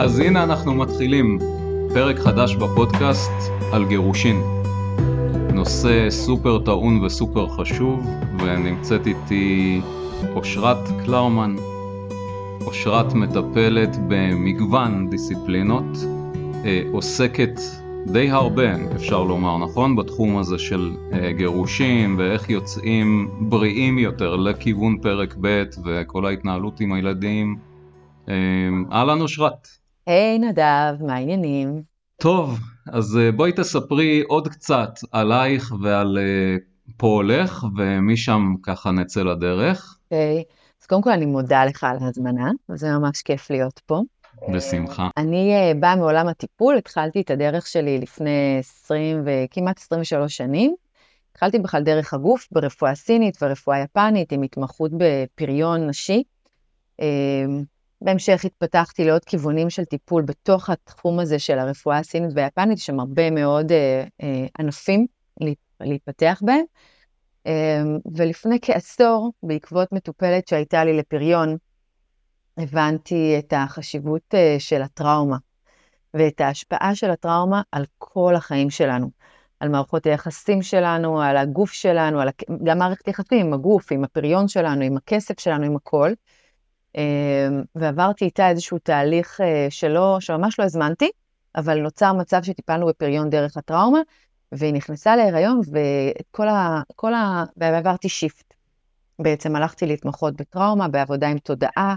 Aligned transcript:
אז 0.00 0.18
הנה 0.18 0.42
אנחנו 0.44 0.74
מתחילים, 0.74 1.38
פרק 1.94 2.18
חדש 2.18 2.54
בפודקאסט 2.56 3.32
על 3.72 3.84
גירושין. 3.84 4.42
נושא 5.52 6.10
סופר 6.10 6.58
טעון 6.58 7.04
וסופר 7.04 7.48
חשוב, 7.48 8.06
ונמצאת 8.38 9.06
איתי 9.06 9.80
אושרת 10.34 10.88
קלרמן. 11.04 11.56
אושרת 12.66 13.14
מטפלת 13.14 13.96
במגוון 14.08 15.10
דיסציפלינות, 15.10 15.96
אה, 16.64 16.82
עוסקת 16.92 17.60
די 18.06 18.30
הרבה, 18.30 18.74
אפשר 18.96 19.24
לומר, 19.24 19.58
נכון? 19.58 19.96
בתחום 19.96 20.36
הזה 20.36 20.58
של 20.58 20.90
אה, 21.12 21.32
גירושים 21.32 22.18
ואיך 22.18 22.50
יוצאים 22.50 23.30
בריאים 23.40 23.98
יותר 23.98 24.36
לכיוון 24.36 24.98
פרק 25.02 25.34
ב' 25.40 25.62
וכל 25.84 26.26
ההתנהלות 26.26 26.80
עם 26.80 26.92
הילדים. 26.92 27.58
אה, 28.28 28.34
אהלן 28.92 29.20
אושרת. 29.20 29.79
היי 30.10 30.36
hey, 30.36 30.40
נדב, 30.40 31.06
מה 31.06 31.14
העניינים? 31.14 31.82
טוב, 32.20 32.58
אז 32.92 33.18
אה, 33.18 33.32
בואי 33.32 33.52
תספרי 33.52 34.22
עוד 34.28 34.48
קצת 34.48 34.90
עלייך 35.12 35.72
ועל 35.82 36.18
פועלך, 36.96 37.64
ומשם 37.76 38.54
ככה 38.62 38.90
נצא 38.90 39.22
לדרך. 39.22 39.98
אוקיי, 40.04 40.40
okay. 40.40 40.52
אז 40.82 40.86
קודם 40.86 41.02
כל 41.02 41.10
אני 41.10 41.26
מודה 41.26 41.64
לך 41.64 41.84
על 41.84 41.96
ההזמנה, 42.00 42.50
וזה 42.68 42.88
ממש 42.98 43.22
כיף 43.22 43.50
להיות 43.50 43.80
פה. 43.86 44.00
בשמחה. 44.52 45.08
אני 45.16 45.54
אה, 45.54 45.72
באה 45.80 45.96
מעולם 45.96 46.28
הטיפול, 46.28 46.76
התחלתי 46.76 47.20
את 47.20 47.30
הדרך 47.30 47.66
שלי 47.66 47.98
לפני 47.98 48.56
20 48.58 49.22
וכמעט 49.24 49.78
23 49.78 50.36
שנים. 50.36 50.74
התחלתי 51.32 51.58
בכלל 51.58 51.82
דרך 51.82 52.14
הגוף 52.14 52.48
ברפואה 52.52 52.94
סינית 52.94 53.42
ורפואה 53.42 53.78
יפנית 53.78 54.32
עם 54.32 54.42
התמחות 54.42 54.90
בפריון 54.96 55.86
נשי. 55.86 56.22
אה, 58.02 58.06
בהמשך 58.06 58.44
התפתחתי 58.44 59.04
לעוד 59.04 59.24
כיוונים 59.24 59.70
של 59.70 59.84
טיפול 59.84 60.22
בתוך 60.22 60.70
התחום 60.70 61.20
הזה 61.20 61.38
של 61.38 61.58
הרפואה 61.58 61.98
הסינית 61.98 62.30
והיפנית, 62.34 62.78
יש 62.78 62.86
שם 62.86 63.00
הרבה 63.00 63.30
מאוד 63.30 63.72
אה, 63.72 64.46
ענפים 64.58 65.06
להתפתח 65.80 66.42
בהם. 66.44 66.64
ולפני 68.16 68.58
כעשור, 68.62 69.32
בעקבות 69.42 69.92
מטופלת 69.92 70.48
שהייתה 70.48 70.84
לי 70.84 70.96
לפריון, 70.96 71.56
הבנתי 72.56 73.36
את 73.38 73.52
החשיבות 73.56 74.34
אה, 74.34 74.56
של 74.58 74.82
הטראומה 74.82 75.36
ואת 76.14 76.40
ההשפעה 76.40 76.94
של 76.94 77.10
הטראומה 77.10 77.62
על 77.72 77.84
כל 77.98 78.34
החיים 78.36 78.70
שלנו, 78.70 79.10
על 79.60 79.68
מערכות 79.68 80.06
היחסים 80.06 80.62
שלנו, 80.62 81.22
על 81.22 81.36
הגוף 81.36 81.72
שלנו, 81.72 82.20
על. 82.20 82.28
גם 82.64 82.78
מערכת 82.78 83.08
יחסים 83.08 83.46
עם 83.46 83.52
הגוף, 83.52 83.92
עם 83.92 84.04
הפריון 84.04 84.48
שלנו, 84.48 84.82
עם 84.82 84.96
הכסף 84.96 85.40
שלנו, 85.40 85.64
עם 85.64 85.76
הכל. 85.76 86.12
אה, 86.96 87.48
ועברתי 87.74 88.24
איתה 88.24 88.48
איזשהו 88.48 88.78
תהליך 88.78 89.40
אה, 89.40 89.66
שלא, 89.70 90.16
שממש 90.20 90.58
לא 90.58 90.64
הזמנתי, 90.64 91.10
אבל 91.56 91.80
נוצר 91.80 92.12
מצב 92.12 92.42
שטיפלנו 92.42 92.86
בפריון 92.86 93.30
דרך 93.30 93.56
הטראומה, 93.56 94.00
והיא 94.52 94.74
נכנסה 94.74 95.16
להיריון, 95.16 95.60
וכל 95.60 96.48
ה... 96.48 96.82
כל 96.96 97.14
ה... 97.14 97.44
ועברתי 97.56 98.08
שיפט. 98.08 98.54
בעצם 99.18 99.56
הלכתי 99.56 99.86
להתמחות 99.86 100.36
בטראומה, 100.36 100.88
בעבודה 100.88 101.28
עם 101.28 101.38
תודעה, 101.38 101.94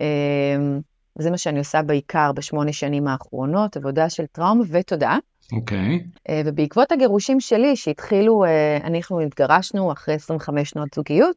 אמ, 0.00 0.80
זה 1.18 1.30
מה 1.30 1.38
שאני 1.38 1.58
עושה 1.58 1.82
בעיקר 1.82 2.32
בשמונה 2.32 2.72
שנים 2.72 3.08
האחרונות, 3.08 3.76
עבודה 3.76 4.10
של 4.10 4.26
טראומה 4.26 4.64
ותודעה. 4.70 5.18
אוקיי. 5.52 5.78
Okay. 5.78 6.18
אה, 6.28 6.42
ובעקבות 6.44 6.92
הגירושים 6.92 7.40
שלי, 7.40 7.76
שהתחילו, 7.76 8.44
אה, 8.44 8.78
אנחנו 8.84 9.20
התגרשנו 9.20 9.92
אחרי 9.92 10.14
25 10.14 10.70
שנות 10.70 10.88
זוגיות, 10.94 11.36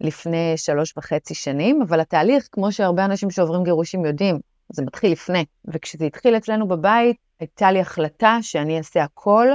לפני 0.00 0.52
שלוש 0.56 0.94
וחצי 0.96 1.34
שנים, 1.34 1.82
אבל 1.82 2.00
התהליך, 2.00 2.48
כמו 2.52 2.72
שהרבה 2.72 3.04
אנשים 3.04 3.30
שעוברים 3.30 3.64
גירושים 3.64 4.04
יודעים, 4.04 4.38
זה 4.72 4.82
מתחיל 4.82 5.12
לפני. 5.12 5.44
וכשזה 5.64 6.04
התחיל 6.04 6.36
אצלנו 6.36 6.68
בבית, 6.68 7.16
הייתה 7.40 7.72
לי 7.72 7.80
החלטה 7.80 8.38
שאני 8.42 8.78
אעשה 8.78 9.02
הכל 9.02 9.48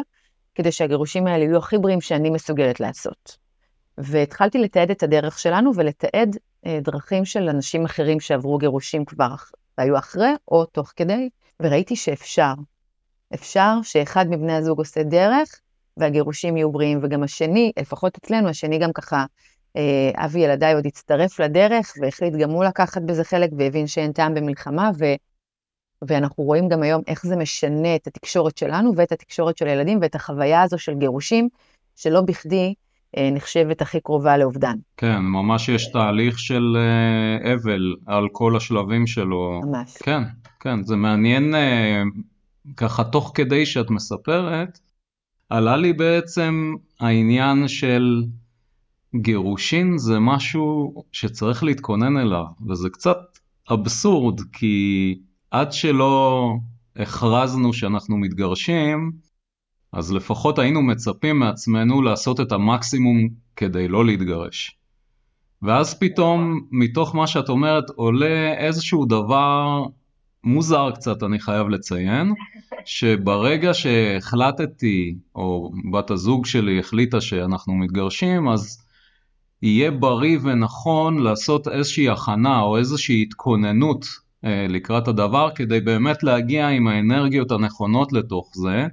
כדי 0.55 0.71
שהגירושים 0.71 1.27
האלה 1.27 1.43
יהיו 1.43 1.57
הכי 1.57 1.77
בריאים 1.77 2.01
שאני 2.01 2.29
מסוגלת 2.29 2.79
לעשות. 2.79 3.37
והתחלתי 3.97 4.57
לתעד 4.57 4.91
את 4.91 5.03
הדרך 5.03 5.39
שלנו 5.39 5.71
ולתעד 5.75 6.37
אה, 6.65 6.79
דרכים 6.81 7.25
של 7.25 7.49
אנשים 7.49 7.85
אחרים 7.85 8.19
שעברו 8.19 8.57
גירושים 8.57 9.05
כבר 9.05 9.35
והיו 9.77 9.97
אחרי 9.97 10.31
או 10.47 10.65
תוך 10.65 10.93
כדי, 10.95 11.29
וראיתי 11.59 11.95
שאפשר. 11.95 12.53
אפשר 13.33 13.73
שאחד 13.83 14.25
מבני 14.29 14.53
הזוג 14.53 14.79
עושה 14.79 15.03
דרך 15.03 15.59
והגירושים 15.97 16.57
יהיו 16.57 16.71
בריאים, 16.71 16.99
וגם 17.03 17.23
השני, 17.23 17.71
לפחות 17.79 18.17
אצלנו, 18.17 18.49
השני 18.49 18.77
גם 18.77 18.93
ככה, 18.93 19.25
אבי 20.15 20.39
ילדיי 20.39 20.73
עוד 20.73 20.85
הצטרף 20.85 21.39
לדרך 21.39 21.93
והחליט 22.01 22.33
גם 22.33 22.49
הוא 22.49 22.63
לקחת 22.63 23.01
בזה 23.01 23.23
חלק 23.23 23.49
והבין 23.57 23.87
שאין 23.87 24.11
טעם 24.11 24.33
במלחמה, 24.33 24.91
ו... 24.97 25.05
ואנחנו 26.01 26.43
רואים 26.43 26.69
גם 26.69 26.83
היום 26.83 27.01
איך 27.07 27.25
זה 27.25 27.35
משנה 27.35 27.95
את 27.95 28.07
התקשורת 28.07 28.57
שלנו 28.57 28.91
ואת 28.95 29.11
התקשורת 29.11 29.57
של 29.57 29.67
הילדים 29.67 29.99
ואת 30.01 30.15
החוויה 30.15 30.61
הזו 30.61 30.77
של 30.77 30.93
גירושים, 30.93 31.49
שלא 31.95 32.21
בכדי 32.21 32.73
אה, 33.17 33.29
נחשבת 33.31 33.81
הכי 33.81 33.99
קרובה 33.99 34.37
לאובדן. 34.37 34.75
כן, 34.97 35.19
ממש 35.19 35.69
יש 35.69 35.91
תהליך 35.91 36.39
של 36.39 36.77
אה, 36.77 37.53
אבל 37.53 37.95
על 38.05 38.27
כל 38.31 38.57
השלבים 38.57 39.07
שלו. 39.07 39.61
ממש. 39.63 39.97
כן, 39.97 40.21
כן, 40.59 40.83
זה 40.83 40.95
מעניין 40.95 41.55
אה, 41.55 42.01
ככה 42.77 43.03
תוך 43.03 43.31
כדי 43.35 43.65
שאת 43.65 43.89
מספרת, 43.89 44.79
עלה 45.49 45.77
לי 45.77 45.93
בעצם 45.93 46.73
העניין 46.99 47.67
של 47.67 48.23
גירושין 49.21 49.97
זה 49.97 50.19
משהו 50.19 50.93
שצריך 51.11 51.63
להתכונן 51.63 52.17
אליו, 52.17 52.45
וזה 52.67 52.89
קצת 52.89 53.17
אבסורד, 53.71 54.41
כי 54.53 55.15
עד 55.51 55.73
שלא 55.73 56.51
הכרזנו 56.95 57.73
שאנחנו 57.73 58.17
מתגרשים, 58.17 59.11
אז 59.93 60.13
לפחות 60.13 60.59
היינו 60.59 60.81
מצפים 60.81 61.39
מעצמנו 61.39 62.01
לעשות 62.01 62.39
את 62.39 62.51
המקסימום 62.51 63.29
כדי 63.55 63.87
לא 63.87 64.05
להתגרש. 64.05 64.77
ואז 65.61 65.99
פתאום, 65.99 66.61
מתוך 66.71 67.15
מה 67.15 67.27
שאת 67.27 67.49
אומרת, 67.49 67.89
עולה 67.95 68.53
איזשהו 68.57 69.05
דבר 69.05 69.83
מוזר 70.43 70.91
קצת, 70.91 71.23
אני 71.23 71.39
חייב 71.39 71.67
לציין, 71.67 72.33
שברגע 72.85 73.73
שהחלטתי, 73.73 75.15
או 75.35 75.71
בת 75.91 76.11
הזוג 76.11 76.45
שלי 76.45 76.79
החליטה 76.79 77.21
שאנחנו 77.21 77.73
מתגרשים, 77.75 78.47
אז 78.47 78.84
יהיה 79.61 79.91
בריא 79.91 80.37
ונכון 80.43 81.19
לעשות 81.19 81.67
איזושהי 81.67 82.09
הכנה 82.09 82.61
או 82.61 82.77
איזושהי 82.77 83.21
התכוננות 83.21 84.05
אה, 84.45 84.65
לקראת 84.69 85.07
הדבר, 85.07 85.49
כדי 85.55 85.79
באמת 85.79 86.23
להגיע 86.23 86.67
עם 86.67 86.87
האנרגיות 86.87 87.51
הנכונות 87.51 88.13
לתוך 88.13 88.51
זה. 88.53 88.87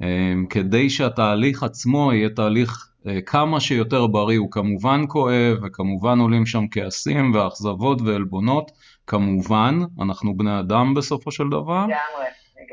אמ, 0.00 0.46
כדי 0.50 0.90
שהתהליך 0.90 1.62
עצמו 1.62 2.12
יהיה 2.12 2.28
תהליך 2.28 2.88
אה, 3.06 3.20
כמה 3.20 3.60
שיותר 3.60 4.06
בריא, 4.06 4.38
הוא 4.38 4.50
כמובן 4.50 5.04
כואב 5.08 5.56
וכמובן 5.62 6.18
עולים 6.18 6.46
שם 6.46 6.64
כעסים 6.70 7.34
ואכזבות 7.34 8.02
ועלבונות, 8.02 8.70
כמובן, 9.06 9.78
אנחנו 10.00 10.36
בני 10.36 10.60
אדם 10.60 10.94
בסופו 10.94 11.30
של 11.30 11.44
דבר, 11.50 11.86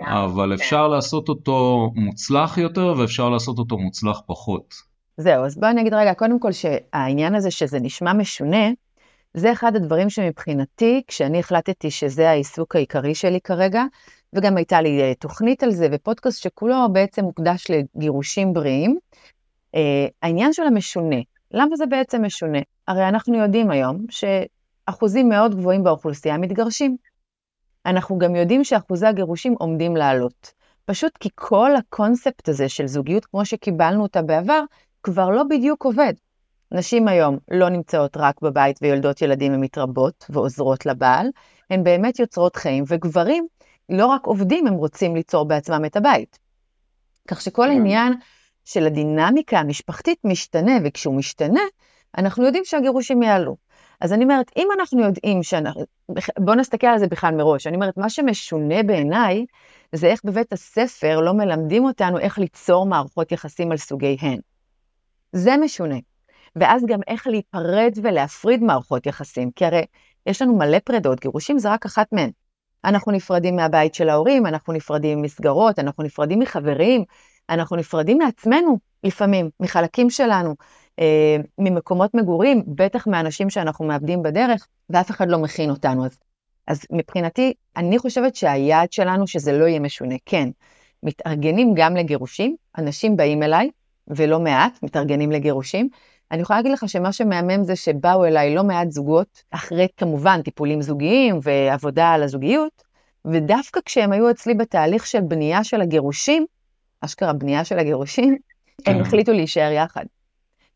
אבל 0.07 0.47
כן. 0.47 0.63
אפשר 0.63 0.88
לעשות 0.88 1.29
אותו 1.29 1.91
מוצלח 1.95 2.57
יותר 2.57 2.94
ואפשר 2.97 3.29
לעשות 3.29 3.59
אותו 3.59 3.78
מוצלח 3.78 4.22
פחות. 4.25 4.93
זהו, 5.18 5.46
אז 5.46 5.57
בואי 5.57 5.72
אני 5.72 5.81
אגיד 5.81 5.94
רגע, 5.94 6.13
קודם 6.13 6.40
כל 6.40 6.51
שהעניין 6.51 7.35
הזה 7.35 7.51
שזה 7.51 7.79
נשמע 7.79 8.13
משונה, 8.13 8.72
זה 9.34 9.51
אחד 9.51 9.75
הדברים 9.75 10.09
שמבחינתי, 10.09 11.01
כשאני 11.07 11.40
החלטתי 11.40 11.91
שזה 11.91 12.29
העיסוק 12.29 12.75
העיקרי 12.75 13.16
שלי 13.16 13.41
כרגע, 13.41 13.84
וגם 14.34 14.57
הייתה 14.57 14.81
לי 14.81 15.02
אה, 15.02 15.13
תוכנית 15.16 15.63
על 15.63 15.72
זה 15.72 15.88
ופודקאסט 15.91 16.41
שכולו 16.41 16.76
בעצם 16.93 17.23
מוקדש 17.23 17.66
לגירושים 17.70 18.53
בריאים. 18.53 18.97
Uh, 19.76 19.79
העניין 20.22 20.53
של 20.53 20.64
המשונה, 20.64 21.16
למה 21.52 21.76
זה 21.76 21.85
בעצם 21.85 22.26
משונה? 22.26 22.59
הרי 22.88 23.08
אנחנו 23.08 23.35
יודעים 23.35 23.72
היום 23.72 24.05
שאחוזים 24.09 25.29
מאוד 25.29 25.55
גבוהים 25.55 25.84
באוכלוסייה 25.84 26.38
מתגרשים. 26.38 26.97
אנחנו 27.85 28.17
גם 28.17 28.35
יודעים 28.35 28.64
שאחוזי 28.64 29.05
הגירושים 29.05 29.55
עומדים 29.59 29.96
לעלות. 29.96 30.52
פשוט 30.85 31.17
כי 31.20 31.29
כל 31.35 31.76
הקונספט 31.76 32.49
הזה 32.49 32.70
של 32.70 32.88
זוגיות 32.88 33.26
כמו 33.26 33.46
שקיבלנו 33.46 34.03
אותה 34.03 34.22
בעבר, 34.22 34.64
כבר 35.03 35.29
לא 35.29 35.44
בדיוק 35.44 35.85
עובד. 35.85 36.14
נשים 36.72 37.08
היום 37.08 37.38
לא 37.52 37.70
נמצאות 37.70 38.17
רק 38.17 38.41
בבית 38.41 38.79
ויולדות 38.82 39.22
ילדים 39.22 39.55
ומתרבות 39.55 40.26
ועוזרות 40.29 40.85
לבעל, 40.85 41.28
הן 41.70 41.84
באמת 41.84 42.20
יוצרות 42.20 42.55
חיים, 42.55 42.84
וגברים 42.88 43.47
לא 43.90 44.05
רק 44.05 44.26
עובדים, 44.26 44.67
הם 44.67 44.73
רוצים 44.73 45.16
ליצור 45.16 45.46
בעצמם 45.46 45.85
את 45.85 45.96
הבית. 45.96 46.40
כך 47.28 47.41
שכל. 47.41 47.70
העניין 47.70 48.14
של 48.66 48.85
הדינמיקה 48.85 49.59
המשפחתית 49.59 50.20
משתנה, 50.23 50.72
וכשהוא 50.84 51.16
משתנה, 51.16 51.61
אנחנו 52.17 52.46
יודעים 52.46 52.66
שהגירושים 52.66 53.23
יעלו. 53.23 53.55
אז 54.02 54.14
אני 54.14 54.23
אומרת, 54.23 54.52
אם 54.58 54.67
אנחנו 54.79 55.02
יודעים 55.02 55.44
שאנחנו, 55.44 55.84
בואו 56.40 56.55
נסתכל 56.55 56.88
על 56.88 57.00
זה 57.00 57.08
בכלל 57.08 57.35
מראש. 57.35 57.67
אני 57.67 57.76
אומרת, 57.76 57.97
מה 57.97 58.09
שמשונה 58.09 58.84
בעיניי, 58.84 59.46
זה 59.91 60.08
איך 60.08 60.22
בבית 60.23 60.53
הספר 60.53 61.20
לא 61.20 61.34
מלמדים 61.34 61.85
אותנו 61.85 62.20
איך 62.20 62.40
ליצור 62.40 62.85
מערכות 62.85 63.32
יחסים 63.32 63.72
על 63.72 63.78
סוגיהן. 63.78 64.40
זה 65.34 65.58
משונה. 65.58 65.97
ואז 66.56 66.85
גם 66.85 67.00
איך 67.08 67.28
להיפרד 67.28 67.91
ולהפריד 68.03 68.64
מערכות 68.64 69.06
יחסים, 69.06 69.52
כי 69.52 69.66
הרי 69.66 69.85
יש 70.26 70.41
לנו 70.41 70.58
מלא 70.58 70.80
פרדות, 70.80 71.20
גירושים 71.20 71.59
זה 71.59 71.72
רק 71.72 71.85
אחת 71.85 72.14
מהן. 72.14 72.30
אנחנו 72.85 73.12
נפרדים 73.12 73.56
מהבית 73.56 73.96
של 73.96 74.09
ההורים, 74.09 74.46
אנחנו 74.46 74.74
נפרדים 74.74 75.20
ממסגרות, 75.20 75.80
אנחנו 75.80 76.03
נפרדים 76.03 76.40
מחברים, 76.40 77.03
אנחנו 77.50 77.78
נפרדים 77.78 78.18
מעצמנו 78.18 78.78
לפעמים, 79.03 79.50
מחלקים 79.59 80.09
שלנו, 80.09 80.56
אה, 81.00 81.38
ממקומות 81.58 82.14
מגורים, 82.14 82.64
בטח 82.68 83.08
מאנשים 83.08 83.50
שאנחנו 83.50 83.86
מאבדים 83.86 84.24
בדרך, 84.24 84.68
ואף 84.90 85.12
אחד 85.12 85.29
לא 85.29 85.40
מכין 85.40 85.70
אותנו. 85.70 86.06
אז, 86.06 86.18
אז 86.68 86.82
מבחינתי, 86.91 87.53
אני 87.78 88.00
חושבת 88.00 88.36
שהיעד 88.36 88.91
שלנו 88.91 89.28
שזה 89.28 89.52
לא 89.52 89.66
יהיה 89.66 89.79
משונה. 89.79 90.16
כן, 90.26 90.50
מתארגנים 91.03 91.74
גם 91.76 91.96
לגירושים, 91.96 92.56
אנשים 92.78 93.16
באים 93.16 93.44
אליי, 93.44 93.70
ולא 94.08 94.40
מעט, 94.40 94.84
מתארגנים 94.84 95.32
לגירושים. 95.32 95.90
אני 96.32 96.41
יכולה 96.41 96.59
להגיד 96.59 96.72
לך 96.72 96.90
שמה 96.90 97.14
שמהמם 97.14 97.64
זה 97.64 97.76
שבאו 97.76 98.26
אליי 98.26 98.55
לא 98.55 98.64
מעט 98.64 98.91
זוגות, 98.91 99.44
אחרי 99.52 99.88
כמובן 99.97 100.41
טיפולים 100.41 100.82
זוגיים 100.82 101.40
ועבודה 101.44 102.11
על 102.11 102.23
הזוגיות, 102.23 102.84
ודווקא 103.26 103.79
כשהם 103.85 104.11
היו 104.11 104.32
אצלי 104.32 104.53
בתהליך 104.53 105.08
של 105.08 105.22
בנייה 105.22 105.64
של 105.64 105.82
הגירושים, 105.82 106.46
אשכרה 107.02 107.34
בנייה 107.34 107.66
של 107.66 107.79
הגירושים, 107.79 108.38
כן. 108.84 108.91
הם 108.91 109.02
החליטו 109.02 109.32
להישאר 109.32 109.72
יחד. 109.72 110.05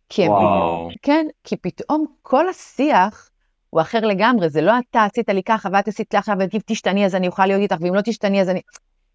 כי 0.09 0.25
הם, 0.25 0.31
וואו. 0.31 0.89
כן, 1.01 1.27
כי 1.43 1.57
פתאום 1.57 2.05
כל 2.21 2.49
השיח 2.49 3.29
הוא 3.69 3.81
אחר 3.81 3.99
לגמרי, 3.99 4.49
זה 4.49 4.61
לא 4.61 4.73
אתה 4.89 5.03
עשית 5.03 5.29
לי 5.29 5.43
ככה 5.43 5.69
ואת 5.73 5.87
עשית 5.87 6.11
ככה, 6.11 6.33
ואם 6.39 6.59
תשתני 6.65 7.05
אז 7.05 7.15
אני 7.15 7.27
אוכל 7.27 7.45
להיות 7.45 7.61
איתך, 7.61 7.75
ואם 7.81 7.95
לא 7.95 8.01
תשתני 8.01 8.41
אז 8.41 8.49
אני... 8.49 8.61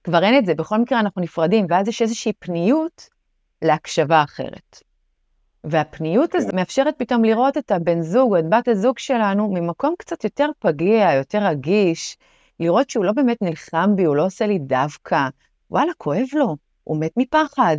כבר 0.05 0.25
אין 0.25 0.39
את 0.39 0.47
זה, 0.47 0.55
בכל 0.55 0.79
מקרה 0.79 1.01
אנחנו 1.01 1.23
נפרדים, 1.23 1.67
ואז 1.69 1.89
יש 1.89 2.03
איזושהי 2.03 2.33
פניות 2.39 3.09
להקשבה 3.63 4.23
אחרת. 4.23 4.83
והפניות 5.65 6.35
הזו 6.35 6.49
מאפשרת 6.55 6.95
פתאום 6.99 7.25
לראות 7.25 7.57
את 7.59 7.71
הבן 7.71 8.03
זוג 8.03 8.33
או 8.33 8.39
את 8.39 8.45
בת 8.49 8.69
הזוג 8.69 8.99
שלנו 8.99 9.49
ממקום 9.53 9.95
קצת 9.99 10.25
יותר 10.25 10.49
פגיע, 10.59 11.13
יותר 11.13 11.39
רגיש, 11.47 12.17
לראות 12.61 12.91
שהוא 12.91 13.05
לא 13.05 13.13
באמת 13.13 13.43
נלחם 13.43 13.97
בי, 13.97 14.05
הוא 14.05 14.17
לא 14.17 14.27
עושה 14.27 14.47
לי 14.47 14.59
דווקא, 14.59 15.29
וואלה, 15.71 15.93
כואב 15.99 16.27
לו, 16.33 16.57
הוא 16.85 17.01
מת 17.01 17.13
מפחד. 17.17 17.77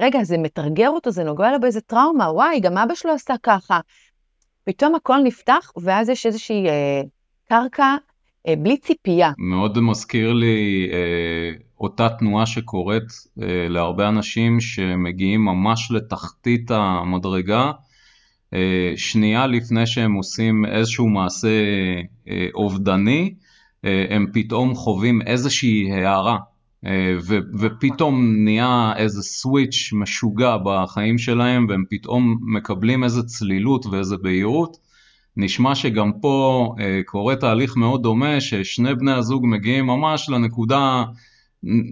רגע, 0.00 0.24
זה 0.24 0.38
מתרגר 0.38 0.88
אותו, 0.88 1.10
זה 1.10 1.24
נוגע 1.24 1.52
לו 1.52 1.60
באיזה 1.60 1.80
טראומה, 1.80 2.32
וואי, 2.32 2.60
גם 2.60 2.78
אבא 2.78 2.94
שלו 2.94 3.12
עשה 3.12 3.34
ככה. 3.42 3.80
פתאום 4.64 4.94
הכל 4.94 5.18
נפתח, 5.24 5.72
ואז 5.82 6.08
יש 6.08 6.26
איזושהי 6.26 6.68
אה, 6.68 7.02
קרקע 7.48 7.96
בלי 8.58 8.76
ציפייה. 8.76 9.32
מאוד 9.38 9.80
מזכיר 9.80 10.32
לי 10.32 10.88
אה, 10.92 11.58
אותה 11.80 12.08
תנועה 12.08 12.46
שקורית 12.46 13.02
אה, 13.42 13.68
להרבה 13.68 14.08
אנשים 14.08 14.60
שמגיעים 14.60 15.44
ממש 15.44 15.90
לתחתית 15.90 16.70
המדרגה, 16.70 17.72
אה, 18.54 18.92
שנייה 18.96 19.46
לפני 19.46 19.86
שהם 19.86 20.14
עושים 20.14 20.64
איזשהו 20.66 21.08
מעשה 21.08 21.48
אה, 22.28 22.46
אובדני, 22.54 23.34
אה, 23.84 24.04
הם 24.10 24.26
פתאום 24.32 24.74
חווים 24.74 25.22
איזושהי 25.22 25.92
הערה. 25.92 26.38
אה, 26.86 27.14
ו- 27.28 27.58
ופתאום 27.58 28.44
נהיה 28.44 28.92
איזה 28.96 29.22
סוויץ' 29.22 29.90
משוגע 29.92 30.56
בחיים 30.64 31.18
שלהם 31.18 31.66
והם 31.68 31.84
פתאום 31.90 32.38
מקבלים 32.54 33.04
איזה 33.04 33.22
צלילות 33.22 33.86
ואיזה 33.86 34.16
בהירות. 34.16 34.85
נשמע 35.36 35.74
שגם 35.74 36.12
פה 36.20 36.74
אה, 36.80 37.00
קורה 37.06 37.36
תהליך 37.36 37.76
מאוד 37.76 38.02
דומה 38.02 38.40
ששני 38.40 38.94
בני 38.94 39.12
הזוג 39.12 39.46
מגיעים 39.46 39.86
ממש 39.86 40.28
לנקודה, 40.28 41.04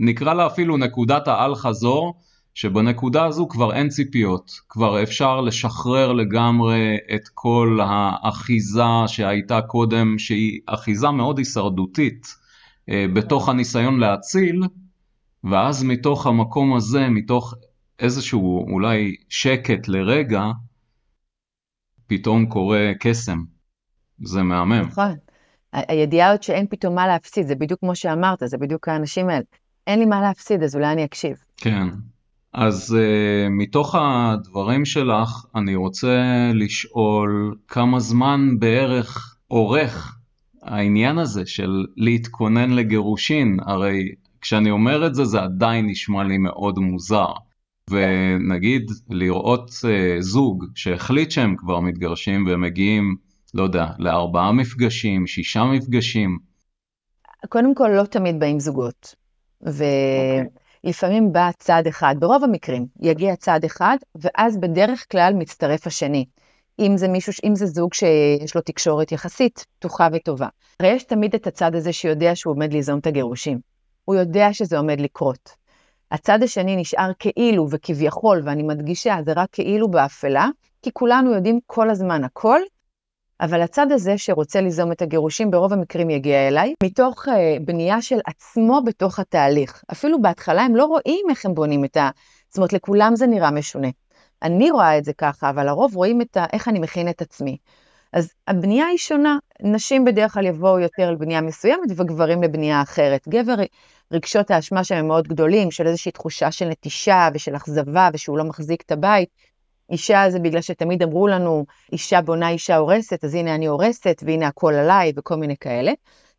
נקרא 0.00 0.34
לה 0.34 0.46
אפילו 0.46 0.76
נקודת 0.76 1.28
האל 1.28 1.54
חזור, 1.54 2.14
שבנקודה 2.54 3.24
הזו 3.24 3.48
כבר 3.48 3.72
אין 3.72 3.88
ציפיות, 3.88 4.50
כבר 4.68 5.02
אפשר 5.02 5.40
לשחרר 5.40 6.12
לגמרי 6.12 6.96
את 7.14 7.28
כל 7.34 7.78
האחיזה 7.82 8.82
שהייתה 9.06 9.60
קודם, 9.60 10.18
שהיא 10.18 10.60
אחיזה 10.66 11.10
מאוד 11.10 11.38
הישרדותית 11.38 12.26
אה, 12.88 13.06
בתוך 13.12 13.48
הניסיון 13.48 14.00
להציל, 14.00 14.62
ואז 15.44 15.84
מתוך 15.84 16.26
המקום 16.26 16.74
הזה, 16.74 17.08
מתוך 17.08 17.54
איזשהו 17.98 18.72
אולי 18.72 19.14
שקט 19.28 19.88
לרגע, 19.88 20.44
פתאום 22.06 22.46
קורה 22.46 22.92
קסם. 23.00 23.38
זה 24.24 24.42
מהמם. 24.42 24.80
נכון. 24.80 25.14
הידיעה 25.72 26.30
עוד 26.30 26.42
שאין 26.42 26.66
פתאום 26.70 26.94
מה 26.94 27.06
להפסיד, 27.06 27.46
זה 27.46 27.54
בדיוק 27.54 27.80
כמו 27.80 27.96
שאמרת, 27.96 28.42
זה 28.44 28.58
בדיוק 28.58 28.88
האנשים 28.88 29.28
האלה. 29.28 29.44
אין 29.86 29.98
לי 29.98 30.04
מה 30.04 30.20
להפסיד, 30.20 30.62
אז 30.62 30.76
אולי 30.76 30.92
אני 30.92 31.04
אקשיב. 31.04 31.36
כן. 31.56 31.88
אז 32.52 32.96
uh, 32.98 33.50
מתוך 33.50 33.94
הדברים 33.98 34.84
שלך, 34.84 35.44
אני 35.54 35.74
רוצה 35.74 36.22
לשאול 36.54 37.56
כמה 37.68 38.00
זמן 38.00 38.40
בערך 38.58 39.36
אורך 39.50 40.16
העניין 40.62 41.18
הזה 41.18 41.46
של 41.46 41.84
להתכונן 41.96 42.70
לגירושין, 42.70 43.56
הרי 43.66 44.14
כשאני 44.40 44.70
אומר 44.70 45.06
את 45.06 45.14
זה, 45.14 45.24
זה 45.24 45.40
עדיין 45.40 45.86
נשמע 45.86 46.24
לי 46.24 46.38
מאוד 46.38 46.78
מוזר. 46.78 47.32
ונגיד 47.90 48.90
לראות 49.10 49.70
uh, 49.70 50.20
זוג 50.20 50.64
שהחליט 50.74 51.30
שהם 51.30 51.56
כבר 51.56 51.80
מתגרשים 51.80 52.46
והם 52.46 52.60
מגיעים, 52.60 53.16
לא 53.54 53.62
יודע, 53.62 53.86
לארבעה 53.98 54.52
מפגשים, 54.52 55.26
שישה 55.26 55.64
מפגשים. 55.64 56.38
קודם 57.48 57.74
כל, 57.74 57.88
לא 57.88 58.04
תמיד 58.04 58.40
באים 58.40 58.60
זוגות. 58.60 59.14
ולפעמים 59.62 61.26
okay. 61.26 61.32
בא 61.32 61.50
צד 61.58 61.82
אחד, 61.88 62.14
ברוב 62.18 62.44
המקרים 62.44 62.86
יגיע 63.00 63.36
צד 63.36 63.64
אחד, 63.64 63.96
ואז 64.14 64.56
בדרך 64.56 65.06
כלל 65.10 65.32
מצטרף 65.38 65.86
השני. 65.86 66.24
אם 66.78 66.96
זה 66.96 67.08
מישהו, 67.08 67.32
אם 67.44 67.54
זה 67.54 67.66
זוג 67.66 67.94
שיש 67.94 68.54
לו 68.54 68.60
תקשורת 68.60 69.12
יחסית 69.12 69.66
פתוחה 69.78 70.08
וטובה. 70.12 70.48
הרי 70.80 70.88
יש 70.88 71.04
תמיד 71.04 71.34
את 71.34 71.46
הצד 71.46 71.74
הזה 71.74 71.92
שיודע 71.92 72.34
שהוא 72.34 72.54
עומד 72.54 72.72
ליזום 72.72 72.98
את 72.98 73.06
הגירושים. 73.06 73.58
הוא 74.04 74.14
יודע 74.14 74.52
שזה 74.52 74.78
עומד 74.78 75.00
לקרות. 75.00 75.63
הצד 76.14 76.42
השני 76.42 76.76
נשאר 76.76 77.10
כאילו 77.18 77.66
וכביכול, 77.70 78.42
ואני 78.44 78.62
מדגישה, 78.62 79.16
זה 79.24 79.32
רק 79.36 79.48
כאילו 79.52 79.90
באפלה, 79.90 80.48
כי 80.82 80.90
כולנו 80.92 81.34
יודעים 81.34 81.58
כל 81.66 81.90
הזמן 81.90 82.24
הכל, 82.24 82.60
אבל 83.40 83.62
הצד 83.62 83.92
הזה 83.92 84.18
שרוצה 84.18 84.60
ליזום 84.60 84.92
את 84.92 85.02
הגירושים 85.02 85.50
ברוב 85.50 85.72
המקרים 85.72 86.10
יגיע 86.10 86.48
אליי, 86.48 86.74
מתוך 86.82 87.28
uh, 87.28 87.30
בנייה 87.64 88.02
של 88.02 88.18
עצמו 88.26 88.80
בתוך 88.84 89.18
התהליך. 89.18 89.82
אפילו 89.92 90.22
בהתחלה 90.22 90.62
הם 90.62 90.76
לא 90.76 90.84
רואים 90.84 91.26
איך 91.30 91.46
הם 91.46 91.54
בונים 91.54 91.84
את 91.84 91.96
ה... 91.96 92.10
זאת 92.48 92.56
אומרת, 92.56 92.72
לכולם 92.72 93.16
זה 93.16 93.26
נראה 93.26 93.50
משונה. 93.50 93.88
אני 94.42 94.70
רואה 94.70 94.98
את 94.98 95.04
זה 95.04 95.12
ככה, 95.12 95.50
אבל 95.50 95.68
הרוב 95.68 95.96
רואים 95.96 96.20
את 96.20 96.36
ה... 96.36 96.44
איך 96.52 96.68
אני 96.68 96.78
מכין 96.78 97.08
את 97.08 97.22
עצמי. 97.22 97.56
אז 98.14 98.32
הבנייה 98.48 98.86
היא 98.86 98.98
שונה, 98.98 99.38
נשים 99.62 100.04
בדרך 100.04 100.34
כלל 100.34 100.46
יבואו 100.46 100.78
יותר 100.78 101.10
לבנייה 101.10 101.40
מסוימת 101.40 101.90
וגברים 101.96 102.42
לבנייה 102.42 102.82
אחרת. 102.82 103.28
גבר, 103.28 103.54
רגשות 104.12 104.50
האשמה 104.50 104.84
שהם 104.84 105.08
מאוד 105.08 105.28
גדולים, 105.28 105.70
של 105.70 105.86
איזושהי 105.86 106.12
תחושה 106.12 106.50
של 106.50 106.68
נטישה 106.68 107.28
ושל 107.34 107.56
אכזבה 107.56 108.08
ושהוא 108.12 108.38
לא 108.38 108.44
מחזיק 108.44 108.82
את 108.82 108.92
הבית. 108.92 109.28
אישה 109.90 110.30
זה 110.30 110.38
בגלל 110.38 110.60
שתמיד 110.60 111.02
אמרו 111.02 111.26
לנו, 111.26 111.64
אישה 111.92 112.20
בונה 112.20 112.48
אישה 112.48 112.76
הורסת, 112.76 113.24
אז 113.24 113.34
הנה 113.34 113.54
אני 113.54 113.66
הורסת 113.66 114.22
והנה 114.26 114.46
הכל 114.46 114.74
עליי 114.74 115.12
וכל 115.16 115.36
מיני 115.36 115.56
כאלה. 115.56 115.92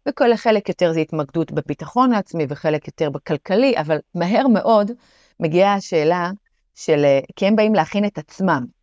וכל 0.10 0.36
חלק 0.36 0.70
יותר 0.70 0.94
זה 0.94 1.00
התמקדות 1.00 1.52
בביטחון 1.52 2.14
העצמי 2.14 2.46
וחלק 2.50 2.88
יותר 2.88 3.10
בכלכלי, 3.10 3.74
אבל 3.78 3.98
מהר 4.16 4.48
מאוד 4.48 4.92
מגיעה 5.40 5.74
השאלה 5.74 6.32
של, 6.76 7.06
כי 7.36 7.46
הם 7.46 7.56
באים 7.56 7.76
להכין 7.76 8.06
את 8.06 8.18
עצמם. 8.18 8.75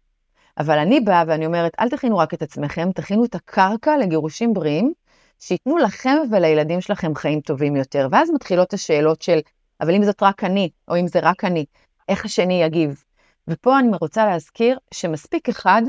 אבל 0.58 0.78
אני 0.78 1.00
באה 1.00 1.24
ואני 1.26 1.46
אומרת, 1.46 1.72
אל 1.80 1.88
תכינו 1.88 2.18
רק 2.18 2.34
את 2.34 2.42
עצמכם, 2.42 2.92
תכינו 2.92 3.24
את 3.24 3.34
הקרקע 3.34 3.96
לגירושים 3.96 4.54
בריאים, 4.54 4.92
שייתנו 5.38 5.78
לכם 5.78 6.16
ולילדים 6.30 6.80
שלכם 6.80 7.14
חיים 7.14 7.40
טובים 7.40 7.76
יותר. 7.76 8.08
ואז 8.10 8.30
מתחילות 8.30 8.72
השאלות 8.72 9.22
של, 9.22 9.38
אבל 9.80 9.94
אם 9.94 10.04
זאת 10.04 10.22
רק 10.22 10.44
אני, 10.44 10.70
או 10.88 10.96
אם 10.96 11.06
זה 11.06 11.20
רק 11.22 11.44
אני, 11.44 11.64
איך 12.08 12.24
השני 12.24 12.62
יגיב? 12.62 13.04
ופה 13.48 13.78
אני 13.78 13.88
רוצה 14.00 14.26
להזכיר 14.26 14.78
שמספיק 14.94 15.48
אחד 15.48 15.82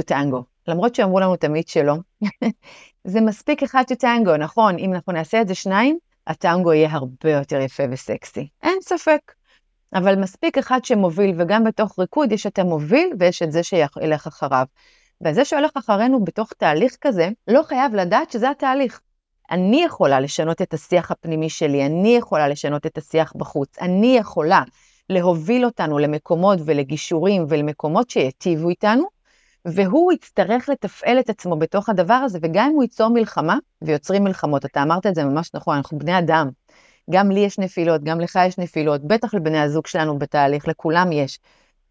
to 0.00 0.02
tango. 0.10 0.42
למרות 0.68 0.94
שאמרו 0.94 1.20
לנו 1.20 1.36
תמיד 1.36 1.68
שלא, 1.68 1.94
זה 3.04 3.20
מספיק 3.20 3.62
אחד 3.62 3.82
to 3.92 3.94
tango, 4.02 4.36
נכון? 4.38 4.78
אם 4.78 4.94
אנחנו 4.94 5.12
נעשה 5.12 5.40
את 5.40 5.48
זה 5.48 5.54
שניים, 5.54 5.98
הטנגו 6.26 6.72
יהיה 6.72 6.88
הרבה 6.90 7.30
יותר 7.30 7.60
יפה 7.60 7.82
וסקסי. 7.90 8.48
אין 8.62 8.78
ספק. 8.82 9.32
אבל 9.94 10.16
מספיק 10.16 10.58
אחד 10.58 10.84
שמוביל, 10.84 11.34
וגם 11.38 11.64
בתוך 11.64 11.98
ריקוד 11.98 12.32
יש 12.32 12.46
את 12.46 12.58
המוביל 12.58 13.10
ויש 13.18 13.42
את 13.42 13.52
זה 13.52 13.62
שילך 13.62 14.26
אחריו. 14.26 14.66
וזה 15.24 15.44
שהולך 15.44 15.70
אחרינו 15.74 16.24
בתוך 16.24 16.52
תהליך 16.52 16.96
כזה, 17.00 17.28
לא 17.48 17.62
חייב 17.62 17.94
לדעת 17.94 18.30
שזה 18.30 18.50
התהליך. 18.50 19.00
אני 19.50 19.84
יכולה 19.84 20.20
לשנות 20.20 20.62
את 20.62 20.74
השיח 20.74 21.10
הפנימי 21.10 21.50
שלי, 21.50 21.86
אני 21.86 22.16
יכולה 22.16 22.48
לשנות 22.48 22.86
את 22.86 22.98
השיח 22.98 23.32
בחוץ, 23.36 23.78
אני 23.78 24.16
יכולה 24.16 24.62
להוביל 25.10 25.64
אותנו 25.64 25.98
למקומות 25.98 26.58
ולגישורים 26.64 27.44
ולמקומות 27.48 28.10
שיטיבו 28.10 28.68
איתנו, 28.68 29.04
והוא 29.64 30.12
יצטרך 30.12 30.68
לתפעל 30.68 31.18
את 31.18 31.30
עצמו 31.30 31.56
בתוך 31.56 31.88
הדבר 31.88 32.14
הזה, 32.14 32.38
וגם 32.42 32.66
אם 32.66 32.74
הוא 32.74 32.82
ייצור 32.82 33.08
מלחמה, 33.08 33.58
ויוצרים 33.82 34.24
מלחמות, 34.24 34.64
אתה 34.64 34.82
אמרת 34.82 35.06
את 35.06 35.14
זה 35.14 35.24
ממש 35.24 35.50
נכון, 35.54 35.76
אנחנו 35.76 35.98
בני 35.98 36.18
אדם, 36.18 36.50
גם 37.12 37.30
לי 37.30 37.40
יש 37.40 37.58
נפילות, 37.58 38.04
גם 38.04 38.20
לך 38.20 38.38
יש 38.46 38.58
נפילות, 38.58 39.00
בטח 39.04 39.34
לבני 39.34 39.58
הזוג 39.58 39.86
שלנו 39.86 40.18
בתהליך, 40.18 40.68
לכולם 40.68 41.12
יש. 41.12 41.38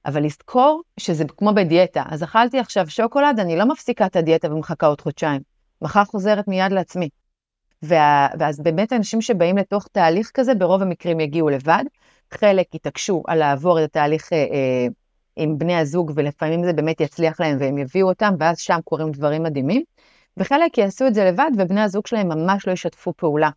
אבל 0.06 0.26
לזכור 0.26 0.82
שזה 1.00 1.24
כמו 1.38 1.54
בדיאטה. 1.54 2.04
אז 2.10 2.24
אכלתי 2.24 2.60
עכשיו 2.60 2.90
שוקולד, 2.90 3.40
אני 3.40 3.56
לא 3.56 3.66
מפסיקה 3.66 4.06
את 4.06 4.16
הדיאטה 4.16 4.54
ומחכה 4.54 4.88
עוד 4.88 5.02
חודשיים. 5.02 5.42
מחר 5.82 6.04
חוזרת 6.06 6.48
מיד 6.48 6.72
לעצמי. 6.72 7.10
וה, 7.84 8.28
ואז 8.40 8.60
באמת 8.60 8.94
אנשים 8.94 9.22
שבאים 9.22 9.58
לתוך 9.58 9.88
תהליך 9.92 10.32
כזה, 10.34 10.56
ברוב 10.56 10.82
המקרים 10.82 11.20
יגיעו 11.20 11.50
לבד. 11.50 11.84
חלק 12.32 12.76
יתעקשו 12.76 13.24
על 13.28 13.40
לעבור 13.40 13.80
את 13.80 13.84
התהליך 13.84 14.34
אה, 14.34 14.38
אה, 14.38 14.88
עם 15.36 15.58
בני 15.58 15.76
הזוג, 15.76 16.12
ולפעמים 16.16 16.64
זה 16.64 16.74
באמת 16.74 17.02
יצליח 17.02 17.40
להם 17.40 17.58
והם 17.60 17.78
יביאו 17.78 18.08
אותם, 18.08 18.34
ואז 18.40 18.60
שם 18.60 18.80
קורים 18.84 19.12
דברים 19.12 19.44
מדהימים. 19.44 19.84
וחלק 20.38 20.78
יעשו 20.78 21.08
את 21.08 21.14
זה 21.14 21.26
לבד, 21.26 21.52
ובני 21.58 21.82
הזוג 21.82 22.08
שלהם 22.08 22.28
ממש 22.28 22.68
לא 22.68 22.72
ישתפו 22.72 23.14
פעולה. 23.18 23.50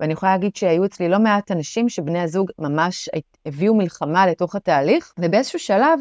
ואני 0.00 0.12
יכולה 0.12 0.32
להגיד 0.32 0.56
שהיו 0.56 0.84
אצלי 0.84 1.08
לא 1.08 1.18
מעט 1.18 1.50
אנשים 1.50 1.88
שבני 1.88 2.20
הזוג 2.20 2.50
ממש 2.58 3.08
הביאו 3.46 3.74
מלחמה 3.74 4.26
לתוך 4.26 4.54
התהליך, 4.54 5.12
ובאיזשהו 5.18 5.58
שלב 5.58 6.00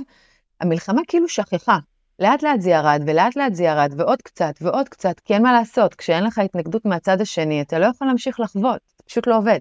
המלחמה 0.61 1.01
כאילו 1.07 1.29
שכחה. 1.29 1.77
לאט 2.19 2.43
לאט 2.43 2.61
זה 2.61 2.69
ירד, 2.69 3.03
ולאט 3.07 3.35
לאט 3.35 3.53
זה 3.53 3.63
ירד, 3.63 3.93
ועוד 3.97 4.21
קצת, 4.21 4.53
ועוד 4.61 4.89
קצת, 4.89 5.19
כי 5.19 5.33
אין 5.33 5.43
מה 5.43 5.53
לעשות, 5.53 5.95
כשאין 5.95 6.23
לך 6.23 6.37
התנגדות 6.37 6.85
מהצד 6.85 7.21
השני, 7.21 7.61
אתה 7.61 7.79
לא 7.79 7.85
יכול 7.85 8.07
להמשיך 8.07 8.39
לחוות, 8.39 8.79
זה 8.97 9.03
פשוט 9.07 9.27
לא 9.27 9.37
עובד. 9.37 9.59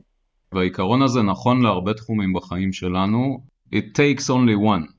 והעיקרון 0.52 1.02
הזה 1.02 1.22
נכון 1.22 1.62
להרבה 1.62 1.94
תחומים 1.94 2.32
בחיים 2.32 2.72
שלנו, 2.72 3.40
it 3.74 3.96
takes 3.96 4.24
only 4.24 4.66
one. 4.66 4.92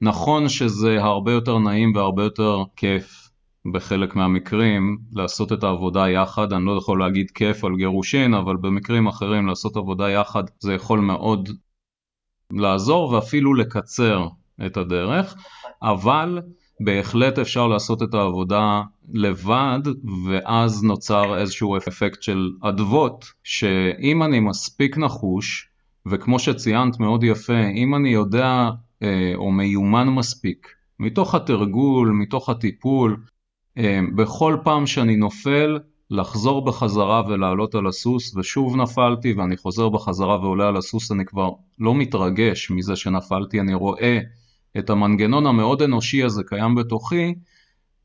נכון 0.00 0.48
שזה 0.48 0.96
הרבה 1.00 1.32
יותר 1.32 1.58
נעים 1.58 1.92
והרבה 1.96 2.22
יותר 2.22 2.62
כיף 2.76 3.19
בחלק 3.72 4.16
מהמקרים 4.16 4.98
לעשות 5.12 5.52
את 5.52 5.64
העבודה 5.64 6.08
יחד, 6.08 6.52
אני 6.52 6.64
לא 6.64 6.78
יכול 6.78 7.00
להגיד 7.00 7.30
כיף 7.30 7.64
על 7.64 7.76
גירושין, 7.76 8.34
אבל 8.34 8.56
במקרים 8.56 9.06
אחרים 9.06 9.46
לעשות 9.46 9.76
עבודה 9.76 10.10
יחד 10.10 10.44
זה 10.60 10.74
יכול 10.74 11.00
מאוד 11.00 11.48
לעזור 12.52 13.10
ואפילו 13.12 13.54
לקצר 13.54 14.28
את 14.66 14.76
הדרך, 14.76 15.34
אבל 15.82 16.40
בהחלט 16.80 17.38
אפשר 17.38 17.66
לעשות 17.66 18.02
את 18.02 18.14
העבודה 18.14 18.82
לבד, 19.12 19.80
ואז 20.26 20.84
נוצר 20.84 21.38
איזשהו 21.38 21.76
אפקט 21.76 22.22
של 22.22 22.50
אדוות, 22.62 23.24
שאם 23.44 24.22
אני 24.22 24.40
מספיק 24.40 24.98
נחוש, 24.98 25.68
וכמו 26.06 26.38
שציינת 26.38 27.00
מאוד 27.00 27.24
יפה, 27.24 27.60
אם 27.76 27.94
אני 27.94 28.08
יודע 28.08 28.70
אה, 29.02 29.32
או 29.34 29.50
מיומן 29.50 30.08
מספיק, 30.08 30.68
מתוך 31.00 31.34
התרגול, 31.34 32.08
מתוך 32.08 32.48
הטיפול, 32.48 33.16
בכל 34.16 34.56
פעם 34.64 34.86
שאני 34.86 35.16
נופל, 35.16 35.78
לחזור 36.10 36.64
בחזרה 36.64 37.22
ולעלות 37.28 37.74
על 37.74 37.86
הסוס, 37.86 38.36
ושוב 38.36 38.76
נפלתי 38.76 39.32
ואני 39.32 39.56
חוזר 39.56 39.88
בחזרה 39.88 40.40
ועולה 40.40 40.68
על 40.68 40.76
הסוס, 40.76 41.12
אני 41.12 41.24
כבר 41.24 41.50
לא 41.78 41.94
מתרגש 41.94 42.70
מזה 42.70 42.96
שנפלתי, 42.96 43.60
אני 43.60 43.74
רואה 43.74 44.18
את 44.78 44.90
המנגנון 44.90 45.46
המאוד 45.46 45.82
אנושי 45.82 46.22
הזה 46.22 46.42
קיים 46.46 46.74
בתוכי, 46.74 47.34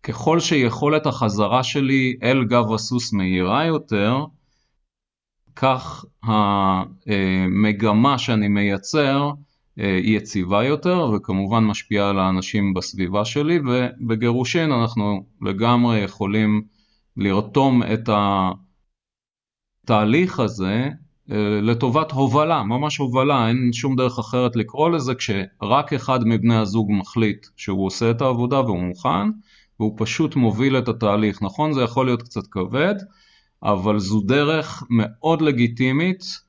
ככל 0.03 0.39
שיכולת 0.39 1.05
החזרה 1.05 1.63
שלי 1.63 2.17
אל 2.23 2.43
גב 2.43 2.73
הסוס 2.73 3.13
מהירה 3.13 3.65
יותר, 3.65 4.25
כך 5.55 6.05
המגמה 6.23 8.17
שאני 8.17 8.47
מייצר 8.47 9.27
אה, 9.27 9.31
היא 9.77 10.17
יציבה 10.17 10.63
יותר 10.63 11.09
וכמובן 11.15 11.63
משפיעה 11.63 12.09
על 12.09 12.19
האנשים 12.19 12.73
בסביבה 12.73 13.25
שלי 13.25 13.59
ובגירושין 13.59 14.71
אנחנו 14.71 15.25
לגמרי 15.41 15.99
יכולים 15.99 16.61
לרתום 17.17 17.83
את 17.83 18.09
התהליך 19.83 20.39
הזה 20.39 20.89
אה, 21.31 21.59
לטובת 21.61 22.11
הובלה, 22.11 22.63
ממש 22.63 22.97
הובלה, 22.97 23.47
אין 23.47 23.73
שום 23.73 23.95
דרך 23.95 24.19
אחרת 24.19 24.55
לקרוא 24.55 24.89
לזה 24.89 25.15
כשרק 25.15 25.93
אחד 25.95 26.19
מבני 26.25 26.55
הזוג 26.55 26.91
מחליט 26.91 27.47
שהוא 27.55 27.85
עושה 27.85 28.11
את 28.11 28.21
העבודה 28.21 28.61
והוא 28.61 28.79
מוכן 28.79 29.29
והוא 29.79 29.93
פשוט 29.97 30.35
מוביל 30.35 30.77
את 30.77 30.87
התהליך, 30.87 31.41
נכון 31.41 31.73
זה 31.73 31.81
יכול 31.81 32.05
להיות 32.05 32.21
קצת 32.21 32.47
כבד 32.51 32.95
אבל 33.63 33.99
זו 33.99 34.21
דרך 34.21 34.83
מאוד 34.89 35.41
לגיטימית 35.41 36.21
אה, 36.21 36.44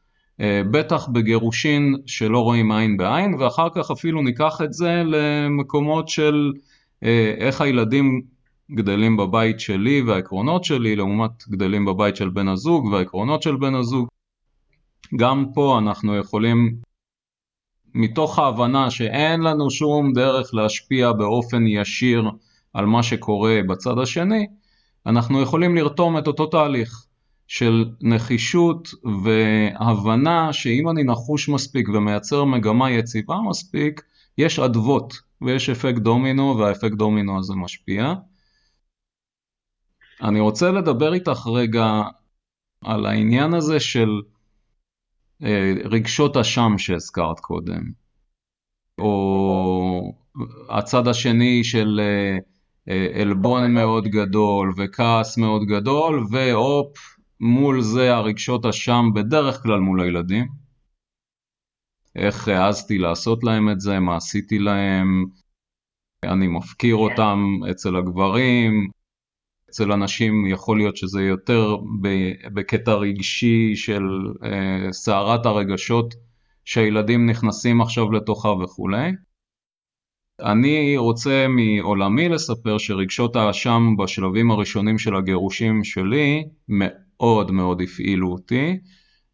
בטח 0.71 1.09
בגירושין 1.09 1.95
שלא 2.07 2.38
רואים 2.38 2.73
עין 2.73 2.97
בעין, 2.97 3.35
ואחר 3.35 3.69
כך 3.75 3.90
אפילו 3.90 4.23
ניקח 4.23 4.61
את 4.64 4.73
זה 4.73 5.02
למקומות 5.07 6.09
של 6.09 6.52
אה, 7.05 7.35
איך 7.38 7.61
הילדים 7.61 8.23
גדלים 8.71 9.16
בבית 9.16 9.61
שלי 9.61 10.02
והעקרונות 10.02 10.64
שלי 10.64 10.97
לעומת 10.97 11.49
גדלים 11.49 11.85
בבית 11.85 12.16
של 12.16 12.28
בן 12.28 12.49
הזוג 12.49 12.87
והעקרונות 12.87 13.43
של 13.43 13.57
בן 13.57 13.75
הזוג. 13.75 14.09
גם 15.16 15.45
פה 15.55 15.78
אנחנו 15.78 16.16
יכולים, 16.16 16.76
מתוך 17.95 18.38
ההבנה 18.38 18.90
שאין 18.90 19.40
לנו 19.40 19.71
שום 19.71 20.12
דרך 20.12 20.55
להשפיע 20.55 21.12
באופן 21.12 21.66
ישיר 21.66 22.31
על 22.75 22.87
מה 22.87 23.02
שקורה 23.02 23.61
בצד 23.69 23.99
השני, 23.99 24.47
אנחנו 25.07 25.43
יכולים 25.43 25.76
לרתום 25.76 26.19
את 26.19 26.26
אותו 26.26 26.47
תהליך. 26.47 27.05
של 27.47 27.85
נחישות 28.00 28.88
והבנה 29.25 30.53
שאם 30.53 30.88
אני 30.88 31.05
נחוש 31.05 31.49
מספיק 31.49 31.88
ומייצר 31.88 32.45
מגמה 32.45 32.91
יציבה 32.91 33.37
מספיק, 33.49 34.03
יש 34.38 34.59
אדוות 34.59 35.15
ויש 35.43 35.71
אפקט 35.71 35.99
דומינו 35.99 36.59
והאפקט 36.59 36.95
דומינו 36.95 37.38
הזה 37.38 37.55
משפיע. 37.55 38.15
אני 40.23 40.41
רוצה 40.41 40.71
לדבר 40.71 41.15
איתך 41.15 41.47
רגע 41.47 42.03
על 42.85 43.07
העניין 43.07 43.55
הזה 43.55 43.81
של 43.81 44.09
אה, 45.43 45.73
רגשות 45.85 46.37
אשם 46.37 46.79
שהזכרת 46.79 47.41
קודם, 47.41 47.83
או 48.99 50.15
הצד 50.69 51.09
השני 51.09 51.65
של 51.65 52.00
אה, 52.03 52.38
אה, 52.88 53.21
עלבון 53.23 53.75
מאוד 53.75 54.09
גדול 54.09 54.73
וכעס 54.76 55.38
מאוד 55.38 55.62
גדול 55.62 56.26
והופ 56.31 57.15
מול 57.40 57.81
זה 57.81 58.14
הרגשות 58.14 58.66
אשם 58.66 59.05
בדרך 59.14 59.62
כלל 59.62 59.81
מול 59.81 60.00
הילדים. 60.00 60.49
איך 62.16 62.49
העזתי 62.49 62.99
לעשות 62.99 63.45
להם 63.45 63.71
את 63.71 63.81
זה, 63.81 64.00
מה 64.00 64.16
עשיתי 64.16 64.59
להם, 64.59 65.25
אני 66.25 66.49
מפקיר 66.49 66.97
אותם 66.97 67.38
אצל 67.71 67.97
הגברים, 67.97 68.90
אצל 69.71 69.93
אנשים 69.93 70.47
יכול 70.47 70.78
להיות 70.78 70.97
שזה 70.97 71.23
יותר 71.23 71.76
בקטע 72.55 72.95
רגשי 72.95 73.76
של 73.76 74.02
אה, 74.45 74.93
סערת 74.93 75.47
הרגשות 75.47 76.14
שהילדים 76.64 77.31
נכנסים 77.31 77.81
עכשיו 77.81 78.12
לתוכה 78.12 78.49
וכולי. 78.49 79.12
אני 80.40 80.97
רוצה 80.97 81.47
מעולמי 81.49 82.28
לספר 82.28 82.78
שרגשות 82.78 83.37
האשם 83.37 83.97
בשלבים 83.99 84.50
הראשונים 84.50 84.99
של 84.99 85.16
הגירושים 85.16 85.85
שלי 85.85 86.45
מאוד 87.20 87.50
מאוד 87.50 87.82
הפעילו 87.82 88.32
אותי, 88.32 88.78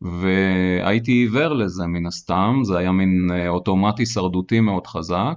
והייתי 0.01 1.13
עיוור 1.13 1.55
לזה 1.55 1.87
מן 1.87 2.07
הסתם, 2.07 2.61
זה 2.63 2.79
היה 2.79 2.93
מין 2.93 3.29
אה, 3.31 3.49
אוטומטי 3.49 4.07
שרדותי 4.07 4.61
מאוד 4.61 4.87
חזק, 4.87 5.37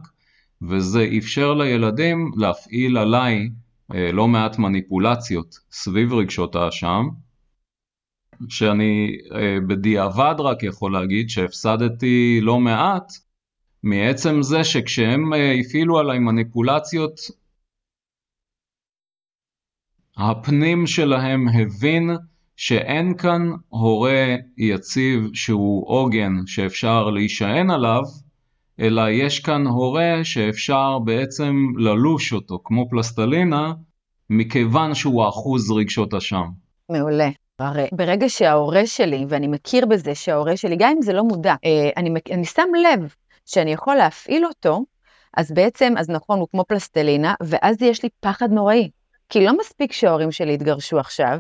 וזה 0.61 1.07
אפשר 1.17 1.53
לילדים 1.53 2.31
להפעיל 2.37 2.97
עליי 2.97 3.49
אה, 3.93 4.11
לא 4.11 4.27
מעט 4.27 4.57
מניפולציות 4.57 5.59
סביב 5.71 6.13
רגשות 6.13 6.55
האשם, 6.55 7.07
שאני 8.49 9.17
אה, 9.35 9.57
בדיעבד 9.67 10.35
רק 10.39 10.63
יכול 10.63 10.93
להגיד 10.93 11.29
שהפסדתי 11.29 12.39
לא 12.41 12.59
מעט 12.59 13.11
מעצם 13.83 14.41
זה 14.41 14.63
שכשהם 14.63 15.33
הפעילו 15.59 15.99
עליי 15.99 16.19
מניפולציות 16.19 17.19
הפנים 20.17 20.87
שלהם 20.87 21.47
הבין 21.47 22.09
שאין 22.57 23.17
כאן 23.17 23.51
הורה 23.67 24.35
יציב 24.57 25.29
שהוא 25.33 25.89
עוגן 25.89 26.33
שאפשר 26.45 27.09
להישען 27.09 27.69
עליו, 27.69 28.01
אלא 28.79 29.09
יש 29.09 29.39
כאן 29.39 29.67
הורה 29.67 30.19
שאפשר 30.23 30.99
בעצם 30.99 31.55
ללוש 31.77 32.33
אותו 32.33 32.59
כמו 32.63 32.89
פלסטלינה, 32.89 33.73
מכיוון 34.29 34.93
שהוא 34.93 35.29
אחוז 35.29 35.71
רגשות 35.71 36.13
אשם. 36.13 36.45
מעולה. 36.89 37.29
הרי 37.59 37.87
ברגע 37.91 38.29
שההורה 38.29 38.85
שלי, 38.85 39.25
ואני 39.29 39.47
מכיר 39.47 39.85
בזה 39.85 40.15
שההורה 40.15 40.57
שלי, 40.57 40.75
גם 40.79 40.91
אם 40.95 41.01
זה 41.01 41.13
לא 41.13 41.23
מודע, 41.23 41.55
אה, 41.65 41.89
אני, 41.97 42.09
אני 42.31 42.45
שם 42.45 42.67
לב 42.83 43.13
שאני 43.45 43.73
יכול 43.73 43.95
להפעיל 43.95 44.45
אותו, 44.45 44.85
אז 45.37 45.51
בעצם, 45.51 45.93
אז 45.97 46.09
נכון, 46.09 46.39
הוא 46.39 46.47
כמו 46.51 46.65
פלסטלינה, 46.67 47.33
ואז 47.43 47.81
יש 47.81 48.03
לי 48.03 48.09
פחד 48.19 48.51
נוראי. 48.51 48.89
כי 49.29 49.45
לא 49.45 49.57
מספיק 49.57 49.91
שההורים 49.91 50.31
שלי 50.31 50.53
התגרשו 50.53 50.99
עכשיו, 50.99 51.37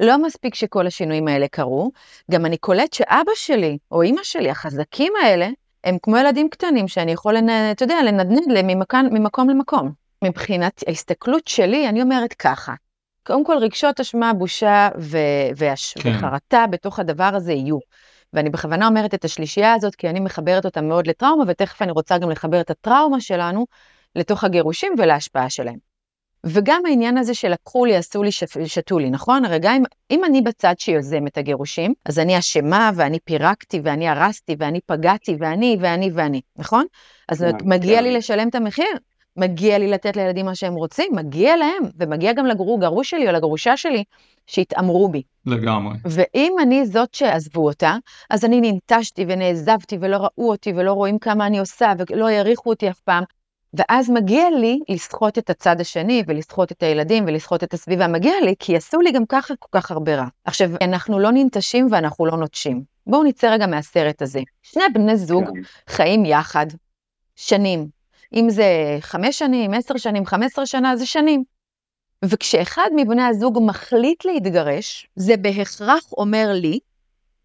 לא 0.00 0.22
מספיק 0.22 0.54
שכל 0.54 0.86
השינויים 0.86 1.28
האלה 1.28 1.48
קרו, 1.48 1.90
גם 2.30 2.46
אני 2.46 2.56
קולט 2.56 2.92
שאבא 2.92 3.32
שלי 3.34 3.78
או 3.90 4.02
אימא 4.02 4.20
שלי, 4.22 4.50
החזקים 4.50 5.12
האלה, 5.22 5.48
הם 5.84 5.96
כמו 6.02 6.16
ילדים 6.16 6.48
קטנים 6.48 6.88
שאני 6.88 7.12
יכול. 7.12 7.36
אתה 7.72 7.84
יודע, 7.84 8.02
לנדנד 8.02 8.52
להם 8.52 8.66
ממקום, 8.66 9.06
ממקום 9.12 9.50
למקום. 9.50 9.92
מבחינת 10.24 10.80
ההסתכלות 10.86 11.48
שלי, 11.48 11.88
אני 11.88 12.02
אומרת 12.02 12.32
ככה, 12.32 12.74
קודם 13.26 13.44
כל 13.44 13.56
רגשות 13.60 14.00
אשמה, 14.00 14.32
בושה 14.32 14.88
ו... 14.98 15.18
והש... 15.56 15.94
כן. 15.94 16.10
וחרטה 16.10 16.64
בתוך 16.70 16.98
הדבר 16.98 17.30
הזה 17.34 17.52
יהיו. 17.52 17.78
ואני 18.32 18.50
בכוונה 18.50 18.86
אומרת 18.86 19.14
את 19.14 19.24
השלישייה 19.24 19.74
הזאת, 19.74 19.94
כי 19.94 20.08
אני 20.08 20.20
מחברת 20.20 20.64
אותה 20.64 20.80
מאוד 20.80 21.06
לטראומה, 21.06 21.44
ותכף 21.48 21.82
אני 21.82 21.92
רוצה 21.92 22.18
גם 22.18 22.30
לחבר 22.30 22.60
את 22.60 22.70
הטראומה 22.70 23.20
שלנו 23.20 23.66
לתוך 24.16 24.44
הגירושים 24.44 24.94
ולהשפעה 24.98 25.50
שלהם. 25.50 25.93
וגם 26.44 26.82
העניין 26.86 27.18
הזה 27.18 27.34
שלקחו 27.34 27.84
לי, 27.84 27.96
עשו 27.96 28.22
לי, 28.22 28.30
שתו 28.66 28.98
לי, 28.98 29.10
נכון? 29.10 29.44
הרי 29.44 29.58
גם 29.58 29.74
אם, 29.74 29.82
אם 30.10 30.24
אני 30.24 30.42
בצד 30.42 30.74
שיוזם 30.78 31.26
את 31.26 31.38
הגירושים, 31.38 31.94
אז 32.04 32.18
אני 32.18 32.38
אשמה, 32.38 32.90
ואני 32.94 33.18
פירקתי, 33.20 33.80
ואני 33.84 34.08
הרסתי, 34.08 34.56
ואני 34.58 34.80
פגעתי, 34.86 35.36
ואני, 35.38 35.76
ואני, 35.80 36.10
ואני, 36.14 36.40
נכון? 36.56 36.86
אז 37.28 37.40
כן, 37.40 37.68
מגיע 37.68 38.00
לי 38.00 38.10
כן. 38.10 38.16
לשלם 38.16 38.48
את 38.48 38.54
המחיר. 38.54 38.96
מגיע 39.36 39.78
לי 39.78 39.88
לתת 39.88 40.16
לילדים 40.16 40.46
מה 40.46 40.54
שהם 40.54 40.74
רוצים, 40.74 41.12
מגיע 41.14 41.56
להם, 41.56 41.82
ומגיע 41.98 42.32
גם 42.32 42.46
לגרוש 42.46 43.10
שלי 43.10 43.28
או 43.28 43.32
לגרושה 43.32 43.76
שלי, 43.76 44.04
שיתעמרו 44.46 45.08
בי. 45.08 45.22
לגמרי. 45.46 45.96
ואם 46.04 46.56
אני 46.62 46.86
זאת 46.86 47.14
שעזבו 47.14 47.64
אותה, 47.64 47.96
אז 48.30 48.44
אני 48.44 48.60
ננטשתי 48.60 49.24
ונעזבתי 49.28 49.98
ולא 50.00 50.16
ראו 50.16 50.50
אותי 50.50 50.72
ולא 50.76 50.92
רואים 50.92 51.18
כמה 51.18 51.46
אני 51.46 51.58
עושה 51.58 51.92
ולא 52.10 52.28
העריכו 52.28 52.70
אותי 52.70 52.90
אף 52.90 53.00
פעם. 53.00 53.24
ואז 53.78 54.10
מגיע 54.10 54.50
לי 54.50 54.78
לסחוט 54.88 55.38
את 55.38 55.50
הצד 55.50 55.80
השני 55.80 56.22
ולסחוט 56.26 56.72
את 56.72 56.82
הילדים 56.82 57.24
ולסחוט 57.26 57.64
את 57.64 57.74
הסביבה, 57.74 58.08
מגיע 58.08 58.32
לי 58.44 58.54
כי 58.58 58.76
עשו 58.76 59.00
לי 59.00 59.12
גם 59.12 59.26
ככה 59.26 59.54
כל 59.58 59.80
כך 59.80 59.90
הרבה 59.90 60.16
רע. 60.16 60.26
עכשיו, 60.44 60.70
אנחנו 60.80 61.18
לא 61.18 61.30
ננטשים 61.32 61.88
ואנחנו 61.90 62.26
לא 62.26 62.36
נוטשים. 62.36 62.82
בואו 63.06 63.22
נצא 63.24 63.46
רגע 63.46 63.66
מהסרט 63.66 64.22
הזה. 64.22 64.40
שני 64.62 64.82
בני 64.94 65.16
זוג 65.16 65.44
כן. 65.44 65.60
חיים 65.88 66.24
יחד, 66.24 66.66
שנים. 67.36 67.86
אם 68.34 68.50
זה 68.50 68.96
חמש 69.00 69.38
שנים, 69.38 69.74
עשר 69.74 69.96
שנים, 69.96 70.26
חמש 70.26 70.46
עשרה 70.52 70.66
שנה, 70.66 70.96
זה 70.96 71.06
שנים. 71.06 71.44
וכשאחד 72.24 72.88
מבני 72.96 73.22
הזוג 73.22 73.58
מחליט 73.62 74.24
להתגרש, 74.24 75.08
זה 75.16 75.36
בהכרח 75.36 76.12
אומר 76.12 76.48
לי 76.52 76.78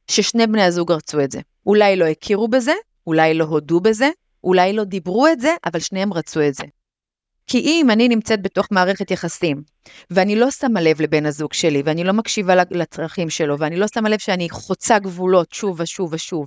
ששני 0.07 0.47
בני 0.47 0.63
הזוג 0.63 0.91
רצו 0.91 1.21
את 1.23 1.31
זה. 1.31 1.39
אולי 1.65 1.95
לא 1.95 2.05
הכירו 2.05 2.47
בזה, 2.47 2.73
אולי 3.07 3.33
לא 3.33 3.43
הודו 3.43 3.79
בזה, 3.79 4.09
אולי 4.43 4.73
לא 4.73 4.83
דיברו 4.83 5.27
את 5.27 5.39
זה, 5.39 5.55
אבל 5.65 5.79
שניהם 5.79 6.13
רצו 6.13 6.41
את 6.47 6.53
זה. 6.53 6.63
כי 7.47 7.59
אם 7.59 7.91
אני 7.91 8.07
נמצאת 8.07 8.41
בתוך 8.41 8.67
מערכת 8.71 9.11
יחסים, 9.11 9.63
ואני 10.11 10.35
לא 10.35 10.51
שמה 10.51 10.81
לב 10.81 11.01
לבן 11.01 11.25
הזוג 11.25 11.53
שלי, 11.53 11.81
ואני 11.85 12.03
לא 12.03 12.13
מקשיבה 12.13 12.55
לצרכים 12.71 13.29
שלו, 13.29 13.59
ואני 13.59 13.77
לא 13.77 13.85
שמה 13.93 14.09
לב 14.09 14.19
שאני 14.19 14.49
חוצה 14.49 14.99
גבולות 14.99 15.51
שוב 15.51 15.79
ושוב 15.79 16.13
ושוב, 16.13 16.45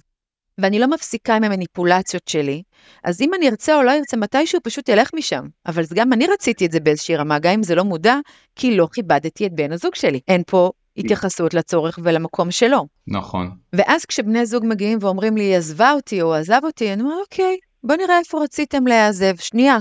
ואני 0.59 0.79
לא 0.79 0.87
מפסיקה 0.87 1.37
עם 1.37 1.45
המניפולציות 1.45 2.29
שלי, 2.29 2.63
אז 3.05 3.21
אם 3.21 3.35
אני 3.35 3.49
ארצה 3.49 3.77
או 3.77 3.83
לא 3.83 3.93
ארצה, 3.93 4.17
מתישהו 4.17 4.61
פשוט 4.63 4.89
ילך 4.89 5.11
משם. 5.15 5.47
אבל 5.67 5.83
גם 5.95 6.13
אני 6.13 6.27
רציתי 6.27 6.67
את 6.67 6.73
זה 6.73 6.81
באיזושהי 6.81 7.17
רמה, 7.17 7.39
גם 7.39 7.53
אם 7.53 7.63
זה 7.63 7.75
לא 7.75 7.83
מודע, 7.83 8.17
כי 8.57 8.77
לא 8.77 8.89
כיבדתי 8.93 9.47
את 9.47 9.53
בן 9.53 9.73
הזוג 9.73 9.95
שלי. 9.95 10.21
אין 10.29 10.43
פה 10.47 10.71
התייחסות 10.97 11.55
לצורך 11.55 11.99
ולמקום 12.03 12.51
שלו. 12.51 12.87
נכון. 13.07 13.51
ואז 13.73 14.05
כשבני 14.05 14.47
זוג 14.47 14.65
מגיעים 14.67 14.99
ואומרים 15.01 15.37
לי, 15.37 15.43
היא 15.43 15.57
עזבה 15.57 15.93
אותי 15.93 16.23
או 16.23 16.35
עזב 16.35 16.61
אותי, 16.65 16.93
אני 16.93 17.03
אומר, 17.03 17.15
אוקיי, 17.21 17.57
בוא 17.85 17.97
נראה 17.97 18.19
איפה 18.19 18.43
רציתם 18.43 18.87
להיעזב, 18.87 19.37
שנייה. 19.37 19.77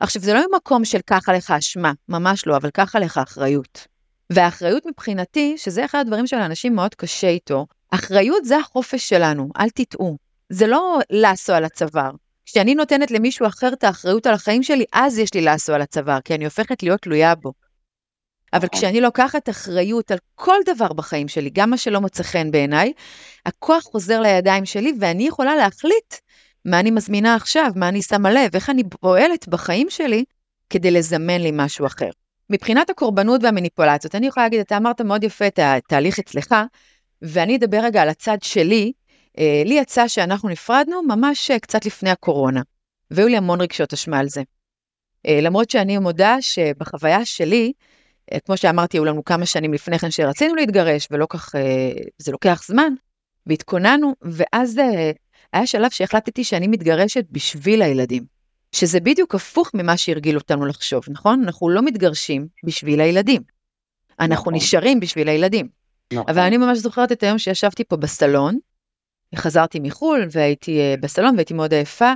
עכשיו, 0.00 0.22
זה 0.22 0.34
לא 0.34 0.40
ממקום 0.52 0.84
של 0.84 0.98
ככה 1.06 1.32
לך 1.32 1.50
אשמה, 1.50 1.92
ממש 2.08 2.46
לא, 2.46 2.56
אבל 2.56 2.70
ככה 2.70 2.98
לך 2.98 3.18
אחריות. 3.18 3.86
והאחריות 4.32 4.86
מבחינתי, 4.86 5.54
שזה 5.58 5.84
אחד 5.84 5.98
הדברים 5.98 6.26
שלאנשים 6.26 6.74
מאוד 6.74 6.94
קשה 6.94 7.28
איתו, 7.28 7.66
אחריות 7.90 8.44
זה 8.44 8.58
החופש 8.58 9.08
שלנו, 9.08 9.48
אל 9.60 9.70
תטעו. 9.70 10.16
זה 10.48 10.66
לא 10.66 10.98
לאסו 11.10 11.52
על 11.52 11.64
הצוואר. 11.64 12.10
כשאני 12.46 12.74
נותנת 12.74 13.10
למישהו 13.10 13.46
אחר 13.46 13.72
את 13.72 13.84
האחריות 13.84 14.26
על 14.26 14.34
החיים 14.34 14.62
שלי, 14.62 14.84
אז 14.92 15.18
יש 15.18 15.34
לי 15.34 15.40
לאסו 15.40 15.74
על 15.74 15.82
הצוואר, 15.82 16.20
כי 16.20 16.34
אני 16.34 16.44
הופכת 16.44 16.82
להיות 16.82 17.00
תלויה 17.00 17.34
בו. 17.34 17.52
אבל 18.52 18.66
נכון. 18.72 18.80
כשאני 18.80 19.00
לוקחת 19.00 19.48
אחריות 19.48 20.10
על 20.10 20.18
כל 20.34 20.56
דבר 20.66 20.92
בחיים 20.92 21.28
שלי, 21.28 21.50
גם 21.50 21.70
מה 21.70 21.76
שלא 21.76 22.00
מוצא 22.00 22.22
חן 22.22 22.50
בעיניי, 22.50 22.92
הכוח 23.46 23.82
חוזר 23.82 24.20
לידיים 24.20 24.64
שלי 24.64 24.92
ואני 25.00 25.26
יכולה 25.26 25.56
להחליט 25.56 26.14
מה 26.64 26.80
אני 26.80 26.90
מזמינה 26.90 27.34
עכשיו, 27.34 27.70
מה 27.76 27.88
אני 27.88 28.02
שמה 28.02 28.30
לב, 28.30 28.50
איך 28.54 28.70
אני 28.70 28.82
פועלת 29.00 29.48
בחיים 29.48 29.90
שלי 29.90 30.24
כדי 30.70 30.90
לזמן 30.90 31.40
לי 31.40 31.50
משהו 31.52 31.86
אחר. 31.86 32.10
מבחינת 32.50 32.90
הקורבנות 32.90 33.42
והמניפולציות, 33.44 34.14
אני 34.14 34.26
יכולה 34.26 34.46
להגיד, 34.46 34.60
אתה 34.60 34.76
אמרת 34.76 35.00
מאוד 35.00 35.24
יפה 35.24 35.46
את 35.46 35.58
התהליך 35.62 36.18
אצלך, 36.18 36.54
ואני 37.22 37.56
אדבר 37.56 37.80
רגע 37.82 38.02
על 38.02 38.08
הצד 38.08 38.38
שלי. 38.42 38.92
אה, 39.38 39.62
לי 39.64 39.74
יצא 39.74 40.08
שאנחנו 40.08 40.48
נפרדנו 40.48 41.02
ממש 41.02 41.50
אה, 41.50 41.58
קצת 41.58 41.86
לפני 41.86 42.10
הקורונה, 42.10 42.62
והיו 43.10 43.28
לי 43.28 43.36
המון 43.36 43.60
רגשות 43.60 43.92
אשמה 43.92 44.18
על 44.18 44.28
זה. 44.28 44.42
אה, 45.26 45.38
למרות 45.42 45.70
שאני 45.70 45.98
מודה 45.98 46.36
שבחוויה 46.40 47.24
שלי, 47.24 47.72
כמו 48.44 48.56
שאמרתי, 48.56 48.96
היו 48.96 49.04
לנו 49.04 49.24
כמה 49.24 49.46
שנים 49.46 49.72
לפני 49.74 49.98
כן 49.98 50.10
שרצינו 50.10 50.54
להתגרש, 50.54 51.08
ולא 51.10 51.26
כך, 51.30 51.54
זה 52.18 52.32
לוקח 52.32 52.62
זמן, 52.66 52.92
והתכוננו, 53.46 54.14
ואז 54.22 54.80
היה 55.52 55.66
שלב 55.66 55.90
שהחלטתי 55.90 56.44
שאני 56.44 56.66
מתגרשת 56.68 57.24
בשביל 57.30 57.82
הילדים. 57.82 58.24
שזה 58.72 59.00
בדיוק 59.00 59.34
הפוך 59.34 59.70
ממה 59.74 59.96
שהרגיל 59.96 60.36
אותנו 60.36 60.66
לחשוב, 60.66 61.04
נכון? 61.08 61.42
אנחנו 61.44 61.68
לא 61.68 61.82
מתגרשים 61.82 62.48
בשביל 62.64 63.00
הילדים. 63.00 63.42
אנחנו 64.20 64.40
נכון. 64.42 64.54
נשארים 64.54 65.00
בשביל 65.00 65.28
הילדים. 65.28 65.68
נכון. 66.12 66.24
אבל 66.28 66.42
אני 66.42 66.56
ממש 66.56 66.78
זוכרת 66.78 67.12
את 67.12 67.22
היום 67.22 67.38
שישבתי 67.38 67.84
פה 67.84 67.96
בסלון, 67.96 68.58
חזרתי 69.36 69.80
מחו"ל 69.80 70.26
והייתי 70.30 70.80
אה, 70.80 70.94
בסלון 71.00 71.34
והייתי 71.34 71.54
מאוד 71.54 71.74
עייפה, 71.74 72.12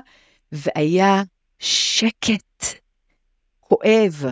והיה 0.52 1.22
שקט 1.58 2.64
כואב 3.60 4.24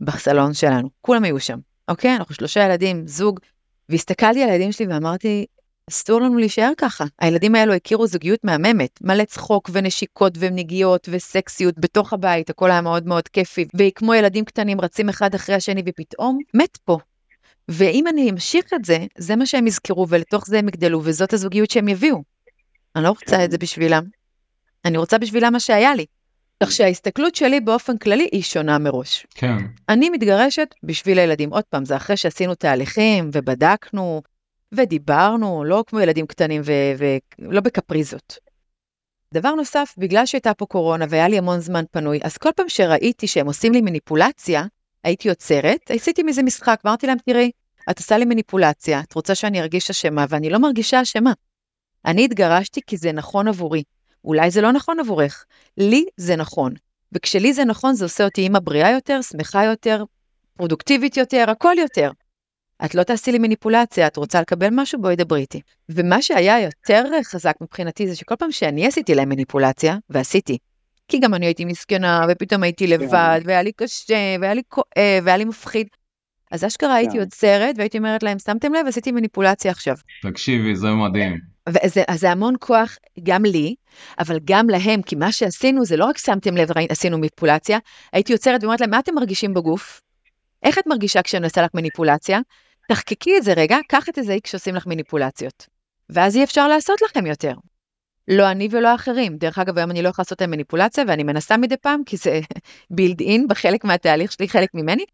בסלון 0.00 0.54
שלנו, 0.54 0.90
כולם 1.00 1.24
היו 1.24 1.40
שם, 1.40 1.58
אוקיי? 1.88 2.16
אנחנו 2.16 2.34
שלושה 2.34 2.64
ילדים, 2.64 3.06
זוג, 3.06 3.40
והסתכלתי 3.88 4.42
על 4.42 4.48
הילדים 4.48 4.72
שלי 4.72 4.86
ואמרתי, 4.86 5.46
אסור 5.90 6.20
לנו 6.20 6.38
להישאר 6.38 6.72
ככה. 6.76 7.04
הילדים 7.18 7.54
האלו 7.54 7.72
הכירו 7.72 8.06
זוגיות 8.06 8.44
מהממת, 8.44 8.98
מלא 9.02 9.24
צחוק 9.24 9.70
ונשיקות 9.72 10.32
ונגיעות 10.38 11.08
וסקסיות 11.12 11.74
בתוך 11.78 12.12
הבית, 12.12 12.50
הכל 12.50 12.70
היה 12.70 12.80
מאוד 12.80 13.06
מאוד 13.06 13.28
כיפי, 13.28 13.64
וכמו 13.78 14.14
ילדים 14.14 14.44
קטנים 14.44 14.80
רצים 14.80 15.08
אחד 15.08 15.34
אחרי 15.34 15.54
השני 15.54 15.82
ופתאום 15.86 16.38
מת 16.54 16.76
פה. 16.76 16.98
ואם 17.68 18.06
אני 18.06 18.30
אמשיך 18.30 18.64
את 18.74 18.84
זה, 18.84 18.98
זה 19.18 19.36
מה 19.36 19.46
שהם 19.46 19.66
יזכרו 19.66 20.08
ולתוך 20.08 20.46
זה 20.46 20.58
הם 20.58 20.68
יגדלו 20.68 21.00
וזאת 21.04 21.32
הזוגיות 21.32 21.70
שהם 21.70 21.88
יביאו. 21.88 22.22
אני 22.96 23.04
לא 23.04 23.08
רוצה 23.08 23.44
את 23.44 23.50
זה 23.50 23.58
בשבילם. 23.58 24.04
אני 24.84 24.98
רוצה 24.98 25.18
בשבילם 25.18 25.52
מה 25.52 25.60
שהיה 25.60 25.94
לי. 25.94 26.06
כך 26.62 26.72
שההסתכלות 26.72 27.34
שלי 27.34 27.60
באופן 27.60 27.98
כללי 27.98 28.28
היא 28.32 28.42
שונה 28.42 28.78
מראש. 28.78 29.26
כן. 29.34 29.56
אני 29.88 30.10
מתגרשת 30.10 30.74
בשביל 30.82 31.18
הילדים. 31.18 31.50
עוד 31.50 31.64
פעם, 31.64 31.84
זה 31.84 31.96
אחרי 31.96 32.16
שעשינו 32.16 32.54
תהליכים 32.54 33.30
ובדקנו 33.32 34.22
ודיברנו, 34.76 35.64
לא 35.64 35.84
כמו 35.86 36.00
ילדים 36.00 36.26
קטנים 36.26 36.62
ולא 37.38 37.60
בקפריזות. 37.60 38.38
דבר 39.34 39.54
נוסף, 39.54 39.94
בגלל 39.98 40.26
שהייתה 40.26 40.54
פה 40.54 40.66
קורונה 40.66 41.04
והיה 41.08 41.28
לי 41.28 41.38
המון 41.38 41.60
זמן 41.60 41.84
פנוי, 41.90 42.20
אז 42.22 42.36
כל 42.36 42.50
פעם 42.56 42.68
שראיתי 42.68 43.26
שהם 43.26 43.46
עושים 43.46 43.72
לי 43.72 43.80
מניפולציה, 43.80 44.64
הייתי 45.04 45.28
עוצרת, 45.28 45.90
עשיתי 45.90 46.22
מזה 46.22 46.42
משחק, 46.42 46.80
אמרתי 46.86 47.06
להם, 47.06 47.18
תראי, 47.26 47.50
את 47.90 47.98
עושה 47.98 48.18
לי 48.18 48.24
מניפולציה, 48.24 49.00
את 49.00 49.12
רוצה 49.12 49.34
שאני 49.34 49.60
ארגיש 49.60 49.90
אשמה, 49.90 50.24
ואני 50.28 50.50
לא 50.50 50.58
מרגישה 50.58 51.02
אשמה. 51.02 51.32
אני 52.04 52.24
התגרשתי 52.24 52.80
כי 52.86 52.96
זה 52.96 53.12
נכון 53.12 53.48
עבורי. 53.48 53.82
אולי 54.24 54.50
זה 54.50 54.60
לא 54.60 54.72
נכון 54.72 55.00
עבורך, 55.00 55.44
לי 55.78 56.06
זה 56.16 56.36
נכון. 56.36 56.72
וכשלי 57.12 57.52
זה 57.52 57.64
נכון, 57.64 57.94
זה 57.94 58.04
עושה 58.04 58.24
אותי 58.24 58.40
אימא 58.40 58.58
בריאה 58.58 58.90
יותר, 58.90 59.22
שמחה 59.22 59.64
יותר, 59.64 60.04
פרודוקטיבית 60.56 61.16
יותר, 61.16 61.44
הכל 61.50 61.74
יותר. 61.78 62.10
את 62.84 62.94
לא 62.94 63.02
תעשי 63.02 63.32
לי 63.32 63.38
מניפולציה, 63.38 64.06
את 64.06 64.16
רוצה 64.16 64.40
לקבל 64.40 64.68
משהו? 64.72 65.00
בואי 65.00 65.16
דברי 65.16 65.40
איתי. 65.40 65.60
ומה 65.88 66.22
שהיה 66.22 66.60
יותר 66.60 67.04
חזק 67.24 67.54
מבחינתי 67.60 68.08
זה 68.08 68.16
שכל 68.16 68.36
פעם 68.36 68.52
שאני 68.52 68.86
עשיתי 68.86 69.14
להם 69.14 69.28
מניפולציה, 69.28 69.96
ועשיתי, 70.10 70.58
כי 71.08 71.18
גם 71.18 71.34
אני 71.34 71.46
הייתי 71.46 71.64
מסכנה, 71.64 72.26
ופתאום 72.28 72.62
הייתי 72.62 72.86
כן. 72.86 72.92
לבד, 72.92 73.40
והיה 73.44 73.62
לי 73.62 73.72
קשה, 73.72 74.36
והיה 74.40 74.54
לי 74.54 74.62
כואב, 74.68 75.22
והיה 75.24 75.36
לי 75.36 75.44
מפחיד. 75.44 75.86
אז 76.50 76.64
אשכרה 76.64 76.94
הייתי 76.94 77.14
כן. 77.14 77.20
עוצרת, 77.20 77.74
והייתי 77.78 77.98
אומרת 77.98 78.22
להם, 78.22 78.38
שמתם 78.38 78.74
לב, 78.74 78.86
עשיתי 78.86 79.12
מניפולציה 79.12 79.70
עכשיו. 79.70 79.96
תקשיבי, 80.22 80.76
זה 80.76 80.90
מדהים. 80.90 81.38
וזה, 81.68 82.02
אז 82.08 82.20
זה 82.20 82.30
המון 82.30 82.54
כוח 82.60 82.96
גם 83.22 83.44
לי, 83.44 83.74
אבל 84.18 84.38
גם 84.44 84.70
להם, 84.70 85.02
כי 85.02 85.16
מה 85.16 85.32
שעשינו 85.32 85.84
זה 85.84 85.96
לא 85.96 86.04
רק 86.04 86.18
שמתם 86.18 86.56
לב, 86.56 86.68
עשינו 86.88 87.18
מניפולציה, 87.18 87.78
הייתי 88.12 88.32
עוצרת 88.32 88.62
ואומרת 88.62 88.80
להם, 88.80 88.90
מה 88.90 88.98
אתם 88.98 89.14
מרגישים 89.14 89.54
בגוף? 89.54 90.00
איך 90.62 90.78
את 90.78 90.86
מרגישה 90.86 91.22
כשאני 91.22 91.46
עושה 91.46 91.62
לך 91.62 91.70
מניפולציה? 91.74 92.40
תחקקי 92.88 93.36
את 93.36 93.42
זה 93.42 93.52
רגע, 93.52 93.78
קח 93.88 94.08
את 94.08 94.18
זה 94.22 94.36
כשעושים 94.42 94.74
לך 94.74 94.86
מניפולציות. 94.86 95.66
ואז 96.10 96.36
אי 96.36 96.44
אפשר 96.44 96.68
לעשות 96.68 97.02
לכם 97.02 97.26
יותר. 97.26 97.54
לא 98.28 98.50
אני 98.50 98.68
ולא 98.70 98.94
אחרים. 98.94 99.36
דרך 99.36 99.58
אגב, 99.58 99.78
היום 99.78 99.90
אני 99.90 100.02
לא 100.02 100.08
יכולה 100.08 100.24
לעשות 100.24 100.40
להם 100.40 100.50
מניפולציה, 100.50 101.04
ואני 101.08 101.22
מנסה 101.22 101.56
מדי 101.56 101.76
פעם, 101.76 102.04
כי 102.06 102.16
זה 102.16 102.40
בילד 102.94 103.20
אין 103.20 103.48
בחלק 103.48 103.84
מהתהליך 103.84 104.32
שלי, 104.32 104.48
חלק 104.48 104.68
ממני, 104.74 105.04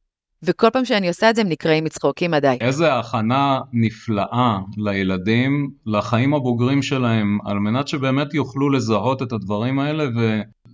וכל 0.43 0.71
פעם 0.73 0.85
שאני 0.85 1.09
עושה 1.09 1.31
את 1.31 1.35
זה 1.35 1.41
הם 1.41 1.49
נקראים 1.49 1.85
מצחוקים 1.85 2.35
עדיין. 2.35 2.59
איזה 2.61 2.95
הכנה 2.95 3.61
נפלאה 3.73 4.59
לילדים, 4.77 5.71
לחיים 5.87 6.35
הבוגרים 6.35 6.83
שלהם, 6.83 7.39
על 7.45 7.59
מנת 7.59 7.89
שבאמת 7.89 8.35
יוכלו 8.35 8.71
לזהות 8.71 9.23
את 9.23 9.33
הדברים 9.33 9.79
האלה 9.79 10.05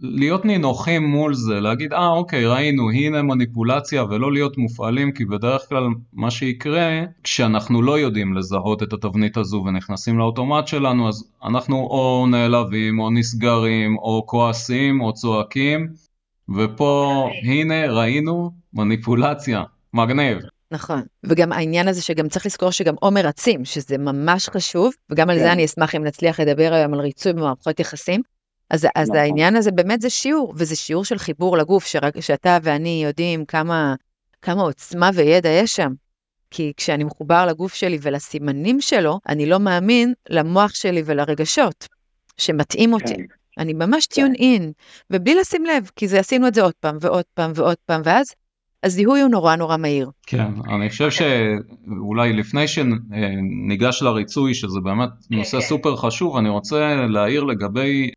ולהיות 0.02 0.44
נינוחים 0.44 1.04
מול 1.04 1.34
זה, 1.34 1.60
להגיד 1.60 1.92
אה 1.92 2.08
אוקיי 2.08 2.46
ראינו 2.46 2.90
הנה 2.90 3.22
מניפולציה 3.22 4.04
ולא 4.04 4.32
להיות 4.32 4.58
מופעלים 4.58 5.12
כי 5.12 5.24
בדרך 5.24 5.68
כלל 5.68 5.86
מה 6.12 6.30
שיקרה 6.30 7.02
כשאנחנו 7.22 7.82
לא 7.82 7.98
יודעים 7.98 8.34
לזהות 8.34 8.82
את 8.82 8.92
התבנית 8.92 9.36
הזו 9.36 9.62
ונכנסים 9.66 10.18
לאוטומט 10.18 10.66
שלנו 10.66 11.08
אז 11.08 11.30
אנחנו 11.44 11.76
או 11.76 12.26
נעלבים 12.30 12.98
או 12.98 13.10
נסגרים 13.10 13.96
או 13.96 14.24
כועסים 14.26 15.00
או 15.00 15.12
צועקים 15.12 15.88
ופה, 16.54 17.28
הנה, 17.42 17.86
ראינו 17.86 18.50
מניפולציה, 18.72 19.62
מגניב. 19.94 20.38
נכון, 20.70 21.02
וגם 21.24 21.52
העניין 21.52 21.88
הזה 21.88 22.02
שגם 22.02 22.28
צריך 22.28 22.46
לזכור 22.46 22.70
שגם 22.70 22.94
עומר 23.00 23.20
רצים, 23.20 23.64
שזה 23.64 23.98
ממש 23.98 24.48
חשוב, 24.48 24.92
וגם 25.10 25.30
על 25.30 25.38
זה 25.38 25.44
כן. 25.44 25.50
אני 25.50 25.64
אשמח 25.64 25.94
אם 25.94 26.04
נצליח 26.04 26.40
לדבר 26.40 26.72
היום 26.72 26.94
על 26.94 27.00
ריצוי 27.00 27.32
במערכות 27.32 27.80
יחסים. 27.80 28.22
אז, 28.70 28.86
אז 28.94 29.08
נכון. 29.08 29.20
העניין 29.20 29.56
הזה 29.56 29.70
באמת 29.70 30.00
זה 30.00 30.10
שיעור, 30.10 30.54
וזה 30.56 30.76
שיעור 30.76 31.04
של 31.04 31.18
חיבור 31.18 31.56
לגוף, 31.56 31.86
שרק, 31.86 32.20
שאתה 32.20 32.58
ואני 32.62 33.02
יודעים 33.04 33.44
כמה, 33.44 33.94
כמה 34.42 34.62
עוצמה 34.62 35.10
וידע 35.14 35.48
יש 35.48 35.76
שם. 35.76 35.92
כי 36.50 36.72
כשאני 36.76 37.04
מחובר 37.04 37.46
לגוף 37.46 37.74
שלי 37.74 37.98
ולסימנים 38.02 38.80
שלו, 38.80 39.20
אני 39.28 39.46
לא 39.46 39.60
מאמין 39.60 40.14
למוח 40.30 40.74
שלי 40.74 41.02
ולרגשות 41.06 41.88
שמטעים 42.36 42.92
אותי. 42.92 43.14
כן. 43.14 43.22
אני 43.58 43.72
ממש 43.72 44.06
כן. 44.06 44.14
טיון 44.14 44.34
אין, 44.34 44.72
ובלי 45.10 45.34
לשים 45.34 45.64
לב, 45.64 45.90
כי 45.96 46.08
זה 46.08 46.20
עשינו 46.20 46.48
את 46.48 46.54
זה 46.54 46.62
עוד 46.62 46.74
פעם 46.80 46.98
ועוד 47.00 47.24
פעם 47.34 47.52
ועוד 47.54 47.76
פעם, 47.86 48.00
ואז 48.04 48.34
הזיהוי 48.86 49.20
הוא 49.20 49.30
נורא 49.30 49.56
נורא 49.56 49.76
מהיר. 49.76 50.10
כן, 50.26 50.52
אני 50.68 50.90
חושב 50.90 51.10
שאולי 51.10 52.32
לפני 52.32 52.68
שניגש 52.68 54.02
לריצוי, 54.02 54.54
שזה 54.54 54.80
באמת 54.80 55.08
נושא 55.30 55.60
סופר 55.60 55.96
חשוב, 55.96 56.36
אני 56.36 56.48
רוצה 56.48 56.94
להעיר 56.94 57.44
לגבי 57.44 58.10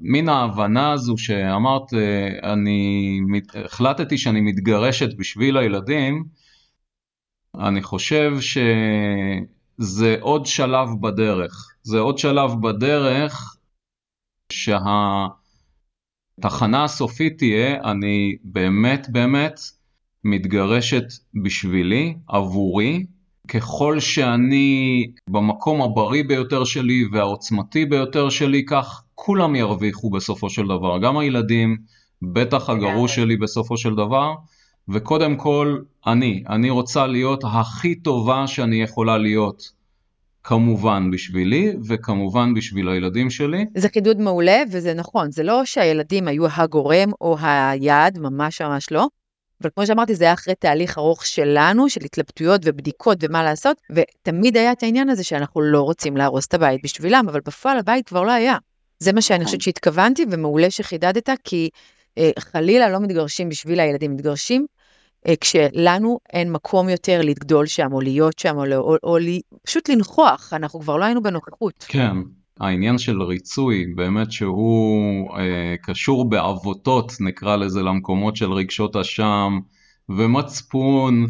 מין 0.00 0.28
ההבנה 0.28 0.92
הזו 0.92 1.18
שאמרת, 1.18 1.94
אה, 1.94 2.52
אני 2.52 3.20
החלטתי 3.64 4.18
שאני 4.18 4.40
מתגרשת 4.40 5.16
בשביל 5.16 5.56
הילדים, 5.56 6.24
אני 7.58 7.82
חושב 7.82 8.32
שזה 8.40 10.16
עוד 10.20 10.46
שלב 10.46 10.88
בדרך. 11.00 11.74
זה 11.82 11.98
עוד 11.98 12.18
שלב 12.18 12.50
בדרך 12.62 13.56
שהתחנה 14.52 15.34
הסופית 16.84 17.38
תהיה, 17.38 17.90
אני 17.90 18.36
באמת 18.44 19.08
באמת 19.08 19.60
מתגרשת 20.24 21.04
בשבילי, 21.42 22.14
עבורי, 22.28 23.04
ככל 23.48 24.00
שאני 24.00 25.06
במקום 25.30 25.82
הבריא 25.82 26.24
ביותר 26.28 26.64
שלי 26.64 27.04
והעוצמתי 27.12 27.86
ביותר 27.86 28.28
שלי, 28.28 28.64
כך 28.64 29.02
כולם 29.14 29.56
ירוויחו 29.56 30.10
בסופו 30.10 30.50
של 30.50 30.64
דבר, 30.64 30.98
גם 30.98 31.18
הילדים, 31.18 31.76
בטח 32.22 32.70
הגרוש 32.70 33.14
שלי 33.14 33.36
בסופו 33.36 33.76
של 33.76 33.94
דבר, 33.94 34.34
וקודם 34.88 35.36
כל 35.36 35.78
אני, 36.06 36.44
אני 36.48 36.70
רוצה 36.70 37.06
להיות 37.06 37.44
הכי 37.44 37.94
טובה 37.94 38.46
שאני 38.46 38.82
יכולה 38.82 39.18
להיות, 39.18 39.72
כמובן 40.44 41.10
בשבילי 41.10 41.72
וכמובן 41.88 42.54
בשביל 42.54 42.88
הילדים 42.88 43.30
שלי. 43.30 43.64
זה 43.76 43.88
חידוד 43.88 44.20
מעולה, 44.20 44.62
וזה 44.72 44.94
נכון, 44.94 45.30
זה 45.30 45.42
לא 45.42 45.64
שהילדים 45.64 46.28
היו 46.28 46.46
הגורם 46.56 47.10
או 47.20 47.36
היעד, 47.40 48.18
ממש 48.18 48.62
ממש 48.62 48.92
לא. 48.92 49.06
אבל 49.64 49.70
כמו 49.74 49.86
שאמרתי, 49.86 50.14
זה 50.14 50.24
היה 50.24 50.32
אחרי 50.32 50.54
תהליך 50.54 50.98
ארוך 50.98 51.26
שלנו, 51.26 51.88
של 51.88 52.00
התלבטויות 52.04 52.60
ובדיקות 52.64 53.18
ומה 53.20 53.42
לעשות, 53.42 53.76
ותמיד 53.90 54.56
היה 54.56 54.72
את 54.72 54.82
העניין 54.82 55.08
הזה 55.08 55.24
שאנחנו 55.24 55.60
לא 55.60 55.80
רוצים 55.80 56.16
להרוס 56.16 56.46
את 56.46 56.54
הבית 56.54 56.80
בשבילם, 56.84 57.26
אבל 57.28 57.40
בפועל 57.40 57.78
הבית 57.78 58.08
כבר 58.08 58.22
לא 58.22 58.30
היה. 58.30 58.56
זה 58.98 59.12
מה 59.12 59.22
שאני 59.22 59.44
חושבת 59.44 59.60
שהתכוונתי, 59.60 60.24
ומעולה 60.30 60.70
שחידדת, 60.70 61.30
כי 61.44 61.70
אה, 62.18 62.30
חלילה 62.38 62.88
לא 62.88 63.00
מתגרשים 63.00 63.48
בשביל 63.48 63.80
הילדים, 63.80 64.14
מתגרשים 64.14 64.66
אה, 65.28 65.34
כשלנו 65.40 66.18
אין 66.32 66.52
מקום 66.52 66.88
יותר 66.88 67.20
לגדול 67.22 67.66
שם, 67.66 67.92
או 67.92 68.00
להיות 68.00 68.38
שם, 68.38 68.56
או, 68.56 68.64
או, 68.64 68.80
או, 68.80 68.96
או 69.02 69.18
פשוט 69.62 69.88
לנכוח, 69.88 70.52
אנחנו 70.52 70.80
כבר 70.80 70.96
לא 70.96 71.04
היינו 71.04 71.22
בנוכחות. 71.22 71.84
כן, 71.88 72.16
העניין 72.60 72.98
של 72.98 73.22
ריצוי, 73.22 73.86
באמת 73.94 74.32
שהוא 74.32 75.38
אה, 75.38 75.74
קשור 75.82 76.28
בעבותות, 76.28 77.12
נקרא 77.20 77.56
לזה, 77.56 77.82
למקומות 77.82 78.36
של 78.36 78.52
רגשות 78.52 78.96
אשם 78.96 79.58
ומצפון, 80.08 81.26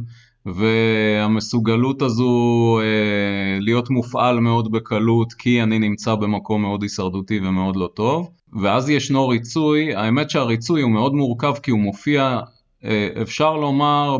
והמסוגלות 0.46 2.02
הזו 2.02 2.78
אה, 2.80 3.58
להיות 3.60 3.90
מופעל 3.90 4.40
מאוד 4.40 4.72
בקלות, 4.72 5.32
כי 5.32 5.62
אני 5.62 5.78
נמצא 5.78 6.14
במקום 6.14 6.62
מאוד 6.62 6.82
הישרדותי 6.82 7.40
ומאוד 7.40 7.76
לא 7.76 7.90
טוב. 7.94 8.30
ואז 8.62 8.90
ישנו 8.90 9.28
ריצוי, 9.28 9.94
האמת 9.94 10.30
שהריצוי 10.30 10.82
הוא 10.82 10.90
מאוד 10.90 11.14
מורכב 11.14 11.54
כי 11.62 11.70
הוא 11.70 11.80
מופיע, 11.80 12.40
אה, 12.84 13.08
אפשר 13.22 13.56
לומר, 13.56 14.16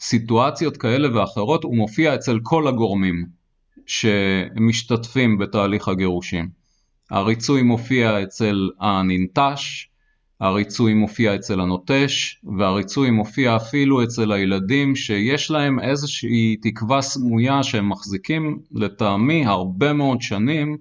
בסיטואציות 0.00 0.76
כאלה 0.76 1.18
ואחרות, 1.18 1.64
הוא 1.64 1.76
מופיע 1.76 2.14
אצל 2.14 2.38
כל 2.42 2.68
הגורמים. 2.68 3.37
שמשתתפים 3.88 5.38
בתהליך 5.38 5.88
הגירושים. 5.88 6.48
הריצוי 7.10 7.62
מופיע 7.62 8.22
אצל 8.22 8.70
הננטש, 8.80 9.88
הריצוי 10.40 10.94
מופיע 10.94 11.34
אצל 11.34 11.60
הנוטש, 11.60 12.40
והריצוי 12.58 13.10
מופיע 13.10 13.56
אפילו 13.56 14.02
אצל 14.02 14.32
הילדים 14.32 14.96
שיש 14.96 15.50
להם 15.50 15.80
איזושהי 15.80 16.56
תקווה 16.62 17.02
סמויה 17.02 17.62
שהם 17.62 17.88
מחזיקים 17.88 18.58
לטעמי 18.72 19.46
הרבה 19.46 19.92
מאוד 19.92 20.22
שנים, 20.22 20.76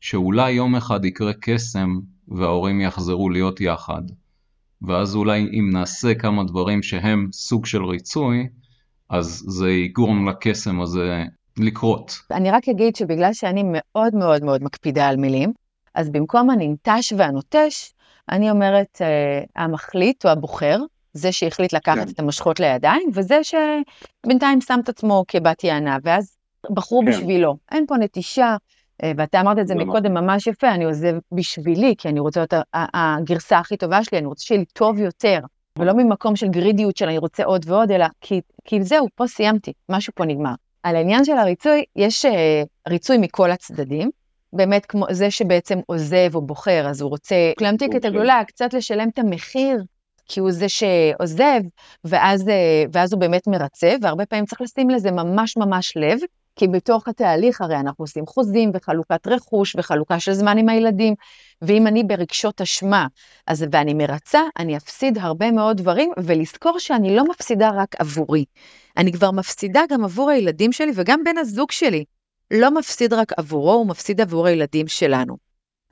שאולי 0.00 0.52
יום 0.52 0.76
אחד 0.76 1.04
יקרה 1.04 1.32
קסם 1.40 1.98
וההורים 2.28 2.80
יחזרו 2.80 3.30
להיות 3.30 3.60
יחד. 3.60 4.02
ואז 4.82 5.16
אולי 5.16 5.40
אם 5.40 5.70
נעשה 5.72 6.14
כמה 6.14 6.44
דברים 6.44 6.82
שהם 6.82 7.28
סוג 7.32 7.66
של 7.66 7.84
ריצוי, 7.84 8.48
אז 9.08 9.44
זה 9.46 9.70
יגרום 9.70 10.28
לקסם 10.28 10.80
הזה 10.80 11.24
לקרות. 11.58 12.12
אני 12.30 12.50
רק 12.50 12.68
אגיד 12.68 12.96
שבגלל 12.96 13.32
שאני 13.32 13.62
מאוד 13.66 14.14
מאוד 14.14 14.44
מאוד 14.44 14.62
מקפידה 14.62 15.08
על 15.08 15.16
מילים, 15.16 15.52
אז 15.94 16.10
במקום 16.10 16.50
הננטש 16.50 17.12
והנוטש, 17.16 17.92
אני 18.28 18.50
אומרת 18.50 18.98
אה, 19.00 19.42
המחליט 19.56 20.26
או 20.26 20.30
הבוחר, 20.30 20.78
זה 21.12 21.32
שהחליט 21.32 21.72
לקחת 21.72 22.04
כן. 22.04 22.08
את 22.08 22.20
המושכות 22.20 22.60
לידיים, 22.60 23.10
וזה 23.14 23.40
שבינתיים 23.44 24.60
שם 24.60 24.80
את 24.82 24.88
עצמו 24.88 25.24
כבת 25.28 25.64
יענה, 25.64 25.96
ואז 26.02 26.36
בחרו 26.70 27.00
כן. 27.00 27.10
בשבילו. 27.10 27.56
אין 27.72 27.86
פה 27.86 27.96
נטישה, 27.96 28.56
אה, 29.02 29.12
ואתה 29.16 29.40
אמרת 29.40 29.58
את 29.58 29.66
זה 29.66 29.74
ממש. 29.74 29.84
מקודם 29.84 30.14
ממש 30.14 30.46
יפה, 30.46 30.68
אני 30.68 30.84
עוזב 30.84 31.14
בשבילי, 31.32 31.94
כי 31.98 32.08
אני 32.08 32.20
רוצה 32.20 32.40
להיות 32.40 32.54
הגרסה 32.74 33.58
הכי 33.58 33.76
טובה 33.76 34.04
שלי, 34.04 34.18
אני 34.18 34.26
רוצה 34.26 34.44
שיהיה 34.44 34.58
לי 34.58 34.64
טוב 34.72 34.98
יותר. 34.98 35.38
ולא 35.78 35.92
ממקום 35.92 36.36
של 36.36 36.48
גרידיות 36.48 36.96
של 36.96 37.08
אני 37.08 37.18
רוצה 37.18 37.44
עוד 37.44 37.64
ועוד, 37.68 37.90
אלא 37.90 38.06
כי, 38.20 38.40
כי 38.64 38.82
זהו, 38.82 39.08
פה 39.14 39.26
סיימתי, 39.26 39.72
משהו 39.88 40.12
פה 40.16 40.24
נגמר. 40.24 40.54
על 40.84 40.96
העניין 40.96 41.24
של 41.24 41.32
הריצוי, 41.32 41.84
יש 41.96 42.24
אה, 42.24 42.62
ריצוי 42.88 43.18
מכל 43.18 43.50
הצדדים. 43.50 44.10
באמת 44.52 44.86
כמו 44.86 45.06
זה 45.10 45.30
שבעצם 45.30 45.78
עוזב 45.86 46.34
או 46.34 46.42
בוחר, 46.42 46.86
אז 46.88 47.00
הוא 47.00 47.10
רוצה 47.10 47.34
להמתיק 47.60 47.90
את 47.90 47.94
אוקיי. 47.94 48.10
הגלולה, 48.10 48.42
קצת 48.46 48.74
לשלם 48.74 49.08
את 49.08 49.18
המחיר, 49.18 49.82
כי 50.26 50.40
הוא 50.40 50.50
זה 50.52 50.66
שעוזב, 50.68 51.60
ואז, 52.04 52.48
אה, 52.48 52.84
ואז 52.92 53.12
הוא 53.12 53.20
באמת 53.20 53.46
מרצה, 53.46 53.94
והרבה 54.02 54.26
פעמים 54.26 54.44
צריך 54.44 54.60
לשים 54.60 54.90
לזה 54.90 55.10
ממש 55.10 55.56
ממש 55.56 55.96
לב, 55.96 56.18
כי 56.56 56.68
בתוך 56.68 57.08
התהליך 57.08 57.60
הרי 57.60 57.76
אנחנו 57.76 58.02
עושים 58.02 58.26
חוזים 58.26 58.70
וחלוקת 58.74 59.26
רכוש 59.26 59.76
וחלוקה 59.78 60.20
של 60.20 60.32
זמן 60.32 60.58
עם 60.58 60.68
הילדים, 60.68 61.14
ואם 61.62 61.86
אני 61.86 62.04
ברגשות 62.04 62.60
אשמה, 62.60 63.06
אז 63.46 63.64
ואני 63.72 63.94
מרצה, 63.94 64.40
אני 64.58 64.76
אפסיד 64.76 65.18
הרבה 65.18 65.50
מאוד 65.50 65.76
דברים, 65.76 66.12
ולזכור 66.24 66.78
שאני 66.78 67.16
לא 67.16 67.24
מפסידה 67.30 67.70
רק 67.74 67.94
עבורי. 67.98 68.44
אני 68.96 69.12
כבר 69.12 69.30
מפסידה 69.30 69.82
גם 69.90 70.04
עבור 70.04 70.30
הילדים 70.30 70.72
שלי 70.72 70.92
וגם 70.94 71.24
בן 71.24 71.38
הזוג 71.38 71.70
שלי. 71.70 72.04
לא 72.50 72.70
מפסיד 72.70 73.12
רק 73.12 73.32
עבורו, 73.36 73.72
הוא 73.72 73.86
מפסיד 73.86 74.20
עבור 74.20 74.46
הילדים 74.46 74.88
שלנו. 74.88 75.36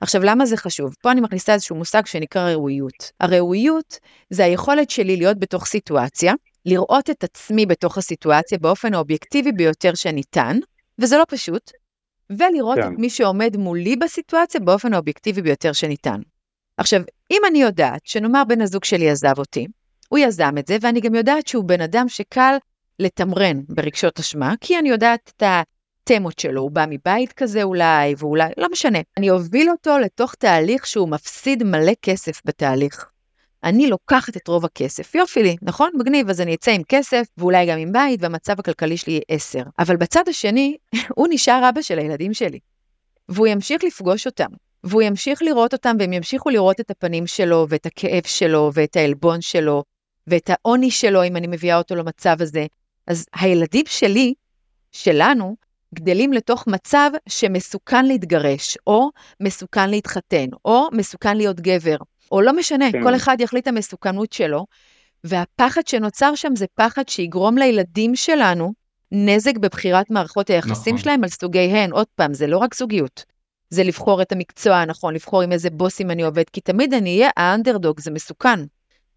עכשיו, 0.01 0.23
למה 0.23 0.45
זה 0.45 0.57
חשוב? 0.57 0.95
פה 1.01 1.11
אני 1.11 1.21
מכניסה 1.21 1.53
איזשהו 1.53 1.75
מושג 1.75 2.05
שנקרא 2.05 2.49
ראויות. 2.49 3.11
הראויות 3.19 3.99
זה 4.29 4.45
היכולת 4.45 4.89
שלי 4.89 5.17
להיות 5.17 5.39
בתוך 5.39 5.65
סיטואציה, 5.65 6.33
לראות 6.65 7.09
את 7.09 7.23
עצמי 7.23 7.65
בתוך 7.65 7.97
הסיטואציה 7.97 8.57
באופן 8.57 8.93
האובייקטיבי 8.93 9.51
ביותר 9.51 9.93
שניתן, 9.93 10.57
וזה 10.99 11.17
לא 11.17 11.23
פשוט, 11.29 11.71
ולראות 12.29 12.77
כן. 12.77 12.93
את 12.93 12.99
מי 12.99 13.09
שעומד 13.09 13.57
מולי 13.57 13.95
בסיטואציה 13.95 14.61
באופן 14.61 14.93
האובייקטיבי 14.93 15.41
ביותר 15.41 15.73
שניתן. 15.73 16.21
עכשיו, 16.77 17.01
אם 17.31 17.41
אני 17.47 17.61
יודעת 17.61 18.01
שנאמר 18.05 18.43
בן 18.47 18.61
הזוג 18.61 18.83
שלי 18.83 19.09
עזב 19.09 19.33
אותי, 19.37 19.67
הוא 20.09 20.19
יזם 20.19 20.57
את 20.59 20.67
זה, 20.67 20.77
ואני 20.81 21.01
גם 21.01 21.15
יודעת 21.15 21.47
שהוא 21.47 21.63
בן 21.63 21.81
אדם 21.81 22.09
שקל 22.09 22.55
לתמרן 23.03 23.61
ברגשות 23.69 24.19
אשמה, 24.19 24.53
כי 24.61 24.79
אני 24.79 24.89
יודעת 24.89 25.31
את 25.37 25.43
התמות 25.43 26.39
שלו, 26.39 26.61
הוא 26.61 26.71
בא 26.71 26.85
מבית 26.89 27.33
כזה 27.33 27.63
אולי, 27.63 28.13
ואולי, 28.17 28.49
לא 28.57 28.67
משנה. 28.71 28.99
אני 29.17 29.29
אוביל 29.29 29.69
אותו 29.69 29.97
לתוך 29.99 30.35
תהליך 30.35 30.87
שהוא 30.87 31.09
מפסיד 31.09 31.63
מלא 31.63 31.93
כסף 32.01 32.41
בתהליך. 32.45 33.05
אני 33.63 33.87
לוקחת 33.87 34.37
את 34.37 34.47
רוב 34.47 34.65
הכסף. 34.65 35.15
יופי 35.15 35.43
לי, 35.43 35.55
נכון? 35.61 35.89
מגניב, 35.93 36.29
אז 36.29 36.41
אני 36.41 36.55
אצא 36.55 36.71
עם 36.71 36.81
כסף, 36.89 37.25
ואולי 37.37 37.65
גם 37.65 37.77
עם 37.77 37.91
בית, 37.91 38.23
והמצב 38.23 38.59
הכלכלי 38.59 38.97
שלי 38.97 39.13
יהיה 39.13 39.21
10. 39.27 39.59
אבל 39.79 39.95
בצד 39.95 40.29
השני, 40.29 40.77
הוא 41.17 41.27
נשאר 41.29 41.69
אבא 41.69 41.81
של 41.81 41.99
הילדים 41.99 42.33
שלי. 42.33 42.59
והוא 43.29 43.47
ימשיך 43.47 43.83
לפגוש 43.83 44.25
אותם. 44.25 44.49
והוא 44.83 45.01
ימשיך 45.01 45.41
לראות 45.41 45.73
אותם, 45.73 45.95
והם 45.99 46.13
ימשיכו 46.13 46.49
לראות 46.49 46.79
את 46.79 46.91
הפנים 46.91 47.27
שלו, 47.27 47.65
ואת 47.69 47.85
הכאב 47.85 48.23
שלו, 48.25 48.71
ואת 48.73 48.95
העלבון 48.95 49.41
שלו, 49.41 49.83
ואת 50.27 50.49
העוני 50.49 50.91
שלו, 50.91 51.23
אם 51.23 51.35
אני 51.35 51.47
מביאה 51.47 51.77
אותו 51.77 51.95
למצב 51.95 52.35
הזה. 52.39 52.65
אז 53.07 53.25
הילדים 53.33 53.85
שלי, 53.87 54.33
שלנו, 54.91 55.55
גדלים 55.93 56.33
לתוך 56.33 56.67
מצב 56.67 57.09
שמסוכן 57.29 58.05
להתגרש, 58.05 58.77
או 58.87 59.09
מסוכן 59.39 59.89
להתחתן, 59.89 60.45
או 60.65 60.87
מסוכן 60.91 61.37
להיות 61.37 61.59
גבר. 61.59 61.97
או 62.31 62.41
לא 62.41 62.53
משנה, 62.53 62.91
כן. 62.91 63.03
כל 63.03 63.15
אחד 63.15 63.41
יחליט 63.41 63.67
המסוכנות 63.67 64.33
שלו, 64.33 64.65
והפחד 65.23 65.87
שנוצר 65.87 66.35
שם 66.35 66.55
זה 66.55 66.65
פחד 66.75 67.09
שיגרום 67.09 67.57
לילדים 67.57 68.15
שלנו 68.15 68.73
נזק 69.11 69.57
בבחירת 69.57 70.09
מערכות 70.09 70.49
היחסים 70.49 70.93
נכון. 70.95 71.03
שלהם 71.03 71.23
על 71.23 71.29
סוגיהן. 71.29 71.91
עוד 71.91 72.07
פעם, 72.15 72.33
זה 72.33 72.47
לא 72.47 72.57
רק 72.57 72.75
זוגיות, 72.75 73.25
זה 73.69 73.83
לבחור 73.83 74.21
את 74.21 74.31
המקצוע 74.31 74.75
הנכון, 74.75 75.13
לבחור 75.13 75.41
עם 75.41 75.51
איזה 75.51 75.69
בוסים 75.69 76.11
אני 76.11 76.23
עובד, 76.23 76.43
כי 76.53 76.61
תמיד 76.61 76.93
אני 76.93 77.17
אהיה 77.17 77.29
האנדרדוג, 77.37 77.99
זה 77.99 78.11
מסוכן. 78.11 78.59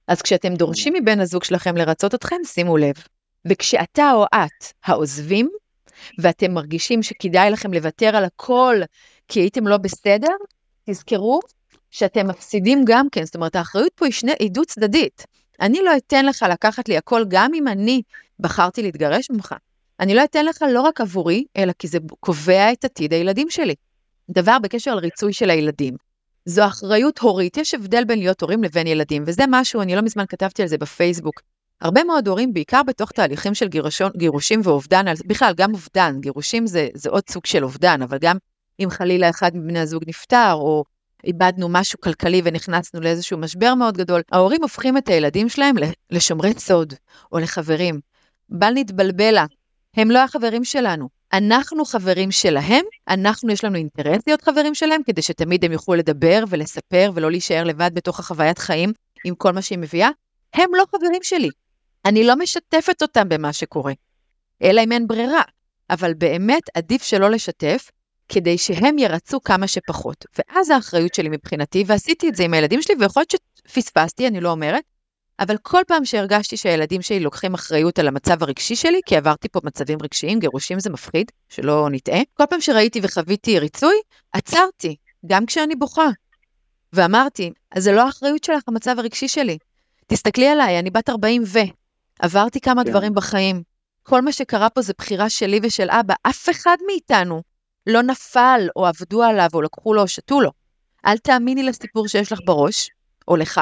אז 0.08 0.22
כשאתם 0.22 0.54
דורשים 0.54 0.94
מבן 0.94 1.20
הזוג 1.20 1.44
שלכם 1.44 1.76
לרצות 1.76 2.14
אתכם, 2.14 2.36
שימו 2.44 2.76
לב. 2.76 2.94
וכשאתה 3.48 4.12
או 4.12 4.24
את 4.24 4.64
העוזבים, 4.84 5.50
ואתם 6.18 6.54
מרגישים 6.54 7.02
שכדאי 7.02 7.50
לכם 7.50 7.74
לוותר 7.74 8.16
על 8.16 8.24
הכל 8.24 8.76
כי 9.28 9.40
הייתם 9.40 9.66
לא 9.66 9.76
בסדר, 9.76 10.36
תזכרו 10.90 11.40
שאתם 11.90 12.26
מפסידים 12.26 12.82
גם 12.86 13.06
כן, 13.12 13.24
זאת 13.24 13.34
אומרת, 13.34 13.56
האחריות 13.56 13.92
פה 13.94 14.04
היא 14.04 14.12
שני, 14.12 14.32
היא 14.38 14.50
צדדית. 14.66 15.24
אני 15.60 15.82
לא 15.82 15.96
אתן 15.96 16.26
לך 16.26 16.44
לקחת 16.50 16.88
לי 16.88 16.96
הכל, 16.96 17.24
גם 17.28 17.54
אם 17.54 17.68
אני 17.68 18.02
בחרתי 18.40 18.82
להתגרש 18.82 19.30
ממך. 19.30 19.54
אני 20.00 20.14
לא 20.14 20.24
אתן 20.24 20.44
לך 20.44 20.62
לא 20.72 20.80
רק 20.80 21.00
עבורי, 21.00 21.44
אלא 21.56 21.72
כי 21.78 21.88
זה 21.88 21.98
קובע 22.20 22.72
את 22.72 22.84
עתיד 22.84 23.12
הילדים 23.12 23.50
שלי. 23.50 23.74
דבר 24.30 24.58
בקשר 24.58 24.94
לריצוי 24.94 25.32
של 25.32 25.50
הילדים. 25.50 25.94
זו 26.44 26.66
אחריות 26.66 27.18
הורית, 27.18 27.56
יש 27.56 27.74
הבדל 27.74 28.04
בין 28.04 28.18
להיות 28.18 28.40
הורים 28.40 28.62
לבין 28.62 28.86
ילדים, 28.86 29.24
וזה 29.26 29.44
משהו, 29.48 29.82
אני 29.82 29.96
לא 29.96 30.02
מזמן 30.02 30.24
כתבתי 30.28 30.62
על 30.62 30.68
זה 30.68 30.78
בפייסבוק. 30.78 31.40
הרבה 31.80 32.04
מאוד 32.04 32.28
הורים, 32.28 32.52
בעיקר 32.52 32.82
בתוך 32.82 33.12
תהליכים 33.12 33.54
של 33.54 33.68
גירושון, 33.68 34.10
גירושים 34.16 34.60
ואובדן, 34.64 35.04
בכלל, 35.26 35.52
גם 35.56 35.72
אובדן, 35.72 36.16
גירושים 36.20 36.66
זה, 36.66 36.88
זה 36.94 37.10
עוד 37.10 37.22
סוג 37.30 37.46
של 37.46 37.64
אובדן, 37.64 38.02
אבל 38.02 38.18
גם 38.20 38.36
אם 38.80 38.90
חלילה 38.90 39.30
אחד 39.30 39.56
מבני 39.56 39.78
הזוג 39.78 40.02
נפטר, 40.06 40.52
או 40.52 40.84
איבדנו 41.24 41.68
משהו 41.68 42.00
כלכלי 42.00 42.42
ונכנסנו 42.44 43.00
לאיזשהו 43.00 43.38
משבר 43.38 43.74
מאוד 43.74 43.96
גדול, 43.96 44.22
ההורים 44.32 44.62
הופכים 44.62 44.96
את 44.96 45.08
הילדים 45.08 45.48
שלהם 45.48 45.74
לשומרי 46.10 46.52
סוד, 46.58 46.94
או 47.32 47.38
לחברים. 47.38 48.00
בל 48.48 48.72
נתבלבלה, 48.74 49.46
הם 49.96 50.10
לא 50.10 50.18
החברים 50.18 50.64
שלנו. 50.64 51.08
אנחנו 51.32 51.84
חברים 51.84 52.30
שלהם, 52.30 52.84
אנחנו 53.08 53.52
יש 53.52 53.64
לנו 53.64 53.76
אינטרס 53.76 54.22
להיות 54.26 54.42
חברים 54.42 54.74
שלהם, 54.74 55.02
כדי 55.06 55.22
שתמיד 55.22 55.64
הם 55.64 55.72
יוכלו 55.72 55.94
לדבר 55.94 56.44
ולספר 56.48 57.10
ולא 57.14 57.30
להישאר 57.30 57.64
לבד 57.64 57.90
בתוך 57.94 58.20
החוויית 58.20 58.58
חיים 58.58 58.92
עם 59.24 59.34
כל 59.34 59.52
מה 59.52 59.62
שהיא 59.62 59.78
מביאה. 59.78 60.08
הם 60.54 60.70
לא 60.74 60.84
חברים 60.90 61.22
שלי. 61.22 61.50
אני 62.06 62.24
לא 62.24 62.36
משתפת 62.36 63.02
אותם 63.02 63.28
במה 63.28 63.52
שקורה, 63.52 63.92
אלא 64.62 64.80
אם 64.84 64.92
אין 64.92 65.06
ברירה. 65.06 65.42
אבל 65.90 66.14
באמת 66.14 66.62
עדיף 66.74 67.02
שלא 67.02 67.30
לשתף, 67.30 67.90
כדי 68.28 68.58
שהם 68.58 68.98
ירצו 68.98 69.40
כמה 69.40 69.66
שפחות. 69.66 70.24
ואז 70.38 70.70
האחריות 70.70 71.14
שלי 71.14 71.28
מבחינתי, 71.28 71.84
ועשיתי 71.86 72.28
את 72.28 72.36
זה 72.36 72.44
עם 72.44 72.54
הילדים 72.54 72.82
שלי, 72.82 72.94
ויכול 73.00 73.20
להיות 73.20 73.34
שפספסתי, 73.68 74.26
אני 74.26 74.40
לא 74.40 74.50
אומרת, 74.50 74.84
אבל 75.40 75.56
כל 75.62 75.82
פעם 75.86 76.04
שהרגשתי 76.04 76.56
שהילדים 76.56 77.02
שלי 77.02 77.20
לוקחים 77.20 77.54
אחריות 77.54 77.98
על 77.98 78.08
המצב 78.08 78.42
הרגשי 78.42 78.76
שלי, 78.76 79.00
כי 79.06 79.16
עברתי 79.16 79.48
פה 79.48 79.60
מצבים 79.64 79.98
רגשיים, 80.02 80.38
גירושים 80.38 80.80
זה 80.80 80.90
מפחיד, 80.90 81.32
שלא 81.48 81.88
נטעה, 81.90 82.20
כל 82.34 82.44
פעם 82.50 82.60
שראיתי 82.60 83.00
וחוויתי 83.02 83.58
ריצוי, 83.58 83.96
עצרתי, 84.32 84.96
גם 85.26 85.46
כשאני 85.46 85.76
בוכה. 85.76 86.08
ואמרתי, 86.92 87.50
אז 87.70 87.84
זה 87.84 87.92
לא 87.92 88.06
האחריות 88.06 88.44
שלך, 88.44 88.62
המצב 88.68 88.98
הרגשי 88.98 89.28
שלי. 89.28 89.58
תסתכלי 90.06 90.48
עליי, 90.48 90.78
אני 90.78 90.90
בת 90.90 91.08
40 91.08 91.42
ו... 91.46 91.58
עברתי 92.18 92.60
כמה 92.60 92.84
כן. 92.84 92.90
דברים 92.90 93.14
בחיים. 93.14 93.62
כל 94.02 94.22
מה 94.22 94.32
שקרה 94.32 94.70
פה 94.70 94.82
זה 94.82 94.92
בחירה 94.98 95.30
שלי 95.30 95.60
ושל 95.62 95.90
אבא. 95.90 96.14
אף 96.22 96.48
אחד 96.50 96.76
מאיתנו 96.86 97.42
לא 97.86 98.02
נפל, 98.02 98.68
או 98.76 98.86
עבדו 98.86 99.22
עליו, 99.22 99.48
או 99.54 99.62
לקחו 99.62 99.94
לו, 99.94 100.02
או 100.02 100.08
שתו 100.08 100.40
לו. 100.40 100.50
אל 101.06 101.18
תאמיני 101.18 101.62
לסיפור 101.62 102.08
שיש 102.08 102.32
לך 102.32 102.38
בראש, 102.44 102.90
או 103.28 103.36
לך, 103.36 103.60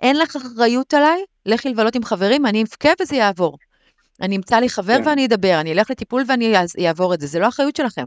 אין 0.00 0.18
לך 0.18 0.36
אחריות 0.36 0.94
עליי, 0.94 1.24
לכי 1.46 1.68
לבלות 1.68 1.94
עם 1.94 2.04
חברים, 2.04 2.46
אני 2.46 2.62
אבכה 2.62 2.88
וזה 3.00 3.16
יעבור. 3.16 3.58
אני 4.20 4.36
אמצא 4.36 4.56
לי 4.56 4.68
חבר 4.68 4.96
כן. 4.98 5.08
ואני 5.08 5.26
אדבר, 5.26 5.60
אני 5.60 5.72
אלך 5.72 5.90
לטיפול 5.90 6.22
ואני 6.28 6.54
אעבור 6.86 7.14
את 7.14 7.20
זה, 7.20 7.26
זה 7.26 7.38
לא 7.38 7.48
אחריות 7.48 7.76
שלכם. 7.76 8.04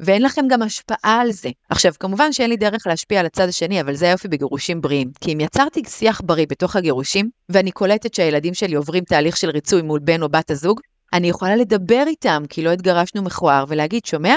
ואין 0.00 0.22
לכם 0.22 0.44
גם 0.48 0.62
השפעה 0.62 1.20
על 1.20 1.32
זה. 1.32 1.50
עכשיו, 1.70 1.92
כמובן 2.00 2.32
שאין 2.32 2.50
לי 2.50 2.56
דרך 2.56 2.86
להשפיע 2.86 3.20
על 3.20 3.26
הצד 3.26 3.48
השני, 3.48 3.80
אבל 3.80 3.94
זה 3.94 4.06
היופי 4.06 4.28
בגירושים 4.28 4.80
בריאים. 4.80 5.10
כי 5.20 5.32
אם 5.32 5.40
יצרתי 5.40 5.82
שיח 5.88 6.20
בריא 6.24 6.46
בתוך 6.50 6.76
הגירושים, 6.76 7.30
ואני 7.48 7.70
קולטת 7.70 8.14
שהילדים 8.14 8.54
שלי 8.54 8.74
עוברים 8.74 9.04
תהליך 9.04 9.36
של 9.36 9.50
ריצוי 9.50 9.82
מול 9.82 10.00
בן 10.00 10.22
או 10.22 10.28
בת 10.28 10.50
הזוג, 10.50 10.80
אני 11.12 11.28
יכולה 11.28 11.56
לדבר 11.56 12.04
איתם, 12.06 12.42
כי 12.48 12.62
לא 12.62 12.70
התגרשנו 12.70 13.22
מכוער, 13.22 13.64
ולהגיד, 13.68 14.06
שומע? 14.06 14.34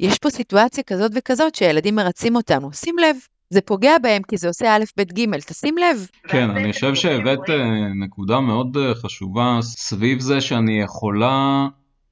יש 0.00 0.18
פה 0.18 0.30
סיטואציה 0.30 0.84
כזאת 0.84 1.12
וכזאת 1.14 1.54
שהילדים 1.54 1.94
מרצים 1.94 2.36
אותנו, 2.36 2.72
שים 2.72 2.98
לב. 2.98 3.16
זה 3.50 3.60
פוגע 3.60 3.98
בהם 4.02 4.22
כי 4.22 4.36
זה 4.36 4.48
עושה 4.48 4.76
א', 4.76 4.84
ב', 4.96 5.02
ג', 5.02 5.40
תשים 5.40 5.78
לב. 5.78 6.06
כן, 6.28 6.50
אני 6.50 6.72
חושב 6.72 6.94
שהבאת 6.94 7.50
אה, 7.50 7.94
נקודה 8.04 8.40
מאוד 8.40 8.76
אה, 8.76 8.94
חשובה 8.94 9.58
סביב 9.62 10.20
זה 10.20 10.40
שאני 10.40 10.82
יכולה 10.82 11.66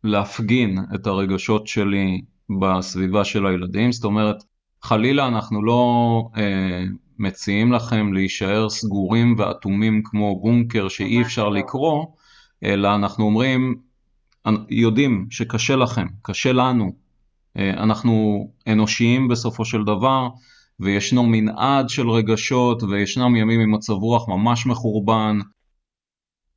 להפגין 0.05 0.79
את 0.95 1.07
הרגשות 1.07 1.67
שלי 1.67 2.21
בסביבה 2.61 3.25
של 3.25 3.47
הילדים, 3.47 3.93
זאת 3.93 4.05
אומרת, 4.05 4.45
חלילה 4.83 5.29
אנחנו 5.29 5.65
לא 5.65 6.23
אה, 6.37 6.85
מציעים 7.19 7.73
לכם 7.73 8.13
להישאר 8.13 8.69
סגורים 8.69 9.35
ואטומים 9.39 10.03
כמו 10.05 10.41
בונקר 10.41 10.89
שאי 10.89 11.23
אפשר 11.23 11.49
לא. 11.49 11.55
לקרוא, 11.55 12.07
אלא 12.65 12.95
אנחנו 12.95 13.25
אומרים, 13.25 13.75
יודעים 14.71 15.27
שקשה 15.31 15.77
לכם, 15.77 16.07
קשה 16.23 16.53
לנו, 16.53 16.93
אה, 17.57 17.71
אנחנו 17.71 18.47
אנושיים 18.67 19.29
בסופו 19.29 19.65
של 19.65 19.85
דבר, 19.85 20.29
וישנו 20.81 21.27
מנעד 21.27 21.89
של 21.89 22.11
רגשות, 22.11 22.83
וישנם 22.83 23.37
ימים 23.37 23.61
עם 23.61 23.73
מצב 23.73 23.93
רוח 23.93 24.29
ממש 24.29 24.67
מחורבן. 24.67 25.39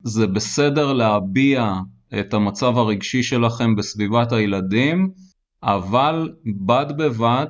זה 0.02 0.26
בסדר 0.26 0.92
להביע 0.92 1.74
את 2.20 2.34
המצב 2.34 2.78
הרגשי 2.78 3.22
שלכם 3.22 3.76
בסביבת 3.76 4.32
הילדים, 4.32 5.10
אבל 5.62 6.32
בד 6.46 6.86
בבד 6.98 7.46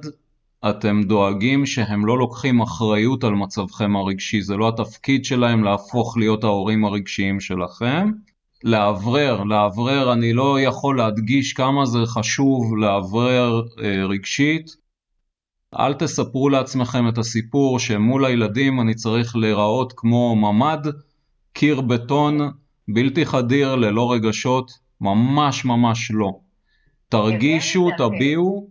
אתם 0.70 1.02
דואגים 1.02 1.66
שהם 1.66 2.06
לא 2.06 2.18
לוקחים 2.18 2.60
אחריות 2.60 3.24
על 3.24 3.34
מצבכם 3.34 3.96
הרגשי, 3.96 4.42
זה 4.42 4.56
לא 4.56 4.68
התפקיד 4.68 5.24
שלהם 5.24 5.64
להפוך 5.64 6.16
להיות 6.16 6.44
ההורים 6.44 6.84
הרגשיים 6.84 7.40
שלכם. 7.40 8.10
לאוורר, 8.64 9.44
לאוורר, 9.44 10.12
אני 10.12 10.32
לא 10.32 10.60
יכול 10.60 10.98
להדגיש 10.98 11.52
כמה 11.52 11.86
זה 11.86 11.98
חשוב 12.06 12.76
לאוורר 12.76 13.62
אה, 13.82 14.06
רגשית. 14.06 14.76
אל 15.78 15.94
תספרו 15.94 16.48
לעצמכם 16.48 17.08
את 17.08 17.18
הסיפור 17.18 17.78
שמול 17.78 18.24
הילדים 18.24 18.80
אני 18.80 18.94
צריך 18.94 19.36
להיראות 19.36 19.92
כמו 19.96 20.36
ממ"ד, 20.36 20.86
קיר 21.52 21.80
בטון, 21.80 22.38
בלתי 22.88 23.26
חדיר, 23.26 23.74
ללא 23.74 24.12
רגשות, 24.12 24.70
ממש 25.00 25.64
ממש 25.64 26.10
לא. 26.10 26.47
תרגישו, 27.08 27.88
תביעו, 27.98 28.68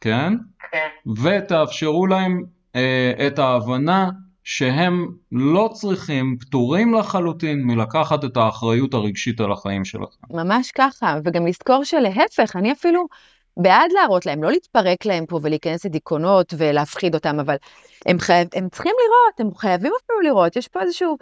כן? 0.00 0.32
כן? 0.72 0.88
ותאפשרו 1.22 2.06
להם 2.06 2.42
אה, 2.76 3.12
את 3.26 3.38
ההבנה 3.38 4.10
שהם 4.44 5.06
לא 5.32 5.70
צריכים, 5.72 6.36
פטורים 6.40 6.94
לחלוטין 6.94 7.62
מלקחת 7.62 8.24
את 8.24 8.36
האחריות 8.36 8.94
הרגשית 8.94 9.40
על 9.40 9.52
החיים 9.52 9.84
שלכם. 9.84 10.26
ממש 10.30 10.70
ככה, 10.70 11.18
וגם 11.24 11.46
לזכור 11.46 11.84
שלהפך, 11.84 12.56
אני 12.56 12.72
אפילו 12.72 13.06
בעד 13.56 13.90
להראות 13.92 14.26
להם, 14.26 14.42
לא 14.42 14.50
להתפרק 14.50 15.06
להם 15.06 15.26
פה 15.26 15.40
ולהיכנס 15.42 15.84
לדיכאונות 15.84 16.54
ולהפחיד 16.56 17.14
אותם, 17.14 17.40
אבל 17.40 17.56
הם, 18.06 18.18
חייב, 18.18 18.48
הם 18.54 18.68
צריכים 18.68 18.92
לראות, 18.98 19.40
הם 19.40 19.58
חייבים 19.58 19.92
אפילו 20.04 20.20
לראות, 20.20 20.56
יש 20.56 20.68
פה 20.68 20.80
איזשהו 20.80 21.16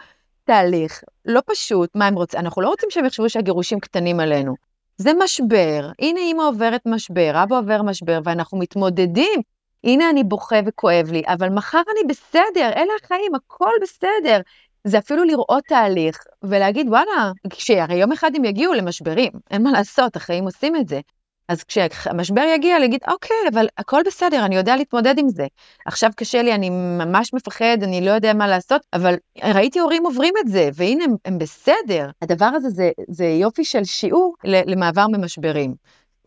תהליך 0.45 1.03
לא 1.25 1.41
פשוט, 1.47 1.91
מה 1.95 2.07
הם 2.07 2.15
רוצים, 2.15 2.41
אנחנו 2.41 2.63
לא 2.63 2.69
רוצים 2.69 2.91
שהם 2.91 3.05
יחשבו 3.05 3.29
שהגירושים 3.29 3.81
קטנים 3.81 4.21
עלינו. 4.21 4.68
זה 4.99 5.11
משבר, 5.19 5.91
הנה 5.99 6.21
אמא 6.21 6.43
עוברת 6.43 6.83
משבר, 6.87 7.43
אבא 7.43 7.59
עובר 7.59 7.83
משבר, 7.83 8.21
ואנחנו 8.25 8.59
מתמודדים. 8.59 9.41
הנה 9.85 10.11
אני 10.11 10.25
בוכה 10.25 10.57
וכואב 10.67 11.11
לי, 11.13 11.23
אבל 11.27 11.49
מחר 11.49 11.83
אני 11.93 12.09
בסדר, 12.09 12.71
אלה 12.77 12.93
החיים, 13.05 13.35
הכל 13.35 13.71
בסדר. 13.83 14.41
זה 14.85 14.99
אפילו 14.99 15.25
לראות 15.25 15.65
תהליך 15.65 16.19
ולהגיד, 16.43 16.89
וואלה, 16.89 17.33
כשהרי 17.51 17.95
יום 17.95 18.13
אחד 18.13 18.31
הם 18.37 18.45
יגיעו 18.45 18.75
למשברים, 18.75 19.33
אין 19.51 19.63
מה 19.63 19.73
לעשות, 19.73 20.17
החיים 20.17 20.45
עושים 20.45 20.77
את 20.77 20.89
זה. 20.89 21.01
אז 21.49 21.65
כשהמשבר 21.65 22.43
יגיע, 22.55 22.79
להגיד, 22.79 23.01
אוקיי, 23.09 23.37
אבל 23.53 23.67
הכל 23.79 24.03
בסדר, 24.07 24.45
אני 24.45 24.57
יודע 24.57 24.77
להתמודד 24.77 25.19
עם 25.19 25.29
זה. 25.29 25.47
עכשיו 25.87 26.11
קשה 26.17 26.43
לי, 26.43 26.55
אני 26.55 26.71
ממש 26.71 27.35
מפחד, 27.35 27.79
אני 27.83 28.01
לא 28.01 28.11
יודע 28.11 28.35
מה 28.35 28.47
לעשות, 28.47 28.83
אבל 28.93 29.15
ראיתי 29.45 29.79
הורים 29.79 30.07
עוברים 30.07 30.35
את 30.41 30.49
זה, 30.49 30.69
והנה 30.75 31.05
הם, 31.05 31.15
הם 31.25 31.39
בסדר. 31.39 32.11
הדבר 32.23 32.45
הזה 32.45 32.69
זה, 32.69 32.91
זה 33.09 33.27
יופי 33.27 33.65
של 33.65 33.85
שיעור 33.85 34.35
למעבר 34.45 35.07
ממשברים, 35.07 35.75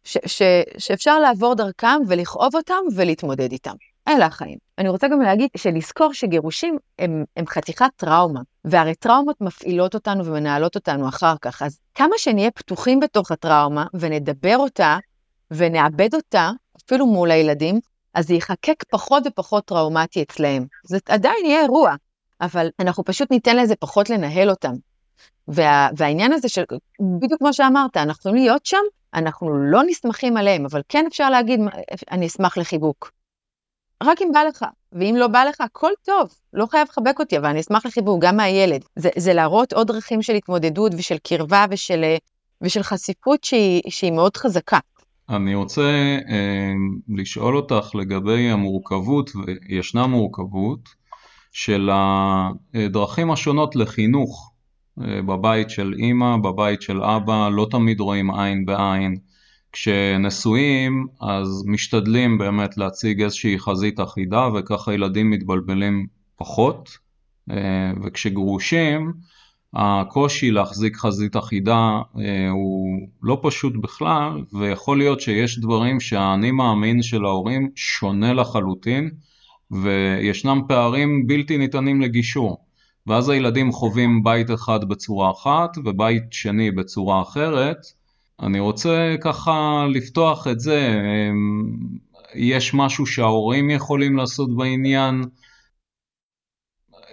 ש, 0.04 0.18
ש, 0.26 0.42
שאפשר 0.78 1.20
לעבור 1.20 1.56
דרכם 1.56 1.98
ולכאוב 2.08 2.56
אותם 2.56 2.82
ולהתמודד 2.96 3.52
איתם. 3.52 3.76
אלה 4.08 4.26
החיים. 4.26 4.58
אני 4.78 4.90
רוצה 4.90 5.08
גם 5.08 5.22
להגיד 5.22 5.50
שלזכור 5.58 6.14
שגירושים 6.14 6.78
הם, 7.00 7.24
הם 7.38 7.48
חתיכת 7.48 7.90
טראומה, 7.96 8.42
והרי 8.66 8.96
טראומות 8.96 9.42
מפעילות 9.42 9.94
אותנו 9.94 10.26
ומנהלות 10.26 10.76
אותנו 10.76 11.10
אחר 11.10 11.34
כך, 11.42 11.62
אז 11.62 11.80
כמה 11.96 12.16
שנהיה 12.18 12.52
פתוחים 12.52 13.00
בתוך 13.00 13.32
הטראומה 13.32 13.86
ונדבר 13.94 14.58
אותה 14.58 14.98
ונאבד 15.52 16.16
אותה, 16.16 16.52
אפילו 16.86 17.06
מול 17.06 17.32
הילדים, 17.32 17.80
אז 18.14 18.28
זה 18.28 18.34
יחקק 18.34 18.84
פחות 18.90 19.24
ופחות 19.28 19.66
טראומטי 19.66 20.22
אצלהם. 20.22 20.66
זה 20.84 20.98
עדיין 21.06 21.46
יהיה 21.46 21.62
אירוע, 21.62 21.96
אבל 22.42 22.68
אנחנו 22.80 23.04
פשוט 23.04 23.32
ניתן 23.32 23.58
לזה 23.58 23.76
פחות 23.76 24.10
לנהל 24.10 24.50
אותם. 24.50 24.74
וה, 25.48 25.90
והעניין 25.98 26.34
הזה 26.34 26.50
של, 26.50 26.64
בדיוק 27.20 27.40
כמו 27.40 27.54
שאמרת, 27.54 27.98
אנחנו 27.98 28.20
יכולים 28.20 28.44
להיות 28.44 28.66
שם, 28.66 28.78
אנחנו 29.14 29.58
לא 29.58 29.84
נסמכים 29.88 30.38
עליהם, 30.38 30.66
אבל 30.66 30.82
כן 30.90 31.06
אפשר 31.08 31.30
להגיד, 31.30 31.60
אני 32.12 32.28
אשמח 32.28 32.58
לחיבוק. 32.58 33.12
רק 34.04 34.22
אם 34.22 34.32
בא 34.34 34.44
לך, 34.44 34.66
ואם 34.94 35.16
לא 35.18 35.28
בא 35.28 35.44
לך, 35.44 35.62
הכל 35.62 35.92
טוב, 36.06 36.36
לא 36.54 36.66
חייב 36.66 36.88
לחבק 36.90 37.20
אותי, 37.20 37.38
אבל 37.38 37.46
אני 37.46 37.60
אשמח 37.60 37.86
לחיבוק 37.86 38.24
גם 38.24 38.38
מהילד. 38.38 38.82
זה, 38.96 39.10
זה 39.18 39.34
להראות 39.34 39.74
עוד 39.74 39.88
דרכים 39.88 40.22
של 40.22 40.34
התמודדות 40.34 40.92
ושל 40.98 41.18
קרבה 41.18 41.66
ושל, 41.70 42.04
ושל 42.62 42.84
חשיפות 42.84 43.44
שהיא, 43.44 43.82
שהיא 43.90 44.12
מאוד 44.12 44.38
חזקה. 44.38 44.80
אני 45.32 45.56
רוצה 45.56 46.17
אה, 46.30 46.74
לשאול 47.10 47.56
אותך 47.58 47.96
לגבי 47.96 48.50
המורכבות, 48.50 49.32
וישנה 49.36 50.08
מורכבות, 50.08 50.89
של 51.52 51.89
הדרכים 51.94 53.32
השונות 53.32 53.76
לחינוך 53.76 54.52
אה, 55.02 55.22
בבית 55.22 55.70
של 55.70 55.94
אימא, 55.98 56.38
בבית 56.38 56.82
של 56.82 57.04
אבא, 57.04 57.50
לא 57.50 57.67
תמיד 57.72 58.00
רואים 58.00 58.32
עין 58.32 58.65
בעין. 58.65 59.15
כשנשואים 59.72 61.08
אז 61.22 61.63
משתדלים 61.67 62.38
באמת 62.38 62.78
להציג 62.78 63.22
איזושהי 63.22 63.60
חזית 63.60 64.00
אחידה 64.00 64.50
וככה 64.56 64.94
ילדים 64.94 65.30
מתבלבלים 65.30 66.08
פחות 66.36 66.98
אה, 67.52 67.91
וכשגרושים 68.04 69.13
הקושי 69.74 70.52
להחזיק 70.52 70.98
חזית 70.98 71.38
אחידה 71.38 72.02
אה, 72.20 72.50
הוא 72.50 73.00
לא 73.24 73.40
פשוט 73.42 73.74
בכלל 73.82 74.44
ויכול 74.54 74.98
להיות 74.98 75.22
שיש 75.22 75.60
דברים 75.60 76.00
שהאני 76.00 76.52
מאמין 76.52 77.02
של 77.02 77.26
ההורים 77.26 77.70
שונה 77.76 78.34
לחלוטין 78.34 79.10
וישנם 79.72 80.62
פערים 80.68 81.28
בלתי 81.28 81.58
ניתנים 81.58 82.02
לגישור. 82.02 82.58
ואז 83.08 83.30
הילדים 83.30 83.72
חווים 83.72 84.24
בית 84.24 84.52
אחד 84.52 84.90
בצורה 84.90 85.32
אחת 85.32 85.78
ובית 85.86 86.24
שני 86.32 86.72
בצורה 86.72 87.22
אחרת. 87.22 87.78
אני 88.42 88.60
רוצה 88.60 89.16
ככה 89.22 89.86
לפתוח 89.90 90.48
את 90.48 90.60
זה, 90.60 91.02
יש 92.36 92.74
משהו 92.74 93.06
שההורים 93.06 93.70
יכולים 93.70 94.18
לעשות 94.18 94.56
בעניין, 94.56 95.24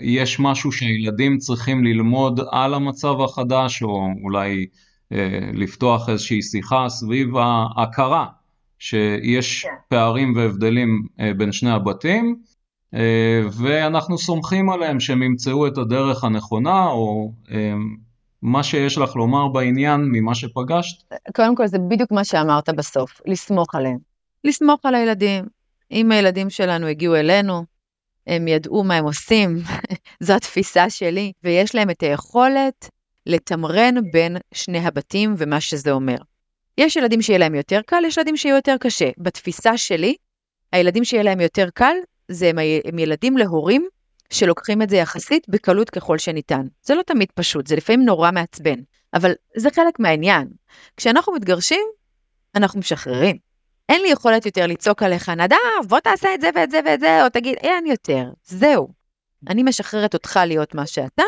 יש 0.01 0.41
משהו 0.41 0.73
שהילדים 0.73 1.39
צריכים 1.39 1.85
ללמוד 1.85 2.41
על 2.51 2.75
המצב 2.75 3.21
החדש, 3.21 3.83
או 3.83 4.09
אולי 4.23 4.67
אה, 5.13 5.51
לפתוח 5.55 6.09
איזושהי 6.09 6.43
שיחה 6.43 6.89
סביב 6.89 7.37
ההכרה 7.37 8.27
שיש 8.79 9.63
כן. 9.63 9.71
פערים 9.89 10.37
והבדלים 10.37 11.07
אה, 11.21 11.35
בין 11.35 11.53
שני 11.53 11.71
הבתים, 11.71 12.37
אה, 12.95 13.41
ואנחנו 13.53 14.19
סומכים 14.19 14.71
עליהם 14.71 15.01
שהם 15.01 15.23
ימצאו 15.23 15.67
את 15.67 15.79
הדרך 15.79 16.25
הנכונה, 16.25 16.87
או 16.87 17.33
מה 18.43 18.63
שיש 18.63 18.99
לך 18.99 19.17
לומר 19.17 19.49
בעניין 19.49 20.01
ממה 20.01 20.35
שפגשת? 20.35 20.97
קודם 21.37 21.55
כל, 21.55 21.67
זה 21.67 21.79
בדיוק 21.79 22.13
מה 22.13 22.25
שאמרת 22.25 22.69
בסוף, 22.69 23.21
לסמוך 23.27 23.75
עליהם. 23.75 23.99
לסמוך 24.45 24.81
על 24.85 24.95
הילדים. 24.95 25.45
אם 25.93 26.13
הילדים 26.13 26.51
שלנו 26.51 26.87
הגיעו 26.87 27.17
אלינו, 27.17 27.65
הם 28.29 28.49
ידעו 28.49 28.85
מה 28.85 28.97
הם 28.97 29.05
עושים, 29.05 29.59
זו 30.21 30.33
התפיסה 30.33 30.91
שלי, 30.91 31.33
ויש 31.45 31.75
להם 31.75 31.91
את 31.91 32.01
היכולת 32.01 32.89
לתמרן 33.27 33.95
בין 34.13 34.37
שני 34.55 34.87
הבתים 34.87 35.35
ומה 35.39 35.61
שזה 35.61 35.91
אומר. 35.91 36.17
יש 36.79 36.97
ילדים 36.97 37.23
שיהיה 37.23 37.39
להם 37.39 37.55
יותר 37.55 37.81
קל, 37.87 38.03
יש 38.07 38.17
ילדים 38.17 38.37
שיהיה 38.37 38.57
יותר 38.57 38.77
קשה. 38.81 39.11
בתפיסה 39.19 39.79
שלי, 39.79 40.15
הילדים 40.73 41.05
שיהיה 41.05 41.23
להם 41.23 41.41
יותר 41.41 41.69
קל, 41.75 41.97
זה 42.29 42.49
הם, 42.49 42.57
הם 42.85 42.99
ילדים 42.99 43.39
להורים 43.39 43.89
שלוקחים 44.31 44.83
את 44.83 44.91
זה 44.91 44.97
יחסית 44.97 45.49
בקלות 45.49 45.91
ככל 45.91 46.19
שניתן. 46.19 46.67
זה 46.83 46.95
לא 46.95 47.03
תמיד 47.03 47.29
פשוט, 47.35 47.67
זה 47.67 47.77
לפעמים 47.77 48.05
נורא 48.05 48.31
מעצבן, 48.31 48.81
אבל 49.15 49.33
זה 49.57 49.71
חלק 49.71 50.01
מהעניין. 50.01 50.49
כשאנחנו 50.97 51.33
מתגרשים, 51.33 51.87
אנחנו 52.55 52.81
משחררים. 52.81 53.48
אין 53.89 54.03
לי 54.03 54.09
יכולת 54.09 54.47
יותר 54.47 54.67
לצעוק 54.67 55.03
עליך, 55.03 55.29
נדב, 55.29 55.57
בוא 55.89 56.01
תעשה 56.01 56.35
את 56.35 56.41
זה 56.41 56.51
ואת 56.55 56.71
זה 56.71 56.81
ואת 56.87 57.01
זה, 57.01 57.25
או 57.25 57.29
תגיד, 57.29 57.57
אין 57.57 57.87
יותר, 57.87 58.25
זהו. 58.45 58.89
אני 59.49 59.63
משחררת 59.63 60.15
אותך 60.15 60.41
להיות 60.47 60.75
מה 60.75 60.87
שאתה, 60.87 61.23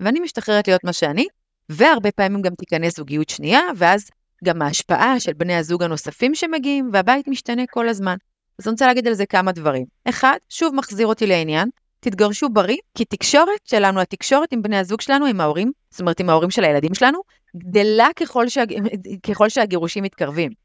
ואני 0.00 0.20
משתחררת 0.20 0.68
להיות 0.68 0.84
מה 0.84 0.92
שאני, 0.92 1.26
והרבה 1.68 2.12
פעמים 2.12 2.42
גם 2.42 2.54
תיכנס 2.54 2.96
זוגיות 2.96 3.28
שנייה, 3.28 3.60
ואז 3.76 4.10
גם 4.44 4.62
ההשפעה 4.62 5.20
של 5.20 5.32
בני 5.32 5.54
הזוג 5.54 5.82
הנוספים 5.82 6.34
שמגיעים, 6.34 6.90
והבית 6.92 7.28
משתנה 7.28 7.62
כל 7.70 7.88
הזמן. 7.88 8.16
אז 8.58 8.66
אני 8.66 8.72
רוצה 8.72 8.86
להגיד 8.86 9.08
על 9.08 9.14
זה 9.14 9.26
כמה 9.26 9.52
דברים. 9.52 9.84
אחד, 10.08 10.36
שוב 10.48 10.74
מחזיר 10.74 11.06
אותי 11.06 11.26
לעניין, 11.26 11.68
תתגרשו 12.00 12.48
בריא, 12.48 12.76
כי 12.94 13.04
תקשורת 13.04 13.60
שלנו, 13.64 14.00
התקשורת 14.00 14.52
עם 14.52 14.62
בני 14.62 14.78
הזוג 14.78 15.00
שלנו, 15.00 15.26
עם 15.26 15.40
ההורים, 15.40 15.72
זאת 15.90 16.00
אומרת 16.00 16.20
עם 16.20 16.30
ההורים 16.30 16.50
של 16.50 16.64
הילדים 16.64 16.94
שלנו, 16.94 17.18
גדלה 17.56 18.08
ככל, 18.16 18.48
שה... 18.48 18.62
ככל 19.22 19.48
שהגירושים 19.48 20.04
מתקרבים. 20.04 20.63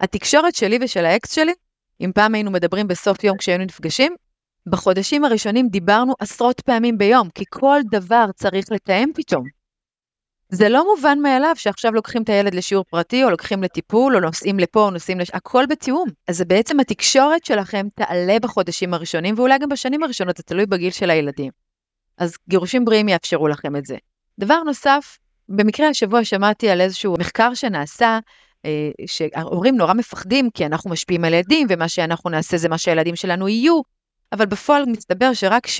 התקשורת 0.00 0.54
שלי 0.54 0.78
ושל 0.82 1.04
האקס 1.04 1.32
שלי, 1.32 1.52
אם 2.00 2.10
פעם 2.14 2.34
היינו 2.34 2.50
מדברים 2.50 2.88
בסוף 2.88 3.24
יום 3.24 3.36
כשהיינו 3.36 3.64
נפגשים, 3.64 4.14
בחודשים 4.66 5.24
הראשונים 5.24 5.68
דיברנו 5.68 6.14
עשרות 6.20 6.60
פעמים 6.60 6.98
ביום, 6.98 7.28
כי 7.34 7.44
כל 7.50 7.80
דבר 7.90 8.24
צריך 8.34 8.72
לתאם 8.72 9.10
פתאום. 9.14 9.44
זה 10.48 10.68
לא 10.68 10.84
מובן 10.94 11.18
מאליו 11.18 11.52
שעכשיו 11.56 11.92
לוקחים 11.92 12.22
את 12.22 12.28
הילד 12.28 12.54
לשיעור 12.54 12.84
פרטי, 12.84 13.24
או 13.24 13.30
לוקחים 13.30 13.62
לטיפול, 13.62 14.16
או 14.16 14.20
נוסעים 14.20 14.58
לפה, 14.58 14.80
או 14.80 14.90
נוסעים 14.90 15.20
לש... 15.20 15.30
הכל 15.34 15.66
בתיאום. 15.66 16.08
אז 16.28 16.36
זה 16.36 16.44
בעצם 16.44 16.80
התקשורת 16.80 17.44
שלכם 17.44 17.86
תעלה 17.94 18.38
בחודשים 18.42 18.94
הראשונים, 18.94 19.34
ואולי 19.38 19.58
גם 19.58 19.68
בשנים 19.68 20.02
הראשונות, 20.02 20.36
זה 20.36 20.42
תלוי 20.42 20.66
בגיל 20.66 20.90
של 20.90 21.10
הילדים. 21.10 21.50
אז 22.18 22.34
גירושים 22.48 22.84
בריאים 22.84 23.08
יאפשרו 23.08 23.48
לכם 23.48 23.76
את 23.76 23.86
זה. 23.86 23.96
דבר 24.38 24.62
נוסף, 24.62 25.18
במקרה 25.48 25.88
השבוע 25.88 26.24
שמעתי 26.24 26.70
על 26.70 26.80
איזשהו 26.80 27.16
מחקר 27.18 27.54
שנעשה, 27.54 28.18
שההורים 29.06 29.76
נורא 29.76 29.94
מפחדים, 29.94 30.50
כי 30.54 30.66
אנחנו 30.66 30.90
משפיעים 30.90 31.24
על 31.24 31.34
ילדים, 31.34 31.66
ומה 31.70 31.88
שאנחנו 31.88 32.30
נעשה 32.30 32.56
זה 32.56 32.68
מה 32.68 32.78
שהילדים 32.78 33.16
שלנו 33.16 33.48
יהיו, 33.48 33.80
אבל 34.32 34.46
בפועל 34.46 34.84
מסתבר 34.86 35.32
שרק 35.34 35.66
7% 35.66 35.70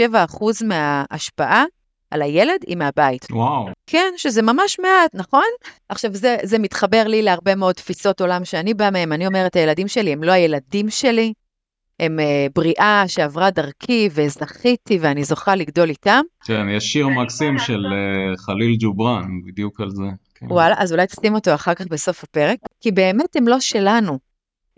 מההשפעה 0.65 1.65
על 2.11 2.23
הילד 2.23 2.61
היא 2.67 2.77
מהבית. 2.77 3.27
וואו. 3.31 3.69
כן, 3.87 4.13
שזה 4.17 4.43
ממש 4.43 4.81
מעט, 4.81 5.11
נכון? 5.15 5.45
עכשיו, 5.89 6.15
זה, 6.15 6.37
זה 6.43 6.59
מתחבר 6.59 7.05
לי 7.07 7.23
להרבה 7.23 7.55
מאוד 7.55 7.75
תפיסות 7.75 8.21
עולם 8.21 8.45
שאני 8.45 8.75
באה 8.75 8.91
מהם. 8.91 9.13
אני 9.13 9.27
אומרת, 9.27 9.57
הילדים 9.57 9.89
שלי 9.89 10.13
הם 10.13 10.23
לא 10.23 10.33
הילדים 10.33 10.91
שלי, 10.91 11.33
הם 12.01 12.19
uh, 12.19 12.53
בריאה 12.55 13.05
שעברה 13.07 13.51
דרכי 13.51 14.09
וזכיתי 14.13 14.99
ואני 15.01 15.25
זוכה 15.25 15.55
לגדול 15.55 15.89
איתם. 15.89 16.21
כן, 16.45 16.69
יש 16.77 16.85
שיר 16.85 17.09
מקסים 17.09 17.59
של 17.59 17.81
uh, 17.87 18.41
חליל 18.47 18.77
ג'ובראן, 18.81 19.29
בדיוק 19.47 19.81
על 19.81 19.91
זה. 19.91 20.05
כן. 20.41 20.53
וואלה, 20.53 20.75
אז 20.79 20.93
אולי 20.93 21.07
תשים 21.07 21.35
אותו 21.35 21.55
אחר 21.55 21.75
כך 21.75 21.87
בסוף 21.87 22.25
הפרק, 22.25 22.59
כי 22.81 22.91
באמת 22.91 23.37
הם 23.37 23.49
לא 23.49 23.61
שלנו. 23.61 24.19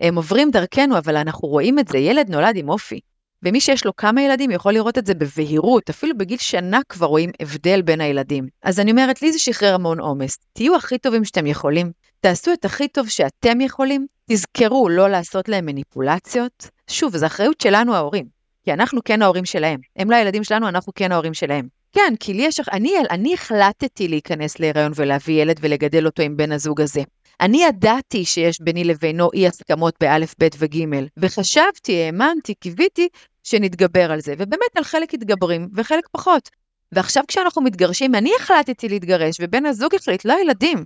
הם 0.01 0.15
עוברים 0.15 0.51
דרכנו, 0.51 0.97
אבל 0.97 1.15
אנחנו 1.15 1.47
רואים 1.47 1.79
את 1.79 1.87
זה, 1.87 1.97
ילד 1.97 2.29
נולד 2.29 2.55
עם 2.55 2.69
אופי. 2.69 2.99
ומי 3.43 3.61
שיש 3.61 3.85
לו 3.85 3.95
כמה 3.95 4.21
ילדים 4.21 4.51
יכול 4.51 4.73
לראות 4.73 4.97
את 4.97 5.05
זה 5.05 5.13
בבהירות, 5.13 5.89
אפילו 5.89 6.17
בגיל 6.17 6.37
שנה 6.37 6.79
כבר 6.89 7.07
רואים 7.07 7.29
הבדל 7.39 7.81
בין 7.81 8.01
הילדים. 8.01 8.47
אז 8.63 8.79
אני 8.79 8.91
אומרת, 8.91 9.21
לי 9.21 9.31
זה 9.31 9.39
שחרר 9.39 9.75
המון 9.75 9.99
עומס. 9.99 10.37
תהיו 10.53 10.75
הכי 10.75 10.97
טובים 10.97 11.25
שאתם 11.25 11.47
יכולים, 11.47 11.91
תעשו 12.19 12.53
את 12.53 12.65
הכי 12.65 12.87
טוב 12.87 13.09
שאתם 13.09 13.61
יכולים, 13.61 14.07
תזכרו 14.29 14.89
לא 14.89 15.09
לעשות 15.09 15.49
להם 15.49 15.65
מניפולציות. 15.65 16.69
שוב, 16.87 17.17
זו 17.17 17.25
אחריות 17.25 17.61
שלנו 17.61 17.95
ההורים, 17.95 18.25
כי 18.63 18.73
אנחנו 18.73 19.01
כן 19.05 19.21
ההורים 19.21 19.45
שלהם. 19.45 19.79
הם 19.95 20.11
לא 20.11 20.15
הילדים 20.15 20.43
שלנו, 20.43 20.67
אנחנו 20.67 20.93
כן 20.95 21.11
ההורים 21.11 21.33
שלהם. 21.33 21.67
כן, 21.93 22.13
כי 22.19 22.33
לי 22.33 22.43
יש... 22.43 22.59
אני, 22.71 22.93
אני 23.09 23.33
החלטתי 23.33 24.07
להיכנס 24.07 24.59
להיריון 24.59 24.91
ולהביא 24.95 25.41
ילד 25.41 25.59
ולגדל 25.61 26.05
אותו 26.05 26.23
עם 26.23 26.37
בן 26.37 26.51
הזוג 26.51 26.81
הזה. 26.81 27.01
אני 27.41 27.63
ידעתי 27.63 28.25
שיש 28.25 28.61
ביני 28.61 28.83
לבינו 28.83 29.29
אי 29.33 29.47
הסכמות 29.47 29.95
באלף, 29.99 30.35
בית 30.37 30.55
וגימל, 30.59 31.07
וחשבתי, 31.17 32.03
האמנתי, 32.03 32.53
קיוויתי 32.53 33.07
שנתגבר 33.43 34.11
על 34.11 34.21
זה, 34.21 34.33
ובאמת 34.37 34.77
על 34.77 34.83
חלק 34.83 35.13
מתגברים 35.13 35.69
וחלק 35.75 36.07
פחות. 36.11 36.49
ועכשיו 36.91 37.23
כשאנחנו 37.27 37.61
מתגרשים, 37.61 38.15
אני 38.15 38.31
החלטתי 38.39 38.89
להתגרש, 38.89 39.35
ובן 39.41 39.65
הזוג 39.65 39.95
החליט, 39.95 40.25
לא 40.25 40.33
הילדים. 40.33 40.85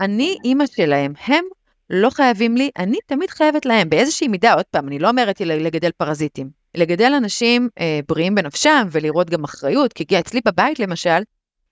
אני 0.00 0.36
אימא 0.44 0.64
שלהם, 0.66 1.12
הם 1.24 1.44
לא 1.90 2.10
חייבים 2.10 2.56
לי, 2.56 2.70
אני 2.78 2.98
תמיד 3.06 3.30
חייבת 3.30 3.66
להם, 3.66 3.88
באיזושהי 3.88 4.28
מידה, 4.28 4.54
עוד 4.54 4.64
פעם, 4.70 4.88
אני 4.88 4.98
לא 4.98 5.08
אומרת 5.08 5.40
לגדל 5.40 5.90
פרזיטים. 5.96 6.57
לגדל 6.78 7.12
אנשים 7.16 7.68
אה, 7.78 8.00
בריאים 8.08 8.34
בנפשם 8.34 8.88
ולראות 8.90 9.30
גם 9.30 9.44
אחריות, 9.44 9.92
כי 9.92 10.18
אצלי 10.18 10.40
בבית 10.44 10.78
למשל, 10.78 11.22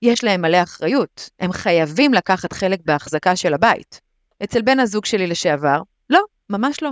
יש 0.02 0.24
להם 0.24 0.42
מלא 0.42 0.62
אחריות. 0.62 1.30
הם 1.40 1.52
חייבים 1.52 2.14
לקחת 2.14 2.52
חלק 2.52 2.80
בהחזקה 2.84 3.36
של 3.36 3.54
הבית. 3.54 4.00
אצל 4.44 4.62
בן 4.62 4.80
הזוג 4.80 5.04
שלי 5.04 5.26
לשעבר, 5.26 5.82
לא, 6.10 6.20
ממש 6.50 6.82
לא. 6.82 6.90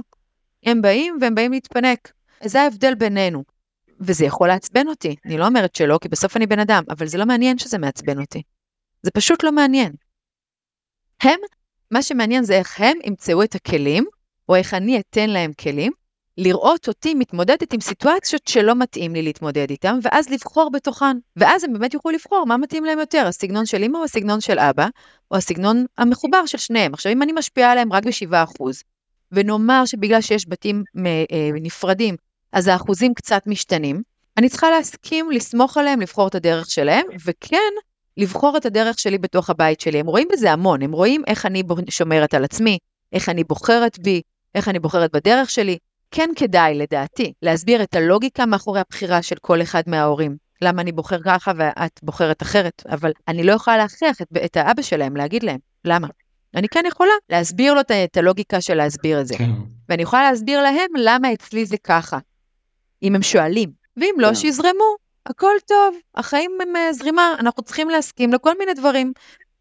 הם 0.67 0.83
באים 0.83 1.19
והם 1.21 1.35
באים 1.35 1.53
להתפנק. 1.53 2.13
זה 2.45 2.61
ההבדל 2.61 2.95
בינינו. 2.95 3.45
וזה 4.01 4.25
יכול 4.25 4.49
לעצבן 4.49 4.89
אותי, 4.89 5.17
אני 5.25 5.39
לא 5.39 5.47
אומרת 5.47 5.75
שלא, 5.75 5.99
כי 6.03 6.09
בסוף 6.09 6.37
אני 6.37 6.47
בן 6.47 6.59
אדם, 6.59 6.83
אבל 6.91 7.07
זה 7.07 7.19
לא 7.19 7.27
מעניין 7.27 7.59
שזה 7.59 7.79
מעצבן 7.79 8.21
אותי. 8.21 8.43
זה 9.03 9.11
פשוט 9.11 9.43
לא 9.43 9.53
מעניין. 9.53 9.93
הם, 11.23 11.41
מה 11.91 12.03
שמעניין 12.03 12.45
זה 12.45 12.55
איך 12.55 12.81
הם 12.81 12.99
ימצאו 13.05 13.43
את 13.43 13.55
הכלים, 13.55 14.05
או 14.49 14.55
איך 14.55 14.75
אני 14.75 15.01
אתן 15.01 15.31
להם 15.31 15.53
כלים, 15.53 15.93
לראות 16.39 16.89
אותי 16.89 17.15
מתמודדת 17.15 17.73
עם 17.73 17.81
סיטואציות 17.81 18.47
שלא 18.47 18.75
מתאים 18.75 19.15
לי 19.15 19.23
להתמודד 19.23 19.71
איתן, 19.71 19.99
ואז 20.03 20.29
לבחור 20.29 20.71
בתוכן. 20.71 21.17
ואז 21.37 21.65
הם 21.65 21.73
באמת 21.73 21.95
יוכלו 21.95 22.11
לבחור 22.11 22.45
מה 22.47 22.57
מתאים 22.57 22.85
להם 22.85 22.99
יותר, 22.99 23.27
הסגנון 23.27 23.67
של 23.67 23.83
אמא 23.85 23.99
או 23.99 24.05
הסגנון 24.05 24.41
של 24.41 24.59
אבא, 24.59 24.89
או 25.31 25.37
הסגנון 25.37 25.87
המחובר 25.99 26.47
של 26.47 26.59
שניהם. 26.59 26.95
עכשיו, 26.95 27.13
אם 27.13 27.23
אני 27.23 27.33
משפיעה 27.33 27.73
עליהם 27.73 27.93
רק 27.93 28.05
ב-7%, 28.05 28.65
ונאמר 29.33 29.83
שבגלל 29.87 30.21
שיש 30.21 30.49
בתים 30.49 30.85
אה, 31.07 31.51
נפרדים, 31.61 32.17
אז 32.53 32.67
האחוזים 32.67 33.15
קצת 33.15 33.43
משתנים, 33.47 34.03
אני 34.39 34.49
צריכה 34.49 34.71
להסכים 34.71 35.31
לסמוך 35.31 35.77
עליהם, 35.77 36.01
לבחור 36.01 36.29
את 36.29 36.35
הדרך 36.35 36.71
שלהם, 36.71 37.07
וכן, 37.25 37.73
לבחור 38.17 38.57
את 38.57 38.67
הדרך 38.67 38.99
שלי 38.99 39.19
בתוך 39.19 39.51
הבית 39.51 39.81
שלי. 39.81 40.01
הם 40.01 40.07
רואים 40.07 40.29
בזה 40.33 40.53
המון, 40.53 40.83
הם 40.83 40.93
רואים 40.93 41.23
איך 41.27 41.47
אני 41.47 41.63
שומרת 41.91 42.35
על 42.35 42.45
עצמי, 42.45 42.79
איך 43.13 43.29
אני 43.29 43.45
בוחרת 43.45 43.99
בי, 43.99 44.23
איך 44.55 44.69
אני 44.69 44.79
בוחרת 44.79 45.13
בדרך 45.13 45.51
שלי. 45.51 45.79
כן 46.17 46.31
כדאי, 46.37 46.75
לדעתי, 46.75 47.33
להסביר 47.43 47.83
את 47.83 47.95
הלוגיקה 47.95 48.47
מאחורי 48.47 48.81
הבחירה 48.81 49.23
של 49.23 49.37
כל 49.41 49.63
אחד 49.63 49.83
מההורים. 49.87 50.37
למה 50.63 50.83
אני 50.83 50.93
בוחר 50.93 51.19
ככה 51.25 51.53
ואת 51.57 52.01
בוחרת 52.03 52.43
אחרת, 52.43 52.83
אבל 52.89 53.13
אני 53.29 53.45
לא 53.45 53.53
יכולה 53.53 53.77
להכריח 53.77 54.23
את, 54.23 54.27
את 54.45 54.57
האבא 54.57 54.83
שלהם 54.83 55.17
להגיד 55.17 55.43
להם, 55.43 55.59
למה? 55.85 56.09
אני 56.55 56.69
כן 56.69 56.85
יכולה 56.89 57.13
להסביר 57.31 57.75
לו 57.75 57.81
את 57.81 58.17
הלוגיקה 58.17 58.61
של 58.61 58.75
להסביר 58.75 59.21
את 59.21 59.27
זה. 59.27 59.39
כן. 59.39 59.51
ואני 59.89 60.03
יכולה 60.03 60.31
להסביר 60.31 60.63
להם 60.63 60.91
למה 60.99 61.33
אצלי 61.33 61.67
זה 61.67 61.77
ככה, 61.85 62.19
אם 63.03 63.15
הם 63.15 63.23
שואלים. 63.23 63.71
ואם 63.97 64.15
לא, 64.19 64.29
כן. 64.29 64.35
שיזרמו, 64.35 64.97
הכל 65.27 65.55
טוב, 65.67 65.97
החיים 66.15 66.51
הם 66.63 66.77
אה, 66.77 66.93
זרימה, 66.93 67.35
אנחנו 67.39 67.63
צריכים 67.63 67.91
להסכים 67.91 68.33
לכל 68.33 68.59
מיני 68.59 68.75
דברים. 68.75 69.13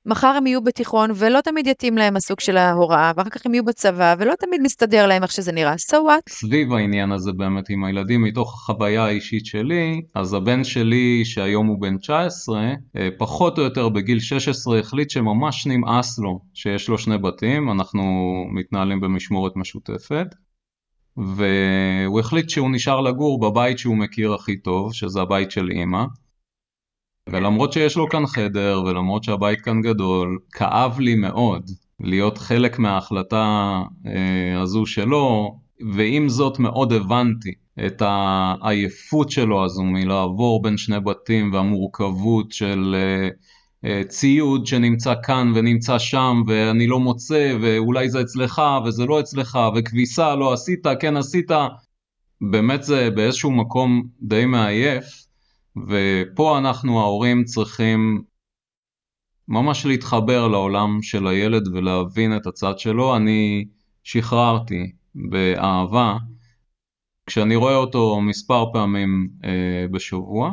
מחר 0.06 0.28
הם 0.28 0.47
יהיו 0.47 0.64
בתיכון 0.64 1.12
ולא 1.16 1.41
תמיד 1.41 1.68
יתאים 1.68 1.97
להם 1.97 2.16
הסוג 2.16 2.39
של 2.39 2.58
ההוראה, 2.58 3.12
ואחר 3.18 3.30
כך 3.30 3.45
הם 3.45 3.54
יהיו 3.54 3.66
בצבא 3.66 4.16
ולא 4.20 4.34
תמיד 4.39 4.62
מסתדר 4.62 5.08
להם 5.08 5.24
איך 5.24 5.32
שזה 5.32 5.51
נראה, 5.51 5.74
so 5.74 5.93
what? 5.93 6.30
סביב 6.30 6.74
העניין 6.74 7.12
הזה 7.12 7.32
באמת 7.32 7.70
עם 7.70 7.84
הילדים, 7.84 8.24
מתוך 8.24 8.54
החוויה 8.54 9.06
האישית 9.06 9.45
שלי, 9.45 10.01
אז 10.16 10.34
הבן 10.34 10.64
שלי 10.64 11.26
שהיום 11.26 11.68
הוא 11.68 11.82
בן 11.82 11.97
19, 11.97 12.62
אה, 12.97 13.10
פחות 13.18 13.58
או 13.58 13.64
יותר 13.64 13.89
בגיל 13.89 14.20
16 14.20 14.80
החליט 14.80 15.10
שממש 15.10 15.68
נמאס 15.68 16.20
לו 16.20 16.39
שיש 16.54 16.89
לו 16.89 16.97
שני 16.97 17.18
בתים, 17.18 17.72
אנחנו 17.72 18.04
מתנהלים 18.54 19.01
במשמורת 19.01 19.56
משותפת. 19.56 20.28
והוא 21.18 22.20
החליט 22.20 22.49
שהוא 22.49 22.72
נשאר 22.72 23.01
לגור 23.01 23.39
בבית 23.39 23.80
שהוא 23.80 23.97
מכיר 23.97 24.34
הכי 24.34 24.58
טוב, 24.58 24.93
שזה 24.93 25.22
הבית 25.22 25.51
של 25.51 25.70
אימא. 25.72 26.04
ולמרות 27.30 27.74
שיש 27.74 27.98
לו 27.98 28.10
כאן 28.10 28.26
חדר, 28.26 28.84
ולמרות 28.86 29.24
שהבית 29.24 29.62
כאן 29.62 29.82
גדול, 29.82 30.40
כאב 30.52 31.00
לי 31.00 31.16
מאוד 31.16 31.70
להיות 32.00 32.38
חלק 32.38 32.80
מההחלטה 32.80 33.82
אה, 34.06 34.62
הזו 34.62 34.86
שלו, 34.86 35.58
ועם 35.94 36.30
זאת 36.30 36.60
מאוד 36.60 36.94
הבנתי 36.94 37.52
את 37.86 38.02
העייפות 38.06 39.32
שלו 39.32 39.66
הזו 39.66 39.84
מלעבור 39.84 40.62
בין 40.62 40.78
שני 40.78 41.00
בתים 41.00 41.54
והמורכבות 41.54 42.52
של 42.52 42.96
אה, 42.98 43.30
אה, 43.86 44.04
ציוד 44.04 44.66
שנמצא 44.66 45.14
כאן 45.24 45.52
ונמצא 45.56 46.00
שם 46.00 46.42
ואני 46.48 46.88
לא 46.88 47.00
מוצא 47.00 47.58
ואולי 47.62 48.10
זה 48.10 48.22
אצלך 48.22 48.62
וזה 48.86 49.06
לא 49.06 49.20
אצלך 49.20 49.60
וכביסה 49.76 50.36
לא 50.36 50.54
עשית, 50.54 50.88
כן 51.00 51.18
עשית, 51.18 51.52
באמת 52.42 52.84
זה 52.84 53.10
באיזשהו 53.10 53.52
מקום 53.52 54.04
די 54.22 54.46
מעייף 54.46 55.23
ופה 55.78 56.58
אנחנו 56.58 57.00
ההורים 57.00 57.44
צריכים 57.44 58.22
ממש 59.48 59.86
להתחבר 59.86 60.48
לעולם 60.48 61.02
של 61.02 61.28
הילד 61.28 61.68
ולהבין 61.68 62.36
את 62.38 62.48
הצד 62.48 62.80
שלו. 62.80 63.16
אני 63.16 63.66
שחררתי 64.04 64.92
באהבה 65.16 66.18
כשאני 67.26 67.56
רואה 67.56 67.76
אותו 67.76 68.22
מספר 68.22 68.66
פעמים 68.74 69.30
אה, 69.44 69.86
בשבוע, 69.92 70.52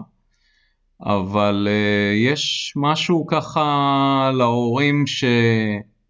אבל 1.01 1.69
אה, 1.71 2.15
יש 2.17 2.73
משהו 2.77 3.27
ככה 3.27 4.31
להורים 4.35 5.05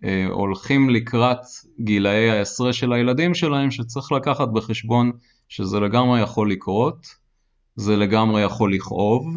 שהולכים 0.03 0.89
אה, 0.89 0.95
לקראת 0.95 1.41
גילאי 1.81 2.31
העשרה 2.31 2.73
של 2.73 2.93
הילדים 2.93 3.35
שלהם 3.35 3.71
שצריך 3.71 4.13
לקחת 4.13 4.49
בחשבון 4.49 5.13
שזה 5.49 5.81
לגמרי 5.81 6.21
יכול 6.21 6.51
לקרות. 6.51 7.20
זה 7.77 7.97
לגמרי 7.97 8.43
יכול 8.43 8.75
לכאוב, 8.75 9.37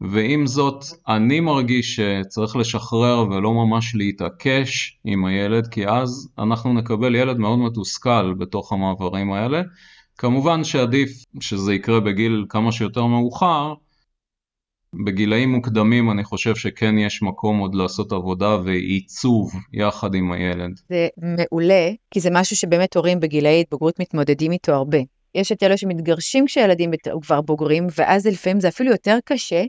ועם 0.00 0.46
זאת 0.46 0.84
אני 1.08 1.40
מרגיש 1.40 2.00
שצריך 2.00 2.56
לשחרר 2.56 3.26
ולא 3.30 3.54
ממש 3.54 3.94
להתעקש 3.94 4.98
עם 5.04 5.24
הילד, 5.24 5.66
כי 5.66 5.86
אז 5.86 6.28
אנחנו 6.38 6.72
נקבל 6.72 7.14
ילד 7.14 7.38
מאוד 7.38 7.58
מתוסכל 7.58 8.34
בתוך 8.38 8.72
המעברים 8.72 9.32
האלה. 9.32 9.62
כמובן 10.18 10.64
שעדיף 10.64 11.24
שזה 11.40 11.74
יקרה 11.74 12.00
בגיל 12.00 12.46
כמה 12.48 12.72
שיותר 12.72 13.06
מאוחר, 13.06 13.74
בגילאים 15.04 15.52
מוקדמים 15.52 16.10
אני 16.10 16.24
חושב 16.24 16.56
שכן 16.56 16.98
יש 16.98 17.22
מקום 17.22 17.58
עוד 17.58 17.74
לעשות 17.74 18.12
עבודה 18.12 18.56
ועיצוב 18.64 19.52
יחד 19.72 20.14
עם 20.14 20.32
הילד. 20.32 20.80
זה 20.88 21.08
מעולה, 21.22 21.90
כי 22.10 22.20
זה 22.20 22.28
משהו 22.32 22.56
שבאמת 22.56 22.96
הורים 22.96 23.20
בגילאי 23.20 23.60
התבגרות 23.60 24.00
מתמודדים 24.00 24.52
איתו 24.52 24.72
הרבה. 24.72 24.98
יש 25.34 25.52
את 25.52 25.62
אלו 25.62 25.78
שמתגרשים 25.78 26.46
כשילדים 26.46 26.90
כבר 27.22 27.40
בוגרים, 27.40 27.86
ואז 27.96 28.26
לפעמים 28.26 28.60
זה 28.60 28.68
אפילו 28.68 28.90
יותר 28.90 29.18
קשה, 29.24 29.64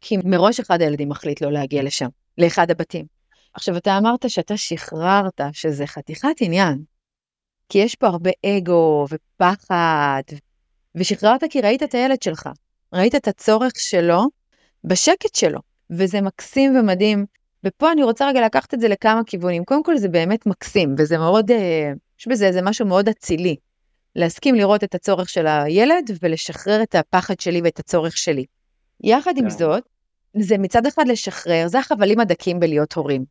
כי 0.00 0.16
מראש 0.24 0.60
אחד 0.60 0.82
הילדים 0.82 1.08
מחליט 1.08 1.40
לא 1.40 1.52
להגיע 1.52 1.82
לשם, 1.82 2.08
לאחד 2.38 2.70
הבתים. 2.70 3.04
עכשיו, 3.54 3.76
אתה 3.76 3.98
אמרת 3.98 4.30
שאתה 4.30 4.56
שחררת, 4.56 5.40
שזה 5.52 5.86
חתיכת 5.86 6.36
עניין, 6.40 6.82
כי 7.68 7.78
יש 7.78 7.94
פה 7.94 8.06
הרבה 8.06 8.30
אגו 8.46 9.06
ופחד, 9.10 10.22
ושחררת 10.94 11.44
כי 11.50 11.60
ראית 11.60 11.82
את 11.82 11.94
הילד 11.94 12.22
שלך, 12.22 12.48
ראית 12.92 13.14
את 13.14 13.28
הצורך 13.28 13.72
שלו 13.76 14.22
בשקט 14.84 15.34
שלו, 15.34 15.60
וזה 15.90 16.20
מקסים 16.20 16.76
ומדהים. 16.76 17.26
ופה 17.64 17.92
אני 17.92 18.02
רוצה 18.02 18.28
רגע 18.28 18.46
לקחת 18.46 18.74
את 18.74 18.80
זה 18.80 18.88
לכמה 18.88 19.20
כיוונים. 19.26 19.64
קודם 19.64 19.82
כל 19.82 19.96
זה 19.96 20.08
באמת 20.08 20.46
מקסים, 20.46 20.94
וזה 20.98 21.18
מאוד, 21.18 21.50
אה, 21.50 21.92
יש 22.20 22.28
בזה 22.28 22.46
איזה 22.46 22.62
משהו 22.62 22.86
מאוד 22.86 23.08
אצילי. 23.08 23.56
להסכים 24.16 24.54
לראות 24.54 24.84
את 24.84 24.94
הצורך 24.94 25.28
של 25.28 25.46
הילד 25.46 26.10
ולשחרר 26.22 26.82
את 26.82 26.94
הפחד 26.94 27.40
שלי 27.40 27.60
ואת 27.64 27.78
הצורך 27.78 28.16
שלי. 28.16 28.44
יחד 29.04 29.32
עם 29.36 29.44
כן. 29.44 29.50
זאת, 29.50 29.82
זה 30.36 30.58
מצד 30.58 30.86
אחד 30.86 31.08
לשחרר, 31.08 31.68
זה 31.68 31.78
החבלים 31.78 32.20
הדקים 32.20 32.60
בלהיות 32.60 32.92
הורים. 32.92 33.24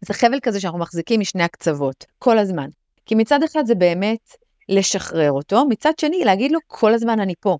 זה 0.00 0.14
חבל 0.14 0.38
כזה 0.42 0.60
שאנחנו 0.60 0.78
מחזיקים 0.78 1.20
משני 1.20 1.42
הקצוות, 1.42 2.04
כל 2.18 2.38
הזמן. 2.38 2.68
כי 3.06 3.14
מצד 3.14 3.42
אחד 3.42 3.66
זה 3.66 3.74
באמת 3.74 4.36
לשחרר 4.68 5.32
אותו, 5.32 5.64
מצד 5.68 5.92
שני 6.00 6.24
להגיד 6.24 6.52
לו 6.52 6.58
כל 6.66 6.94
הזמן 6.94 7.20
אני 7.20 7.34
פה. 7.40 7.58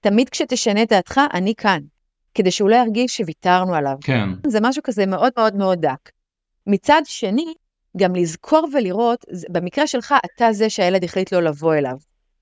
תמיד 0.00 0.28
כשתשנה 0.28 0.82
את 0.82 0.88
דעתך, 0.88 1.20
אני 1.34 1.54
כאן. 1.54 1.80
כדי 2.34 2.50
שהוא 2.50 2.70
לא 2.70 2.76
ירגיש 2.76 3.16
שוויתרנו 3.16 3.74
עליו. 3.74 3.96
כן. 4.00 4.28
זה 4.46 4.58
משהו 4.62 4.82
כזה 4.82 5.06
מאוד 5.06 5.32
מאוד 5.36 5.56
מאוד 5.56 5.80
דק. 5.80 6.10
מצד 6.66 7.02
שני, 7.04 7.54
גם 7.96 8.14
לזכור 8.14 8.68
ולראות, 8.72 9.24
במקרה 9.48 9.86
שלך, 9.86 10.14
אתה 10.24 10.52
זה 10.52 10.70
שהילד 10.70 11.04
החליט 11.04 11.32
לא 11.32 11.42
לבוא 11.42 11.74
אליו. 11.74 11.96